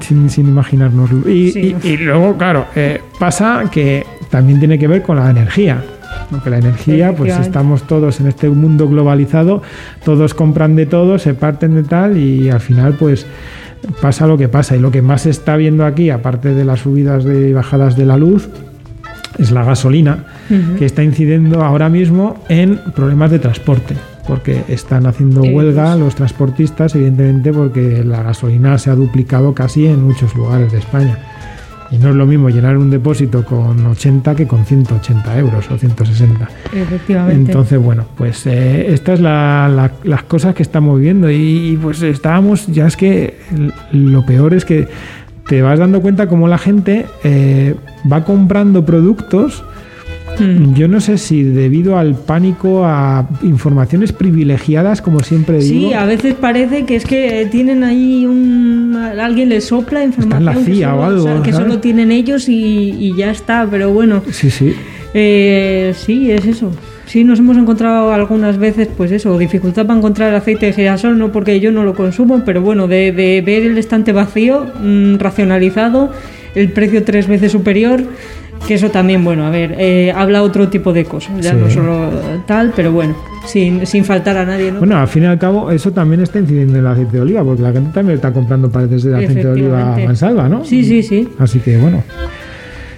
sin, 0.00 0.30
sin 0.30 0.48
imaginárnoslo. 0.48 1.28
Y, 1.30 1.50
Sí. 1.52 1.76
y- 1.82 1.88
y 1.88 1.96
luego, 1.98 2.36
claro, 2.36 2.66
eh, 2.74 3.00
pasa 3.18 3.64
que 3.70 4.04
también 4.30 4.58
tiene 4.58 4.78
que 4.78 4.86
ver 4.88 5.02
con 5.02 5.16
la 5.16 5.30
energía. 5.30 5.82
Porque 6.30 6.50
la 6.50 6.58
energía, 6.58 7.14
pues 7.14 7.32
estamos 7.38 7.82
todos 7.86 8.20
en 8.20 8.26
este 8.26 8.48
mundo 8.48 8.88
globalizado, 8.88 9.62
todos 10.04 10.34
compran 10.34 10.76
de 10.76 10.86
todo, 10.86 11.18
se 11.18 11.34
parten 11.34 11.74
de 11.74 11.82
tal 11.82 12.16
y 12.18 12.50
al 12.50 12.60
final, 12.60 12.94
pues 12.98 13.26
pasa 14.00 14.26
lo 14.26 14.36
que 14.38 14.48
pasa. 14.48 14.76
Y 14.76 14.78
lo 14.80 14.90
que 14.90 15.02
más 15.02 15.22
se 15.22 15.30
está 15.30 15.56
viendo 15.56 15.84
aquí, 15.84 16.10
aparte 16.10 16.54
de 16.54 16.64
las 16.64 16.80
subidas 16.80 17.24
y 17.24 17.52
bajadas 17.52 17.96
de 17.96 18.06
la 18.06 18.16
luz, 18.18 18.48
es 19.38 19.50
la 19.50 19.64
gasolina, 19.64 20.24
que 20.78 20.84
está 20.84 21.02
incidiendo 21.02 21.62
ahora 21.62 21.88
mismo 21.88 22.42
en 22.50 22.78
problemas 22.94 23.30
de 23.30 23.38
transporte, 23.38 23.94
porque 24.26 24.64
están 24.68 25.06
haciendo 25.06 25.42
huelga 25.42 25.92
pues- 25.92 26.00
los 26.00 26.14
transportistas, 26.14 26.94
evidentemente, 26.94 27.52
porque 27.52 28.04
la 28.04 28.22
gasolina 28.22 28.78
se 28.78 28.90
ha 28.90 28.94
duplicado 28.94 29.54
casi 29.54 29.86
en 29.86 30.02
muchos 30.04 30.34
lugares 30.34 30.72
de 30.72 30.78
España. 30.78 31.18
Y 31.90 31.98
no 31.98 32.08
es 32.08 32.14
lo 32.14 32.24
mismo 32.24 32.48
llenar 32.48 32.78
un 32.78 32.88
depósito 32.88 33.44
con 33.44 33.84
80 33.84 34.34
que 34.34 34.46
con 34.46 34.64
180 34.64 35.38
euros 35.38 35.70
o 35.70 35.76
160. 35.76 36.48
Efectivamente. 36.72 37.52
Entonces, 37.52 37.78
bueno, 37.78 38.06
pues 38.16 38.46
eh, 38.46 38.94
estas 38.94 39.18
son 39.18 39.76
las 40.04 40.22
cosas 40.26 40.54
que 40.54 40.62
estamos 40.62 40.98
viendo 40.98 41.30
y, 41.30 41.72
y, 41.72 41.76
pues 41.76 42.00
estábamos, 42.00 42.66
ya 42.68 42.86
es 42.86 42.96
que 42.96 43.36
lo 43.92 44.24
peor 44.24 44.54
es 44.54 44.64
que 44.64 44.88
te 45.48 45.60
vas 45.60 45.78
dando 45.78 46.00
cuenta 46.00 46.28
cómo 46.28 46.48
la 46.48 46.56
gente 46.56 47.04
eh, 47.24 47.74
va 48.10 48.24
comprando 48.24 48.86
productos, 48.86 49.62
Mm. 50.38 50.74
yo 50.74 50.88
no 50.88 51.00
sé 51.00 51.18
si 51.18 51.42
debido 51.42 51.98
al 51.98 52.14
pánico, 52.14 52.84
a 52.84 53.28
informaciones 53.42 54.12
privilegiadas, 54.12 55.02
como 55.02 55.20
siempre 55.20 55.58
digo. 55.58 55.88
Sí, 55.88 55.92
a 55.94 56.04
veces 56.06 56.34
parece 56.34 56.84
que 56.84 56.96
es 56.96 57.04
que 57.04 57.46
tienen 57.50 57.84
ahí 57.84 58.24
un. 58.26 58.96
Alguien 59.20 59.50
les 59.50 59.64
sopla 59.64 60.02
información. 60.04 60.40
en 60.40 60.44
la 60.46 60.54
que 60.54 60.64
CIA 60.72 60.90
solo- 60.90 61.00
o 61.00 61.04
algo, 61.04 61.42
que 61.42 61.52
¿sabes? 61.52 61.66
solo 61.68 61.80
tienen 61.80 62.10
ellos 62.10 62.48
y, 62.48 62.90
y 62.98 63.14
ya 63.16 63.30
está, 63.30 63.66
pero 63.70 63.90
bueno. 63.92 64.22
Sí, 64.30 64.50
sí. 64.50 64.72
Eh, 65.14 65.92
sí, 65.96 66.30
es 66.30 66.46
eso. 66.46 66.72
Sí, 67.06 67.24
nos 67.24 67.38
hemos 67.40 67.58
encontrado 67.58 68.12
algunas 68.12 68.56
veces, 68.56 68.88
pues 68.96 69.12
eso, 69.12 69.36
dificultad 69.38 69.84
para 69.86 69.98
encontrar 69.98 70.34
aceite 70.34 70.66
de 70.66 70.72
girasol, 70.72 71.18
no 71.18 71.30
porque 71.30 71.60
yo 71.60 71.70
no 71.70 71.84
lo 71.84 71.94
consumo, 71.94 72.42
pero 72.46 72.62
bueno, 72.62 72.88
de, 72.88 73.12
de 73.12 73.42
ver 73.44 73.64
el 73.64 73.76
estante 73.76 74.12
vacío, 74.12 74.66
mm, 74.82 75.16
racionalizado, 75.18 76.10
el 76.54 76.70
precio 76.70 77.04
tres 77.04 77.26
veces 77.28 77.52
superior, 77.52 78.02
que 78.66 78.74
eso 78.74 78.90
también, 78.90 79.24
bueno, 79.24 79.44
a 79.46 79.50
ver, 79.50 79.74
eh, 79.78 80.12
habla 80.14 80.42
otro 80.42 80.68
tipo 80.68 80.92
de 80.92 81.04
cosas, 81.04 81.32
ya 81.40 81.50
Sí. 81.52 81.56
no 81.60 81.70
solo 81.70 82.10
tal, 82.46 82.72
pero 82.76 82.92
bueno, 82.92 83.14
sin, 83.46 83.86
sin 83.86 84.04
faltar 84.04 84.36
a 84.36 84.44
nadie, 84.44 84.70
¿no? 84.72 84.78
Bueno, 84.78 84.96
al 84.98 85.08
fin 85.08 85.24
y 85.24 85.26
al 85.26 85.38
cabo, 85.38 85.70
eso 85.70 85.90
también 85.92 86.20
está 86.22 86.38
incidiendo 86.38 86.74
en 86.74 86.80
el 86.80 86.86
aceite 86.86 87.16
de 87.16 87.20
oliva, 87.22 87.42
porque 87.44 87.62
la 87.62 87.72
gente 87.72 87.90
también 87.92 88.16
está 88.16 88.32
comprando 88.32 88.70
paredes 88.70 89.02
de 89.02 89.16
aceite 89.16 89.42
de 89.44 89.48
oliva 89.50 89.96
mansalva, 90.04 90.48
¿no? 90.48 90.64
Sí, 90.64 90.84
sí, 90.84 91.02
sí. 91.02 91.28
Así 91.38 91.58
que 91.60 91.76
bueno. 91.78 92.02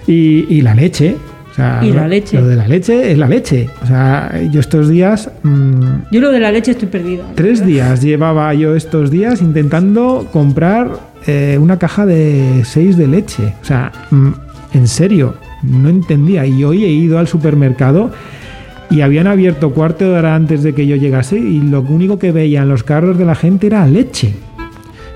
Y, 0.07 0.45
y 0.49 0.61
la 0.61 0.75
leche. 0.75 1.15
O 1.51 1.55
sea, 1.55 1.79
Y 1.81 1.91
la 1.93 2.07
leche. 2.07 2.37
Lo 2.39 2.47
de 2.47 2.57
la 2.57 2.67
leche 2.67 3.11
es 3.13 3.17
la 3.17 3.27
leche. 3.29 3.69
O 3.81 3.87
sea, 3.87 4.39
yo 4.51 4.59
estos 4.59 4.89
días. 4.89 5.29
mm, 5.41 5.81
Yo 6.11 6.19
lo 6.19 6.31
de 6.31 6.39
la 6.41 6.51
leche 6.51 6.71
estoy 6.71 6.89
perdida. 6.89 7.23
tres 7.33 7.65
días 7.65 8.01
llevaba 8.01 8.53
yo 8.53 8.75
estos 8.75 9.09
días 9.09 9.41
intentando 9.41 10.27
comprar 10.33 10.91
eh, 11.27 11.57
una 11.59 11.79
caja 11.79 12.05
de 12.05 12.61
seis 12.65 12.97
de 12.97 13.07
leche. 13.07 13.53
O 13.61 13.65
sea, 13.65 13.91
mm, 14.11 14.29
en 14.73 14.87
serio, 14.89 15.35
no 15.69 15.89
entendía. 15.89 16.45
Y 16.45 16.63
hoy 16.63 16.83
he 16.83 16.89
ido 16.89 17.19
al 17.19 17.27
supermercado 17.27 18.11
y 18.89 19.01
habían 19.01 19.27
abierto 19.27 19.71
cuarto 19.71 20.05
de 20.05 20.17
hora 20.19 20.35
antes 20.35 20.63
de 20.63 20.73
que 20.73 20.87
yo 20.87 20.95
llegase 20.95 21.37
y 21.37 21.61
lo 21.61 21.81
único 21.81 22.19
que 22.19 22.31
veía 22.31 22.61
en 22.61 22.69
los 22.69 22.83
carros 22.83 23.17
de 23.17 23.25
la 23.25 23.35
gente 23.35 23.67
era 23.67 23.85
leche. 23.87 24.33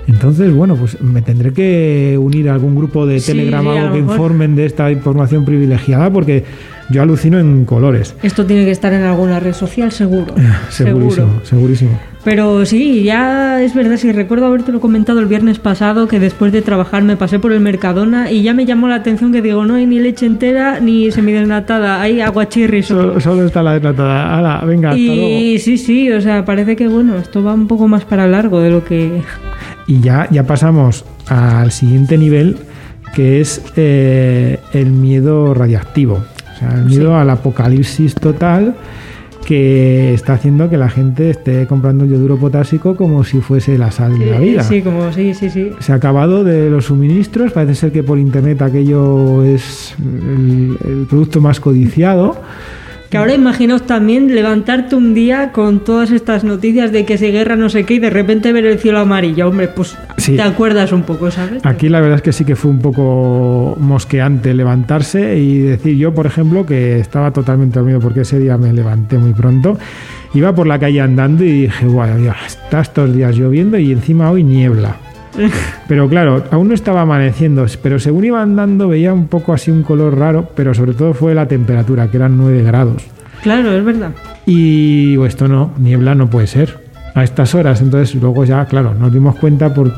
Entonces, 0.07 0.51
bueno, 0.51 0.75
pues 0.75 0.99
me 1.01 1.21
tendré 1.21 1.53
que 1.53 2.17
unir 2.19 2.49
a 2.49 2.53
algún 2.53 2.75
grupo 2.75 3.05
de 3.05 3.19
Sí, 3.19 3.31
Telegram 3.31 3.67
algo 3.67 3.93
que 3.93 3.99
informen 3.99 4.55
de 4.55 4.65
esta 4.65 4.91
información 4.91 5.45
privilegiada 5.45 6.11
porque 6.11 6.43
yo 6.89 7.03
alucino 7.03 7.39
en 7.39 7.63
colores. 7.65 8.15
Esto 8.23 8.43
tiene 8.45 8.65
que 8.65 8.71
estar 8.71 8.91
en 8.91 9.03
alguna 9.03 9.39
red 9.39 9.53
social, 9.53 9.91
seguro. 9.91 10.33
Segurísimo, 10.69 11.11
seguro. 11.11 11.45
segurísimo. 11.45 11.99
Pero 12.23 12.65
sí, 12.65 13.03
ya 13.03 13.61
es 13.61 13.73
verdad, 13.73 13.95
sí, 13.95 14.11
recuerdo 14.11 14.45
habértelo 14.45 14.81
comentado 14.81 15.19
el 15.19 15.27
viernes 15.27 15.57
pasado, 15.57 16.07
que 16.07 16.19
después 16.19 16.51
de 16.51 16.61
trabajar 16.61 17.01
me 17.03 17.15
pasé 17.15 17.39
por 17.39 17.53
el 17.53 17.61
Mercadona 17.61 18.29
y 18.29 18.43
ya 18.43 18.53
me 18.53 18.65
llamó 18.65 18.89
la 18.89 18.95
atención 18.95 19.31
que 19.31 19.41
digo, 19.41 19.65
no 19.65 19.75
hay 19.75 19.85
ni 19.85 19.99
leche 19.99 20.25
entera 20.25 20.81
ni 20.81 21.11
semidesnatada, 21.11 22.01
hay 22.01 22.19
aguachirri 22.19 22.83
solo. 22.83 23.01
Solo, 23.01 23.21
solo 23.21 23.45
está 23.45 23.63
la 23.63 23.73
desnatada. 23.73 24.37
Hala, 24.37 24.65
venga, 24.65 24.89
hasta 24.89 25.01
luego. 25.01 25.21
Y 25.21 25.59
sí, 25.59 25.77
sí, 25.77 26.11
o 26.11 26.19
sea, 26.19 26.43
parece 26.43 26.75
que 26.75 26.89
bueno, 26.89 27.17
esto 27.17 27.41
va 27.41 27.53
un 27.53 27.67
poco 27.67 27.87
más 27.87 28.03
para 28.03 28.27
largo 28.27 28.59
de 28.59 28.69
lo 28.69 28.83
que... 28.83 29.21
Y 29.87 30.01
ya, 30.01 30.27
ya 30.29 30.43
pasamos 30.45 31.05
al 31.27 31.71
siguiente 31.71 32.17
nivel, 32.17 32.57
que 33.15 33.39
es 33.39 33.63
eh, 33.77 34.59
el 34.73 34.91
miedo 34.91 35.53
radiactivo. 35.53 36.15
O 36.15 36.59
sea, 36.59 36.73
el 36.75 36.85
miedo 36.85 37.15
al 37.15 37.29
apocalipsis 37.29 38.13
total 38.13 38.75
que 39.49 40.13
está 40.13 40.33
haciendo 40.33 40.69
que 40.69 40.77
la 40.77 40.89
gente 40.89 41.31
esté 41.31 41.65
comprando 41.65 42.05
yoduro 42.05 42.37
potásico 42.37 42.95
como 42.95 43.23
si 43.23 43.41
fuese 43.41 43.79
la 43.79 43.89
sal 43.89 44.19
de 44.19 44.27
la 44.27 44.37
vida. 44.37 44.61
Sí, 44.61 44.83
como 44.83 45.11
sí, 45.11 45.33
sí, 45.33 45.49
sí. 45.49 45.71
Se 45.79 45.91
ha 45.91 45.95
acabado 45.95 46.43
de 46.43 46.69
los 46.69 46.85
suministros, 46.85 47.51
parece 47.51 47.73
ser 47.73 47.91
que 47.91 48.03
por 48.03 48.19
internet 48.19 48.61
aquello 48.61 49.43
es 49.43 49.95
el, 49.97 50.77
el 50.85 51.07
producto 51.09 51.41
más 51.41 51.59
codiciado. 51.59 52.39
Que 53.09 53.17
ahora 53.17 53.33
imaginaos 53.33 53.87
también 53.87 54.35
levantarte 54.35 54.95
un 54.95 55.15
día 55.15 55.51
con 55.51 55.79
todas 55.83 56.11
estas 56.11 56.43
noticias 56.43 56.91
de 56.91 57.05
que 57.05 57.17
se 57.17 57.31
guerra 57.31 57.55
no 57.55 57.67
sé 57.69 57.83
qué 57.83 57.95
y 57.95 57.99
de 57.99 58.11
repente 58.11 58.53
ver 58.53 58.65
el 58.67 58.77
cielo 58.77 58.99
amarillo. 58.99 59.47
Hombre, 59.47 59.67
pues 59.67 59.97
Sí. 60.17 60.35
te 60.35 60.43
acuerdas 60.43 60.91
un 60.91 61.01
poco, 61.01 61.31
¿sabes? 61.31 61.65
Aquí 61.65 61.89
la 61.89 62.01
verdad 62.01 62.17
es 62.17 62.21
que 62.21 62.31
sí 62.33 62.45
que 62.45 62.55
fue 62.55 62.69
un 62.69 62.79
poco 62.79 63.75
mosqueante 63.79 64.53
levantarse 64.53 65.39
y 65.39 65.57
decir 65.59 65.97
yo, 65.97 66.13
por 66.13 66.27
ejemplo, 66.27 66.67
que 66.67 66.99
estaba 66.99 67.31
totalmente 67.31 67.79
dormido 67.79 67.99
porque 67.99 68.21
ese 68.21 68.37
día 68.37 68.57
me 68.57 68.71
levanté 68.73 69.17
muy 69.17 69.33
pronto. 69.33 69.79
Iba 70.35 70.53
por 70.53 70.67
la 70.67 70.77
calle 70.77 71.01
andando 71.01 71.43
y 71.43 71.61
dije, 71.63 71.87
guau, 71.87 72.09
está 72.45 72.81
estos 72.81 73.15
días 73.15 73.35
lloviendo 73.35 73.79
y 73.79 73.91
encima 73.91 74.29
hoy 74.29 74.43
niebla. 74.43 74.97
Pero 75.87 76.07
claro, 76.09 76.43
aún 76.51 76.67
no 76.67 76.73
estaba 76.73 77.01
amaneciendo, 77.01 77.65
pero 77.81 77.99
según 77.99 78.25
iba 78.25 78.41
andando 78.41 78.87
veía 78.87 79.13
un 79.13 79.27
poco 79.27 79.53
así 79.53 79.71
un 79.71 79.83
color 79.83 80.17
raro, 80.17 80.49
pero 80.55 80.73
sobre 80.73 80.93
todo 80.93 81.13
fue 81.13 81.33
la 81.35 81.47
temperatura, 81.47 82.09
que 82.09 82.17
eran 82.17 82.37
9 82.37 82.63
grados. 82.63 83.03
Claro, 83.41 83.71
es 83.71 83.83
verdad. 83.85 84.11
Y 84.45 85.17
esto 85.25 85.47
no, 85.47 85.71
niebla 85.77 86.13
no 86.15 86.29
puede 86.29 86.47
ser 86.47 86.77
a 87.15 87.23
estas 87.23 87.55
horas. 87.55 87.81
Entonces 87.81 88.15
luego 88.21 88.43
ya, 88.45 88.65
claro, 88.65 88.93
nos 88.93 89.11
dimos 89.13 89.35
cuenta 89.37 89.73
por 89.73 89.91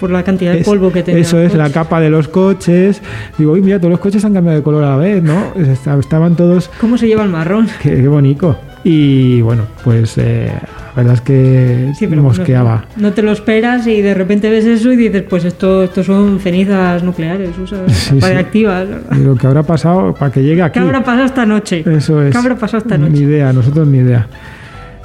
Por 0.00 0.10
la 0.10 0.22
cantidad 0.24 0.52
de 0.52 0.60
es- 0.60 0.66
polvo 0.66 0.90
que 0.92 1.02
tenía. 1.02 1.20
Eso 1.20 1.38
es, 1.38 1.54
la 1.54 1.70
capa 1.70 2.00
de 2.00 2.10
los 2.10 2.26
coches. 2.28 3.00
Digo, 3.38 3.52
uy, 3.52 3.62
mira, 3.62 3.78
todos 3.78 3.90
los 3.92 4.00
coches 4.00 4.24
han 4.24 4.34
cambiado 4.34 4.58
de 4.58 4.64
color 4.64 4.82
a 4.84 4.90
la 4.90 4.96
vez, 4.96 5.22
¿no? 5.22 5.52
Esta- 5.56 5.98
Estaban 5.98 6.34
todos. 6.36 6.70
¿Cómo 6.80 6.98
se 6.98 7.06
lleva 7.06 7.22
el 7.22 7.30
marrón? 7.30 7.68
Qué, 7.82 7.90
qué 7.96 8.08
bonito. 8.08 8.58
Y 8.82 9.42
bueno, 9.42 9.64
pues 9.84 10.16
eh, 10.16 10.50
la 10.52 10.94
verdad 10.96 11.14
es 11.14 11.20
que 11.20 11.92
Sí, 11.94 12.06
pero 12.06 12.22
mosqueaba. 12.22 12.86
No, 12.96 13.12
te 13.12 13.20
lo 13.22 13.30
esperas 13.32 13.86
y 13.86 14.00
de 14.00 14.14
repente 14.14 14.48
ves 14.48 14.64
eso 14.64 14.90
y 14.92 14.96
dices, 14.96 15.22
pues 15.28 15.44
esto, 15.44 15.82
esto 15.84 16.02
son 16.02 16.40
cenizas 16.40 17.02
nucleares, 17.02 17.50
Sí, 17.88 17.88
sí. 17.88 18.20
radiactivas. 18.20 18.88
Y 19.12 19.22
lo 19.22 19.34
que 19.36 19.46
habrá 19.46 19.62
pasado 19.62 20.14
para 20.14 20.32
que 20.32 20.42
llegue 20.42 20.62
aquí. 20.62 20.74
¿Qué 20.74 20.80
habrá 20.80 21.00
pasado 21.04 21.26
esta 21.26 21.44
noche? 21.44 21.84
Eso 21.86 22.22
es. 22.22 22.32
¿Qué 22.32 22.38
habrá 22.38 22.56
pasado 22.56 22.82
esta 22.82 22.96
Ni 22.96 23.10
noche? 23.10 23.22
idea, 23.22 23.52
nosotros 23.52 23.86
ni 23.86 23.98
idea. 23.98 24.26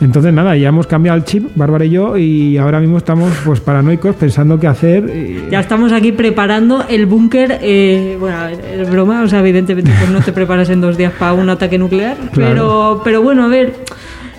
Entonces 0.01 0.33
nada, 0.33 0.57
ya 0.57 0.69
hemos 0.69 0.87
cambiado 0.87 1.17
el 1.17 1.23
chip, 1.23 1.47
Bárbara 1.55 1.85
y 1.85 1.89
yo, 1.89 2.17
y 2.17 2.57
ahora 2.57 2.79
mismo 2.81 2.97
estamos 2.97 3.31
pues 3.45 3.61
paranoicos 3.61 4.15
pensando 4.15 4.59
qué 4.59 4.67
hacer. 4.67 5.05
y- 5.15 5.49
Ya 5.49 5.61
estamos 5.61 5.91
aquí 5.93 6.11
preparando 6.11 6.83
el 6.89 7.05
búnker. 7.05 7.59
eh, 7.61 8.17
bueno, 8.19 8.37
a 8.37 8.45
ver, 8.47 8.59
es 8.81 8.89
broma, 8.89 9.21
o 9.23 9.27
sea, 9.27 9.39
evidentemente 9.39 9.91
pues 9.97 10.11
no 10.11 10.19
te 10.21 10.33
preparas 10.33 10.69
en 10.69 10.81
dos 10.81 10.97
días 10.97 11.13
para 11.17 11.33
un 11.33 11.49
ataque 11.49 11.77
nuclear. 11.77 12.17
Claro. 12.33 12.51
Pero, 12.53 13.01
pero 13.05 13.21
bueno, 13.21 13.45
a 13.45 13.47
ver, 13.47 13.73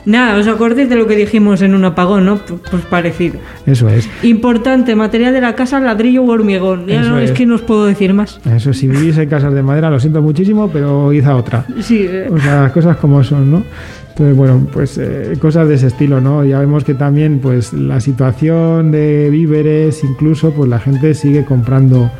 nada, 0.04 0.36
os 0.38 0.46
acordáis 0.46 0.88
de 0.90 0.96
lo 0.96 1.06
que 1.06 1.16
dijimos 1.16 1.62
en 1.62 1.74
un 1.74 1.84
apagón, 1.86 2.26
¿no? 2.26 2.36
Pues, 2.70 2.84
parecido. 2.84 3.38
Eso 3.64 3.88
es. 3.88 4.08
Importante, 4.22 4.94
material 4.94 5.32
de 5.32 5.40
la 5.40 5.54
casa, 5.54 5.80
ladrillo 5.80 6.22
o 6.22 6.30
hormigón. 6.30 6.86
Ya 6.86 7.00
Eso 7.00 7.10
no 7.10 7.18
es. 7.18 7.30
es. 7.30 7.36
que 7.36 7.46
no 7.46 7.54
os 7.54 7.62
puedo 7.62 7.86
decir 7.86 8.12
más. 8.12 8.40
Eso, 8.44 8.72
si 8.74 8.88
vivís 8.88 9.16
en 9.18 9.28
casas 9.28 9.54
de 9.54 9.62
madera, 9.62 9.88
lo 9.90 9.98
siento 9.98 10.20
muchísimo, 10.20 10.68
pero 10.70 11.10
a 11.10 11.34
otra. 11.36 11.64
Sí, 11.80 12.06
eh, 12.08 12.28
O 12.30 12.38
sea, 12.38 12.62
las 12.62 12.72
cosas 12.72 12.98
como 12.98 13.24
son, 13.24 13.50
¿no? 13.50 13.62
Entonces, 14.16 14.34
bueno, 14.34 14.66
pues 14.72 14.96
eh, 14.96 15.36
cosas 15.38 15.68
de 15.68 15.74
ese 15.74 15.88
estilo, 15.88 16.22
¿no? 16.22 16.42
Ya 16.42 16.58
vemos 16.58 16.84
que 16.84 16.94
también, 16.94 17.38
pues, 17.38 17.74
la 17.74 18.00
situación 18.00 18.90
de 18.90 19.28
víveres, 19.28 20.02
incluso, 20.04 20.52
pues 20.52 20.70
la 20.70 20.78
gente 20.78 21.12
sigue 21.12 21.44
comprando 21.44 22.10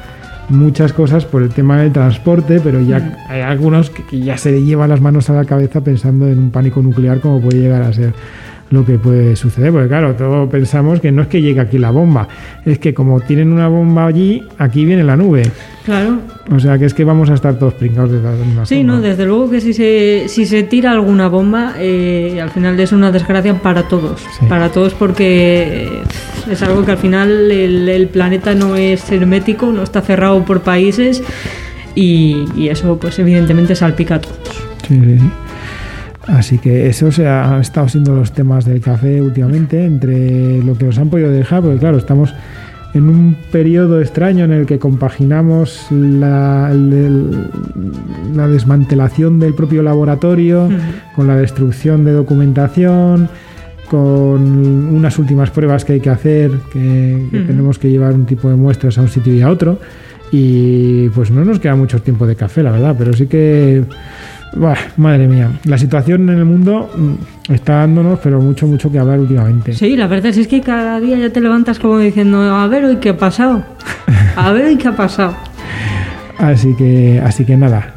muchas 0.51 0.93
cosas 0.93 1.25
por 1.25 1.43
el 1.43 1.49
tema 1.49 1.81
del 1.81 1.95
transporte, 1.95 2.61
pero 2.63 2.83
ya 2.83 3.17
hay 3.31 3.41
algunos 3.41 3.89
que, 3.89 4.05
que 4.05 4.21
ya 4.21 4.37
se 4.37 4.63
llevan 4.63 4.91
las 4.91 5.01
manos 5.01 5.31
a 5.31 5.33
la 5.33 5.47
cabeza 5.47 5.81
pensando 5.81 6.29
en 6.29 6.39
un 6.39 6.51
pánico 6.51 6.83
nuclear 6.83 7.21
como 7.21 7.41
puede 7.41 7.61
llegar 7.61 7.81
a 7.81 7.95
ser 7.95 8.13
lo 8.71 8.85
que 8.85 8.99
puede 8.99 9.37
suceder, 9.37 9.71
porque 9.73 9.87
claro, 9.89 10.15
todos 10.15 10.51
pensamos 10.51 10.99
que 11.01 11.13
no 11.13 11.23
es 11.23 11.29
que 11.29 11.41
llegue 11.41 11.61
aquí 11.61 11.79
la 11.79 11.91
bomba, 11.91 12.27
es 12.65 12.79
que 12.81 12.93
como 12.93 13.21
tienen 13.21 13.53
una 13.53 13.69
bomba 13.69 14.07
allí, 14.07 14.43
aquí 14.59 14.85
viene 14.85 15.05
la 15.05 15.17
nube. 15.17 15.43
Claro. 15.85 16.19
O 16.51 16.59
sea 16.59 16.77
que 16.77 16.85
es 16.87 16.93
que 16.95 17.05
vamos 17.05 17.31
a 17.31 17.35
estar 17.35 17.55
todos 17.61 17.75
pringados 17.75 18.11
de 18.11 18.21
la 18.21 18.33
misma 18.33 18.67
Sí, 18.67 18.79
forma. 18.79 18.95
no, 18.95 19.01
desde 19.01 19.25
luego 19.25 19.49
que 19.51 19.61
si 19.61 19.73
se, 19.73 20.25
si 20.27 20.47
se 20.47 20.65
tira 20.65 20.91
alguna 20.91 21.29
bomba, 21.29 21.75
eh, 21.79 22.41
al 22.43 22.51
final 22.51 22.79
es 22.81 22.91
una 22.91 23.13
desgracia 23.13 23.55
para 23.55 23.85
todos. 23.85 24.21
Sí. 24.21 24.47
Para 24.49 24.69
todos 24.71 24.95
porque 24.95 25.87
eh, 25.87 26.03
es 26.51 26.61
algo 26.63 26.85
que 26.85 26.91
al 26.91 26.99
final 26.99 27.51
el, 27.53 27.89
el 27.89 28.09
planeta 28.09 28.55
no 28.57 28.75
es 28.75 29.11
hermético, 29.13 29.71
no 29.73 29.85
está 29.85 30.01
cerrado 30.01 30.45
por 30.45 30.63
países 30.63 31.23
y, 31.95 32.47
y 32.57 32.69
eso 32.69 32.99
pues 32.99 33.17
evidentemente 33.21 33.77
salpica 33.77 34.17
a 34.17 34.21
todos. 34.21 34.37
Sí, 34.89 34.95
sí, 35.01 35.19
sí. 35.21 35.31
Así 36.29 36.59
que 36.59 36.89
eso 36.89 37.13
se 37.13 37.27
ha- 37.27 37.55
han 37.55 37.61
estado 37.61 37.89
siendo 37.89 38.15
los 38.15 38.33
temas 38.33 38.65
del 38.65 38.81
café 38.81 39.23
últimamente, 39.23 39.85
entre 39.85 40.63
lo 40.63 40.75
que 40.77 40.85
nos 40.87 40.99
han 40.99 41.09
podido 41.09 41.31
dejar, 41.31 41.63
porque 41.63 41.79
claro, 41.79 41.99
estamos 41.99 42.35
en 42.95 43.09
un 43.09 43.37
periodo 43.53 44.01
extraño 44.01 44.45
en 44.45 44.53
el 44.53 44.67
que 44.67 44.79
compaginamos 44.79 45.87
la, 45.91 46.71
el- 46.73 46.93
el- 46.93 47.49
la 48.37 48.49
desmantelación 48.49 49.39
del 49.39 49.55
propio 49.55 49.83
laboratorio 49.83 50.69
con 51.15 51.27
la 51.29 51.37
destrucción 51.37 52.05
de 52.05 52.13
documentación, 52.13 53.29
con 53.91 54.41
unas 54.95 55.19
últimas 55.19 55.51
pruebas 55.51 55.85
que 55.85 55.93
hay 55.95 56.01
que 56.01 56.11
hacer, 56.11 56.51
que, 56.73 57.29
tenemos 57.47 57.79
que 57.79 57.89
llevar 57.91 58.15
un 58.15 58.27
tipo 58.27 58.49
de 58.51 58.57
muestras 58.57 58.99
a 58.99 59.03
un 59.03 59.09
sitio 59.09 59.33
y 59.33 59.43
a 59.43 59.51
otro. 59.51 59.79
Y 60.33 61.09
pues 61.11 61.31
no 61.31 61.45
nos 61.45 61.61
queda 61.61 61.77
mucho 61.77 62.03
tiempo 62.03 62.27
de 62.27 62.35
café, 62.35 62.65
la 62.65 62.73
verdad, 62.73 62.97
pero 62.99 63.13
sí 63.13 63.27
que 63.27 63.85
Buah, 64.55 64.77
madre 64.97 65.29
mía, 65.29 65.51
la 65.65 65.77
situación 65.77 66.29
en 66.29 66.39
el 66.39 66.45
mundo 66.45 66.91
mm, 66.97 67.53
está 67.53 67.75
dándonos, 67.75 68.19
pero 68.21 68.41
mucho, 68.41 68.67
mucho 68.67 68.91
que 68.91 68.99
hablar 68.99 69.19
últimamente. 69.21 69.73
Sí, 69.75 69.97
la 69.97 70.07
verdad 70.07 70.37
es 70.37 70.49
que 70.49 70.61
cada 70.61 70.99
día 71.01 71.19
ya 71.19 71.31
te 71.31 71.41
levantas 71.41 71.79
como 71.79 71.99
diciendo, 71.99 72.41
a 72.41 72.67
ver 72.67 72.85
hoy 72.85 72.97
qué 72.97 73.11
ha 73.11 73.17
pasado. 73.17 73.65
A 74.37 74.53
ver 74.53 74.67
hoy 74.67 74.77
qué 74.77 74.89
ha 74.89 74.97
pasado. 74.97 75.35
Así 76.39 76.75
que, 76.77 77.21
así 77.25 77.47
que 77.47 77.57
nada. 77.57 77.95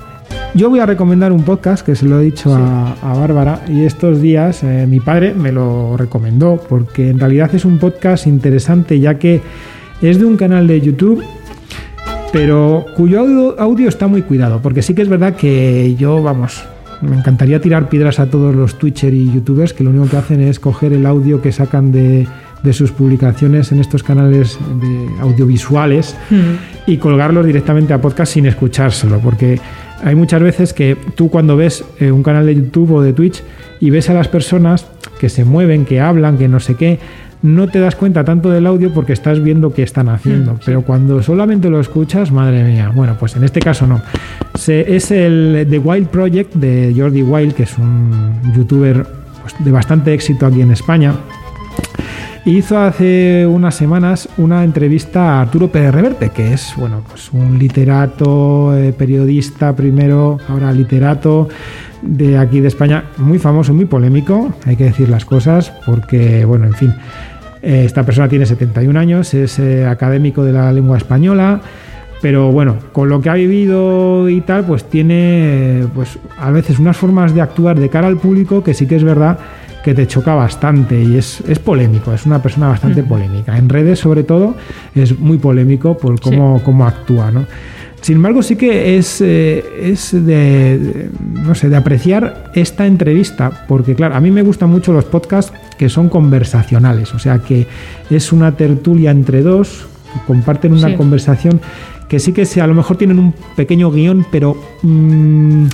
Yo 0.55 0.69
voy 0.69 0.79
a 0.79 0.85
recomendar 0.85 1.31
un 1.31 1.43
podcast 1.43 1.85
que 1.85 1.95
se 1.95 2.05
lo 2.05 2.19
he 2.19 2.23
dicho 2.23 2.55
a, 2.55 2.93
a 3.03 3.13
Bárbara 3.13 3.61
y 3.67 3.83
estos 3.83 4.21
días 4.21 4.63
eh, 4.63 4.87
mi 4.87 4.99
padre 4.99 5.33
me 5.33 5.51
lo 5.51 5.95
recomendó 5.95 6.59
porque 6.67 7.09
en 7.09 7.19
realidad 7.19 7.53
es 7.53 7.65
un 7.65 7.77
podcast 7.77 8.25
interesante 8.25 8.99
ya 8.99 9.19
que 9.19 9.41
es 10.01 10.17
de 10.17 10.25
un 10.25 10.37
canal 10.37 10.65
de 10.65 10.81
YouTube 10.81 11.23
pero 12.31 12.85
cuyo 12.95 13.19
audio, 13.21 13.59
audio 13.59 13.89
está 13.89 14.07
muy 14.07 14.21
cuidado 14.21 14.61
porque 14.61 14.81
sí 14.81 14.93
que 14.93 15.01
es 15.01 15.09
verdad 15.09 15.35
que 15.35 15.95
yo, 15.95 16.21
vamos, 16.21 16.63
me 17.01 17.15
encantaría 17.15 17.61
tirar 17.61 17.89
piedras 17.89 18.19
a 18.19 18.27
todos 18.27 18.55
los 18.55 18.77
Twitcher 18.77 19.13
y 19.13 19.31
YouTubers 19.31 19.73
que 19.73 19.83
lo 19.83 19.89
único 19.89 20.09
que 20.09 20.17
hacen 20.17 20.41
es 20.41 20.59
coger 20.59 20.93
el 20.93 21.05
audio 21.05 21.41
que 21.41 21.51
sacan 21.51 21.91
de, 21.91 22.27
de 22.63 22.73
sus 22.73 22.91
publicaciones 22.91 23.71
en 23.71 23.79
estos 23.79 24.03
canales 24.03 24.59
de 24.81 25.09
audiovisuales 25.21 26.15
y 26.85 26.97
colgarlos 26.97 27.45
directamente 27.45 27.93
a 27.93 28.01
podcast 28.01 28.33
sin 28.33 28.45
escuchárselo, 28.45 29.19
porque 29.19 29.59
hay 30.03 30.15
muchas 30.15 30.41
veces 30.41 30.73
que 30.73 30.97
tú 31.15 31.29
cuando 31.29 31.55
ves 31.55 31.83
eh, 31.99 32.11
un 32.11 32.23
canal 32.23 32.45
de 32.45 32.55
YouTube 32.55 32.93
o 32.93 33.01
de 33.01 33.13
Twitch 33.13 33.43
y 33.79 33.89
ves 33.89 34.09
a 34.09 34.13
las 34.13 34.27
personas 34.27 34.85
que 35.19 35.29
se 35.29 35.45
mueven, 35.45 35.85
que 35.85 36.01
hablan, 36.01 36.37
que 36.37 36.47
no 36.47 36.59
sé 36.59 36.75
qué, 36.75 36.99
no 37.41 37.67
te 37.69 37.79
das 37.79 37.95
cuenta 37.95 38.23
tanto 38.23 38.49
del 38.49 38.67
audio 38.67 38.93
porque 38.93 39.13
estás 39.13 39.41
viendo 39.41 39.73
qué 39.73 39.83
están 39.83 40.09
haciendo, 40.09 40.59
pero 40.65 40.81
cuando 40.81 41.21
solamente 41.23 41.69
lo 41.69 41.79
escuchas, 41.79 42.31
madre 42.31 42.63
mía, 42.63 42.91
bueno, 42.93 43.15
pues 43.19 43.35
en 43.37 43.43
este 43.45 43.59
caso 43.61 43.87
no. 43.87 44.01
Se- 44.55 44.95
es 44.95 45.09
el 45.11 45.65
The 45.69 45.79
Wild 45.79 46.07
Project 46.07 46.55
de 46.55 46.93
Jordi 46.97 47.23
Wild, 47.23 47.53
que 47.53 47.63
es 47.63 47.77
un 47.77 48.39
youtuber 48.55 49.05
pues, 49.41 49.55
de 49.59 49.71
bastante 49.71 50.13
éxito 50.13 50.45
aquí 50.45 50.61
en 50.61 50.71
España, 50.71 51.13
hizo 52.45 52.77
hace 52.79 53.45
unas 53.47 53.75
semanas 53.75 54.27
una 54.37 54.63
entrevista 54.63 55.37
a 55.37 55.41
Arturo 55.41 55.69
Pérez 55.69 55.93
Reverte, 55.93 56.29
que 56.31 56.53
es 56.53 56.73
bueno, 56.77 57.03
pues 57.07 57.31
un 57.31 57.57
literato, 57.59 58.75
eh, 58.77 58.91
periodista 58.93 59.75
primero, 59.75 60.37
ahora 60.49 60.71
literato 60.71 61.47
de 62.01 62.37
aquí 62.37 62.61
de 62.61 62.69
España, 62.69 63.03
muy 63.17 63.39
famoso, 63.39 63.73
muy 63.73 63.83
polémico, 63.85 64.53
hay 64.65 64.77
que 64.77 64.85
decir 64.85 65.09
las 65.09 65.25
cosas, 65.25 65.71
porque 65.85 66.45
bueno, 66.45 66.65
en 66.65 66.73
fin, 66.73 66.93
esta 67.61 68.03
persona 68.03 68.29
tiene 68.29 68.45
71 68.45 68.99
años, 68.99 69.33
es 69.33 69.59
eh, 69.59 69.85
académico 69.85 70.43
de 70.43 70.53
la 70.53 70.71
lengua 70.71 70.97
española. 70.97 71.61
Pero 72.21 72.51
bueno, 72.51 72.75
con 72.91 73.07
lo 73.07 73.21
que 73.21 73.29
ha 73.29 73.35
vivido 73.35 74.27
y 74.27 74.41
tal, 74.41 74.65
pues 74.65 74.83
tiene 74.83 75.81
eh, 75.81 75.87
pues 75.95 76.19
a 76.37 76.51
veces 76.51 76.77
unas 76.77 76.97
formas 76.97 77.33
de 77.33 77.41
actuar 77.41 77.79
de 77.79 77.89
cara 77.89 78.07
al 78.07 78.17
público 78.17 78.61
que 78.61 78.73
sí 78.73 78.87
que 78.87 78.97
es 78.97 79.03
verdad 79.05 79.39
que 79.83 79.93
te 79.93 80.05
choca 80.05 80.35
bastante 80.35 81.01
y 81.01 81.15
es, 81.15 81.41
es 81.47 81.59
polémico, 81.59 82.13
es 82.13 82.25
una 82.25 82.41
persona 82.41 82.67
bastante 82.67 83.03
polémica. 83.03 83.57
En 83.57 83.69
redes 83.69 83.99
sobre 83.99 84.23
todo 84.23 84.55
es 84.93 85.17
muy 85.17 85.37
polémico 85.37 85.97
por 85.97 86.19
cómo, 86.19 86.61
cómo 86.63 86.85
actúa, 86.85 87.31
¿no? 87.31 87.45
Sin 88.01 88.15
embargo, 88.15 88.41
sí 88.41 88.55
que 88.55 88.97
es, 88.97 89.19
eh, 89.21 89.63
es 89.81 90.11
de, 90.13 91.09
no 91.33 91.53
sé, 91.53 91.69
de 91.69 91.75
apreciar 91.75 92.51
esta 92.55 92.85
entrevista, 92.87 93.65
porque 93.67 93.93
claro, 93.95 94.15
a 94.15 94.19
mí 94.21 94.31
me 94.31 94.41
gustan 94.41 94.69
mucho 94.69 94.93
los 94.93 95.05
podcasts 95.05 95.51
que 95.77 95.89
son 95.89 96.09
conversacionales, 96.09 97.13
o 97.13 97.19
sea 97.19 97.39
que 97.39 97.67
es 98.09 98.31
una 98.31 98.53
tertulia 98.53 99.11
entre 99.11 99.41
dos, 99.41 99.85
que 100.13 100.19
comparten 100.25 100.73
una 100.73 100.87
Sí. 100.89 100.95
conversación 100.95 101.61
que 102.07 102.19
sí 102.19 102.31
que 102.33 102.45
se, 102.45 102.59
a 102.61 102.65
lo 102.67 102.73
mejor 102.73 102.97
tienen 102.97 103.19
un 103.19 103.33
pequeño 103.55 103.91
guion, 103.91 104.25
pero 104.31 104.57
mm, 104.81 105.65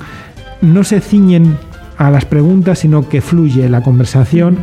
no 0.63 0.83
se 0.83 0.99
ciñen 0.99 1.57
a 1.97 2.11
las 2.11 2.25
preguntas, 2.25 2.79
sino 2.79 3.07
que 3.07 3.21
fluye 3.21 3.69
la 3.69 3.81
conversación. 3.81 4.57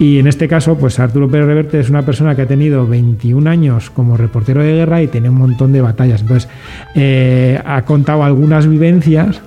Y 0.00 0.18
en 0.18 0.26
este 0.26 0.48
caso, 0.48 0.78
pues 0.78 0.98
Arturo 0.98 1.30
Pérez 1.30 1.46
Reverte 1.46 1.78
es 1.78 1.90
una 1.90 2.00
persona 2.00 2.34
que 2.34 2.40
ha 2.40 2.46
tenido 2.46 2.86
21 2.86 3.50
años 3.50 3.90
como 3.90 4.16
reportero 4.16 4.62
de 4.62 4.72
guerra 4.72 5.02
y 5.02 5.08
tiene 5.08 5.28
un 5.28 5.34
montón 5.34 5.72
de 5.72 5.82
batallas. 5.82 6.22
Entonces, 6.22 6.48
eh, 6.94 7.60
ha 7.62 7.82
contado 7.82 8.24
algunas 8.24 8.66
vivencias 8.66 9.42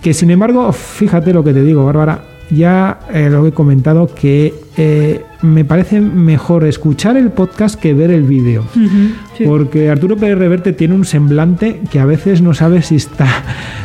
que, 0.00 0.14
sin 0.14 0.30
embargo, 0.30 0.72
fíjate 0.72 1.34
lo 1.34 1.44
que 1.44 1.52
te 1.52 1.60
digo, 1.60 1.84
Bárbara, 1.84 2.24
ya 2.50 3.00
eh, 3.12 3.28
lo 3.28 3.46
he 3.46 3.52
comentado, 3.52 4.08
que 4.14 4.54
eh, 4.76 5.24
me 5.42 5.64
parece 5.64 6.00
mejor 6.00 6.64
escuchar 6.64 7.16
el 7.16 7.30
podcast 7.30 7.80
que 7.80 7.94
ver 7.94 8.10
el 8.10 8.22
vídeo. 8.22 8.64
Sí. 8.72 9.44
Porque 9.44 9.90
Arturo 9.90 10.16
Pérez 10.16 10.38
Reverte 10.38 10.72
tiene 10.72 10.94
un 10.94 11.04
semblante 11.04 11.80
que 11.90 11.98
a 11.98 12.06
veces 12.06 12.42
no 12.42 12.54
sabe 12.54 12.82
si 12.82 12.96
está 12.96 13.26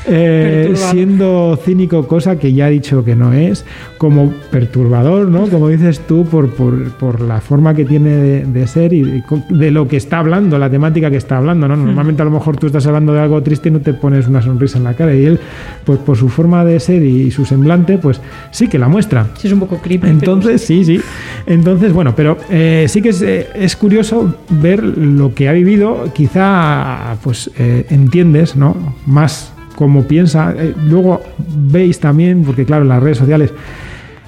eh, 0.08 0.74
siendo 0.76 1.58
cínico, 1.64 2.08
cosa 2.08 2.38
que 2.38 2.54
ya 2.54 2.66
ha 2.66 2.70
dicho 2.70 3.04
que 3.04 3.16
no 3.16 3.34
es, 3.34 3.66
como 3.98 4.34
perturbador, 4.50 5.28
¿no? 5.28 5.48
Como 5.48 5.70
dices 5.70 6.00
tú, 6.08 6.26
por, 6.26 6.52
por, 6.52 6.92
por 6.94 7.22
la 7.22 7.42
forma 7.42 7.74
que 7.74 7.86
tiene 7.86 8.10
de, 8.10 8.46
de 8.46 8.68
ser 8.68 8.94
y 8.94 9.24
de 9.50 9.72
lo 9.72 9.88
que 9.88 9.98
está 9.98 10.20
hablando, 10.20 10.58
la 10.58 10.70
temática 10.70 11.10
que 11.10 11.18
está 11.18 11.38
hablando, 11.38 11.68
¿no? 11.68 11.76
Normalmente 11.76 12.22
a 12.22 12.26
lo 12.26 12.32
mejor 12.32 12.58
tú 12.58 12.68
estás 12.68 12.86
hablando 12.88 13.14
de 13.14 13.20
algo 13.20 13.42
triste 13.44 13.70
y 13.70 13.72
no 13.72 13.80
te 13.80 13.94
pones 13.94 14.28
una 14.28 14.42
sonrisa 14.42 14.78
en 14.78 14.86
la 14.86 14.94
cara 14.94 15.14
y 15.16 15.26
él, 15.26 15.40
pues 15.86 16.00
por 16.00 16.18
su 16.18 16.30
forma 16.30 16.66
de 16.66 16.80
ser 16.80 17.04
y 17.04 17.30
su 17.32 17.46
semblante, 17.46 17.98
pues 17.98 18.22
sí 18.52 18.68
que 18.68 18.80
la 18.80 18.88
muestra. 18.88 19.28
Sí, 19.38 19.48
es 19.48 19.54
un 19.54 19.60
poco 19.60 19.78
creepy. 19.78 20.08
Entonces, 20.08 20.62
sí, 20.62 20.81
sí. 20.84 21.02
Entonces, 21.46 21.94
bueno, 21.94 22.16
pero 22.16 22.38
eh, 22.50 22.86
sí 22.88 23.02
que 23.02 23.10
es, 23.10 23.22
eh, 23.22 23.48
es 23.56 23.76
curioso 23.76 24.36
ver 24.50 24.84
lo 24.84 25.34
que 25.34 25.50
ha 25.50 25.54
vivido. 25.54 26.12
Quizá, 26.14 27.18
pues, 27.24 27.52
eh, 27.58 27.86
entiendes, 27.90 28.56
¿no? 28.56 28.76
Más 29.06 29.54
cómo 29.76 30.04
piensa. 30.04 30.54
Luego 30.86 31.22
veis 31.48 32.00
también, 32.00 32.44
porque 32.44 32.66
claro, 32.66 32.84
las 32.84 33.02
redes 33.02 33.18
sociales 33.18 33.54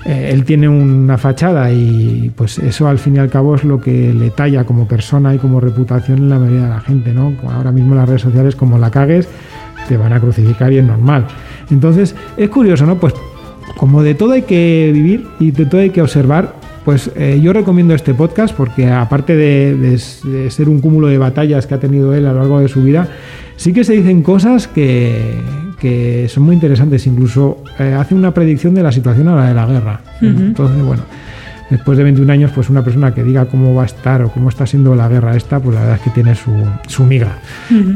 él 0.05 0.43
tiene 0.43 0.67
una 0.67 1.17
fachada 1.17 1.71
y 1.71 2.29
pues 2.35 2.59
eso 2.59 2.89
al 2.89 2.99
fin 2.99 3.15
y 3.15 3.19
al 3.19 3.29
cabo 3.29 3.55
es 3.55 3.63
lo 3.63 3.79
que 3.79 4.13
le 4.13 4.31
talla 4.31 4.65
como 4.65 4.85
persona 4.85 5.33
y 5.33 5.37
como 5.37 5.61
reputación 5.61 6.17
en 6.17 6.29
la 6.29 6.39
mayoría 6.39 6.63
de 6.63 6.69
la 6.69 6.81
gente, 6.81 7.13
¿no? 7.13 7.33
Ahora 7.49 7.71
mismo 7.71 7.95
las 7.95 8.09
redes 8.09 8.23
sociales, 8.23 8.53
como 8.53 8.77
la 8.77 8.91
cagues, 8.91 9.29
te 9.87 9.95
van 9.95 10.11
a 10.11 10.19
crucificar 10.19 10.73
y 10.73 10.79
es 10.79 10.83
normal. 10.83 11.25
Entonces, 11.69 12.15
es 12.35 12.49
curioso, 12.49 12.85
¿no? 12.85 12.97
Pues 12.97 13.13
como 13.78 14.03
de 14.03 14.13
todo 14.15 14.34
hay 14.34 14.43
que 14.43 14.91
vivir 14.93 15.26
y 15.39 15.51
de 15.51 15.65
todo 15.65 15.82
hay 15.82 15.89
que 15.89 16.01
observar, 16.01 16.55
pues 16.86 17.09
eh, 17.15 17.39
yo 17.41 17.53
recomiendo 17.53 17.93
este 17.95 18.13
podcast 18.13 18.53
porque 18.55 18.88
aparte 18.89 19.36
de, 19.36 19.76
de 19.76 19.93
s- 19.95 20.28
de 20.28 20.51
ser 20.51 20.69
un 20.69 20.80
cúmulo 20.82 21.07
de 21.07 21.17
batallas 21.17 21.65
que 21.65 21.74
ha 21.76 21.80
tenido 21.80 22.13
él 22.13 22.26
a 22.28 22.34
lo 22.34 22.39
largo 22.39 22.59
de 22.59 22.67
su 22.67 22.84
vida, 22.84 23.07
sí 23.55 23.71
que 23.74 23.84
se 23.84 23.93
dicen 23.93 24.21
cosas 24.21 24.67
que, 24.67 25.36
que 25.80 26.28
son 26.30 26.43
muy 26.43 26.55
interesantes. 26.55 27.07
Incluso 27.07 27.63
eh, 27.80 27.95
hace 27.97 28.15
una 28.15 28.34
predicción 28.34 28.74
de 28.76 28.84
la 28.84 28.91
situación 28.91 29.28
ahora 29.30 29.47
de 29.47 29.53
la 29.53 29.65
guerra. 29.65 30.01
Entonces, 30.21 30.84
bueno, 30.84 31.03
después 31.74 31.97
de 31.97 32.03
21 32.03 32.32
años, 32.32 32.51
pues 32.53 32.69
una 32.69 32.84
persona 32.84 33.13
que 33.13 33.24
diga 33.24 33.45
cómo 33.45 33.74
va 33.74 33.84
a 33.84 33.86
estar 33.86 34.21
o 34.21 34.30
cómo 34.30 34.49
está 34.49 34.65
siendo 34.67 34.95
la 34.95 35.09
guerra 35.09 35.36
esta, 35.36 35.59
pues 35.59 35.74
la 35.74 35.82
verdad 35.82 35.95
es 35.97 36.01
que 36.03 36.09
tiene 36.11 36.36
su, 36.36 36.51
su 36.88 37.03
miga. 37.03 37.39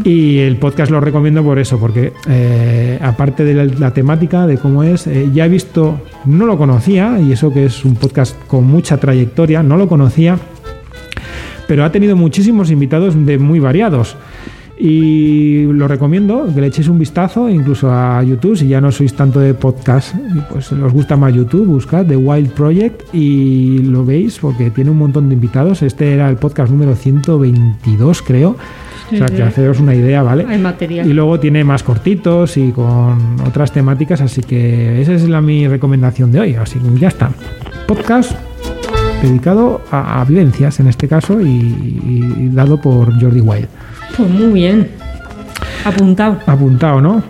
Y 0.03 0.39
el 0.39 0.57
podcast 0.57 0.91
lo 0.91 0.99
recomiendo 0.99 1.43
por 1.43 1.59
eso, 1.59 1.79
porque 1.79 2.11
eh, 2.27 2.99
aparte 3.01 3.43
de 3.43 3.53
la, 3.53 3.65
la 3.65 3.93
temática, 3.93 4.47
de 4.47 4.57
cómo 4.57 4.83
es, 4.83 5.05
eh, 5.05 5.29
ya 5.31 5.45
he 5.45 5.49
visto, 5.49 6.01
no 6.25 6.45
lo 6.45 6.57
conocía, 6.57 7.19
y 7.19 7.31
eso 7.31 7.53
que 7.53 7.65
es 7.65 7.85
un 7.85 7.95
podcast 7.95 8.35
con 8.47 8.65
mucha 8.65 8.97
trayectoria, 8.97 9.61
no 9.61 9.77
lo 9.77 9.87
conocía, 9.87 10.37
pero 11.67 11.83
ha 11.85 11.91
tenido 11.91 12.15
muchísimos 12.15 12.71
invitados 12.71 13.13
de 13.25 13.37
muy 13.37 13.59
variados. 13.59 14.15
Y 14.79 15.63
lo 15.73 15.87
recomiendo, 15.87 16.47
que 16.53 16.61
le 16.61 16.67
echéis 16.67 16.87
un 16.87 16.99
vistazo, 16.99 17.49
incluso 17.49 17.91
a 17.91 18.21
YouTube, 18.21 18.55
si 18.55 18.67
ya 18.67 18.79
no 18.79 18.91
sois 18.91 19.11
tanto 19.13 19.39
de 19.39 19.55
podcast, 19.55 20.13
pues 20.51 20.71
os 20.71 20.93
gusta 20.93 21.17
más 21.17 21.33
YouTube, 21.33 21.65
buscad 21.65 22.05
The 22.05 22.15
Wild 22.15 22.51
Project 22.51 23.01
y 23.11 23.79
lo 23.79 24.05
veis 24.05 24.37
porque 24.37 24.69
tiene 24.69 24.91
un 24.91 24.99
montón 24.99 25.29
de 25.29 25.33
invitados. 25.33 25.81
Este 25.81 26.13
era 26.13 26.29
el 26.29 26.35
podcast 26.35 26.71
número 26.71 26.95
122, 26.95 28.21
creo. 28.21 28.55
O 29.11 29.15
sea, 29.15 29.25
que 29.27 29.41
haceros 29.41 29.79
una 29.79 29.95
idea, 29.95 30.21
¿vale? 30.21 30.45
Hay 30.47 30.59
material. 30.59 31.09
Y 31.09 31.13
luego 31.13 31.39
tiene 31.39 31.63
más 31.63 31.81
cortitos 31.81 32.57
y 32.57 32.71
con 32.71 33.39
otras 33.47 33.71
temáticas, 33.71 34.21
así 34.21 34.41
que 34.41 35.01
esa 35.01 35.13
es 35.13 35.27
la 35.27 35.41
mi 35.41 35.67
recomendación 35.67 36.31
de 36.31 36.41
hoy. 36.41 36.55
Así 36.55 36.77
que 36.77 36.99
ya 36.99 37.07
está. 37.07 37.31
Podcast 37.87 38.33
dedicado 39.23 39.81
a, 39.89 40.21
a 40.21 40.25
vivencias 40.25 40.79
en 40.81 40.87
este 40.87 41.07
caso 41.07 41.41
y, 41.41 41.47
y 41.47 42.49
dado 42.53 42.79
por 42.79 43.19
Jordi 43.19 43.41
Wild. 43.41 43.67
Pues 44.15 44.29
muy 44.29 44.53
bien. 44.53 44.87
Apuntado. 45.85 46.37
Apuntado, 46.45 47.01
¿no? 47.01 47.23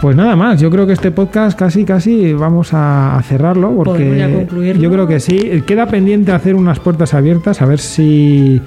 Pues 0.00 0.14
nada 0.14 0.36
más, 0.36 0.60
yo 0.60 0.70
creo 0.70 0.86
que 0.86 0.92
este 0.92 1.10
podcast 1.10 1.58
casi 1.58 1.84
casi 1.84 2.32
vamos 2.32 2.70
a 2.72 3.20
cerrarlo 3.24 3.74
porque 3.74 4.46
yo 4.78 4.90
creo 4.92 5.08
que 5.08 5.18
sí. 5.18 5.62
Queda 5.66 5.86
pendiente 5.86 6.30
hacer 6.30 6.54
unas 6.54 6.78
puertas 6.78 7.14
abiertas, 7.14 7.60
a 7.62 7.66
ver 7.66 7.80
si 7.80 8.60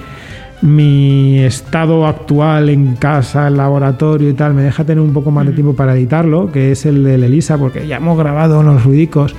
mi 0.62 1.40
estado 1.40 2.06
actual 2.06 2.70
en 2.70 2.96
casa, 2.96 3.48
el 3.48 3.58
laboratorio 3.58 4.30
y 4.30 4.34
tal, 4.34 4.54
me 4.54 4.62
deja 4.62 4.84
tener 4.84 5.02
un 5.02 5.14
poco 5.14 5.32
más 5.32 5.48
de 5.48 5.54
tiempo 5.54 5.74
para 5.74 5.96
editarlo, 5.96 6.52
que 6.52 6.74
es 6.74 6.86
el 6.86 7.04
del 7.04 7.24
Elisa, 7.24 7.58
porque 7.58 7.88
ya 7.88 7.98
hemos 7.98 8.18
grabado 8.18 8.60
unos 8.60 8.84
ruidicos. 8.84 9.34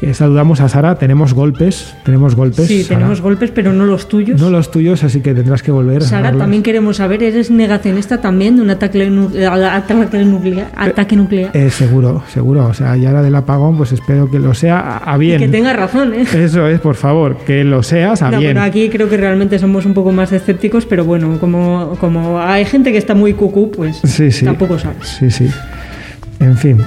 Eh, 0.00 0.14
saludamos 0.14 0.60
a 0.60 0.68
Sara, 0.68 0.94
tenemos 0.94 1.34
golpes, 1.34 1.92
tenemos 2.04 2.36
golpes. 2.36 2.66
Sí, 2.68 2.84
Sara. 2.84 2.98
tenemos 3.00 3.20
golpes, 3.20 3.50
pero 3.50 3.72
no 3.72 3.84
los 3.84 4.06
tuyos. 4.08 4.40
No 4.40 4.48
los 4.48 4.70
tuyos, 4.70 5.02
así 5.02 5.20
que 5.22 5.34
tendrás 5.34 5.60
que 5.60 5.72
volver. 5.72 6.04
Sara, 6.04 6.30
también 6.32 6.62
queremos 6.62 6.98
saber, 6.98 7.20
¿eres 7.24 7.50
negacionista 7.50 8.20
también 8.20 8.54
de 8.54 8.62
un 8.62 8.70
ataque, 8.70 9.10
nu- 9.10 9.30
eh, 9.34 9.44
ataque 9.46 10.24
nuclear? 10.24 10.70
Ataque 10.76 11.16
nuclear? 11.16 11.50
Eh, 11.52 11.68
seguro, 11.70 12.22
seguro. 12.32 12.66
O 12.66 12.74
sea, 12.74 12.94
ya 12.96 13.10
la 13.10 13.22
del 13.22 13.34
apagón, 13.34 13.76
pues 13.76 13.90
espero 13.90 14.30
que 14.30 14.38
lo 14.38 14.54
sea 14.54 14.78
a, 14.78 15.14
a 15.14 15.16
Y 15.16 15.20
bien. 15.20 15.38
que 15.40 15.48
tenga 15.48 15.72
razón, 15.72 16.14
¿eh? 16.14 16.24
Eso 16.32 16.68
es, 16.68 16.78
por 16.78 16.94
favor, 16.94 17.36
que 17.38 17.64
lo 17.64 17.82
seas 17.82 18.22
a 18.22 18.30
No, 18.30 18.38
bien. 18.38 18.50
pero 18.52 18.62
aquí 18.62 18.88
creo 18.90 19.08
que 19.08 19.16
realmente 19.16 19.58
somos 19.58 19.84
un 19.84 19.94
poco 19.94 20.12
más 20.12 20.30
escépticos, 20.30 20.86
pero 20.86 21.04
bueno, 21.04 21.38
como, 21.40 21.96
como 21.98 22.40
hay 22.40 22.64
gente 22.66 22.92
que 22.92 22.98
está 22.98 23.16
muy 23.16 23.32
cucú, 23.32 23.72
pues 23.72 23.96
Sí, 24.04 24.30
sí. 24.30 24.44
tampoco 24.44 24.78
sabes. 24.78 25.08
Sí, 25.18 25.28
sí. 25.28 25.48
En 26.38 26.56
fin. 26.56 26.78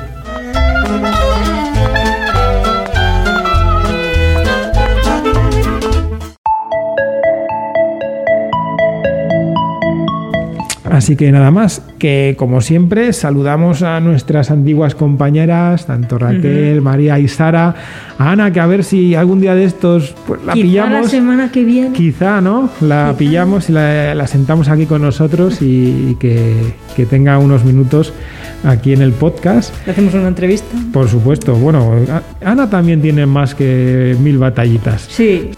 Así 10.92 11.16
que 11.16 11.32
nada 11.32 11.52
más, 11.52 11.82
que 12.00 12.36
como 12.38 12.60
siempre 12.60 13.14
saludamos 13.14 13.82
a 13.82 14.02
nuestras 14.02 14.52
antiguas 14.52 14.94
compañeras, 14.94 15.86
tanto 15.86 16.18
Raquel, 16.18 16.82
María 16.82 17.18
y 17.18 17.30
Sara, 17.30 17.74
a 18.18 18.32
Ana, 18.32 18.52
que 18.52 18.60
a 18.60 18.68
ver 18.68 18.84
si 18.84 19.16
algún 19.16 19.40
día 19.40 19.56
de 19.56 19.64
estos 19.64 20.14
pues, 20.28 20.44
la 20.46 20.52
Quizá 20.52 20.64
pillamos. 20.64 21.02
la 21.04 21.08
semana 21.08 21.50
que 21.50 21.64
viene. 21.64 21.96
Quizá, 21.96 22.42
¿no? 22.42 22.70
La 22.82 23.16
pillamos 23.18 23.70
y 23.70 23.72
la, 23.72 24.14
la 24.14 24.28
sentamos 24.28 24.68
aquí 24.68 24.86
con 24.86 25.02
nosotros 25.02 25.62
y, 25.62 26.10
y 26.10 26.16
que, 26.20 26.56
que 26.94 27.06
tenga 27.06 27.38
unos 27.38 27.64
minutos 27.64 28.14
aquí 28.66 28.92
en 28.92 29.02
el 29.02 29.14
podcast. 29.14 29.74
Le 29.86 29.94
hacemos 29.94 30.14
una 30.14 30.28
entrevista. 30.28 30.76
Por 30.92 31.08
supuesto, 31.08 31.56
bueno, 31.56 31.94
Ana 32.44 32.70
también 32.70 33.02
tiene 33.02 33.26
más 33.26 33.56
que 33.56 34.18
mil 34.20 34.38
batallitas. 34.38 35.08
Sí. 35.10 35.52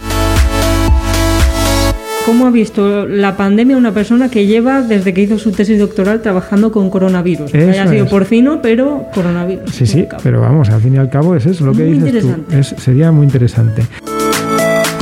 ¿Cómo 2.26 2.48
ha 2.48 2.52
visto 2.52 3.06
la 3.06 3.36
pandemia 3.36 3.76
una 3.76 3.94
persona 3.94 4.30
que 4.30 4.46
lleva 4.46 4.82
desde 4.82 5.14
que 5.14 5.22
hizo 5.22 5.38
su 5.38 5.52
tesis 5.52 5.78
doctoral 5.78 6.22
trabajando 6.22 6.72
con 6.72 6.90
coronavirus? 6.90 7.52
Que 7.52 7.58
haya 7.70 7.88
sido 7.88 8.06
es. 8.06 8.10
porcino, 8.10 8.62
pero 8.62 9.08
coronavirus. 9.14 9.70
Sí, 9.72 9.86
sí, 9.86 10.08
pero 10.24 10.40
vamos, 10.40 10.70
al 10.70 10.82
fin 10.82 10.96
y 10.96 10.98
al 10.98 11.10
cabo 11.10 11.36
es 11.36 11.46
eso 11.46 11.66
lo 11.66 11.74
que 11.74 11.84
Muy 11.84 12.00
dices 12.00 12.24
tú. 12.24 12.56
Es- 12.56 12.76
sería 12.82 13.12
muy 13.12 13.26
interesante. 13.26 13.84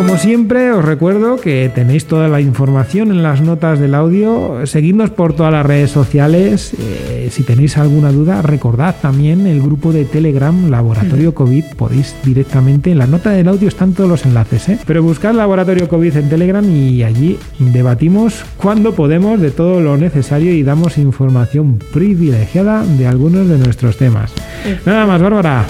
Como 0.01 0.17
siempre, 0.17 0.71
os 0.71 0.83
recuerdo 0.83 1.35
que 1.35 1.71
tenéis 1.73 2.07
toda 2.07 2.27
la 2.27 2.41
información 2.41 3.11
en 3.11 3.21
las 3.21 3.39
notas 3.41 3.79
del 3.79 3.93
audio. 3.93 4.65
Seguidnos 4.65 5.11
por 5.11 5.33
todas 5.33 5.53
las 5.53 5.63
redes 5.63 5.91
sociales. 5.91 6.73
Eh, 6.73 7.29
si 7.31 7.43
tenéis 7.43 7.77
alguna 7.77 8.11
duda, 8.11 8.41
recordad 8.41 8.95
también 8.99 9.45
el 9.45 9.61
grupo 9.61 9.93
de 9.93 10.05
Telegram 10.05 10.71
Laboratorio 10.71 11.35
COVID. 11.35 11.65
Podéis 11.77 12.15
directamente, 12.23 12.89
en 12.89 12.97
la 12.97 13.05
nota 13.05 13.29
del 13.29 13.47
audio 13.47 13.67
están 13.67 13.93
todos 13.93 14.09
los 14.09 14.25
enlaces. 14.25 14.69
¿eh? 14.69 14.79
Pero 14.87 15.03
buscad 15.03 15.35
Laboratorio 15.35 15.87
COVID 15.87 16.17
en 16.17 16.29
Telegram 16.29 16.67
y 16.67 17.03
allí 17.03 17.37
debatimos 17.59 18.43
cuando 18.57 18.95
podemos 18.95 19.39
de 19.39 19.51
todo 19.51 19.81
lo 19.81 19.97
necesario 19.97 20.51
y 20.51 20.63
damos 20.63 20.97
información 20.97 21.77
privilegiada 21.93 22.83
de 22.83 23.05
algunos 23.05 23.47
de 23.47 23.59
nuestros 23.59 23.97
temas. 23.97 24.33
Nada 24.83 25.05
más, 25.05 25.21
Bárbara. 25.21 25.67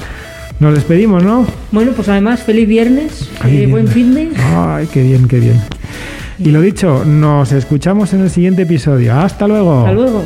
Nos 0.62 0.76
despedimos, 0.76 1.24
¿no? 1.24 1.47
Bueno, 1.72 1.93
pues 1.93 2.07
además, 2.07 2.43
feliz 2.43 2.68
viernes, 2.68 3.28
eh, 3.47 3.66
buen 3.66 3.88
fin 3.88 4.14
de. 4.14 4.30
Ay, 4.38 4.88
qué 4.93 5.01
bien, 5.01 5.28
qué 5.28 5.39
bien. 5.39 5.59
Y 6.38 6.51
lo 6.51 6.62
dicho, 6.62 7.03
nos 7.03 7.51
escuchamos 7.51 8.14
en 8.14 8.22
el 8.22 8.30
siguiente 8.30 8.62
episodio. 8.62 9.16
Hasta 9.16 9.47
luego. 9.47 9.80
Hasta 9.80 9.93
luego. 9.93 10.24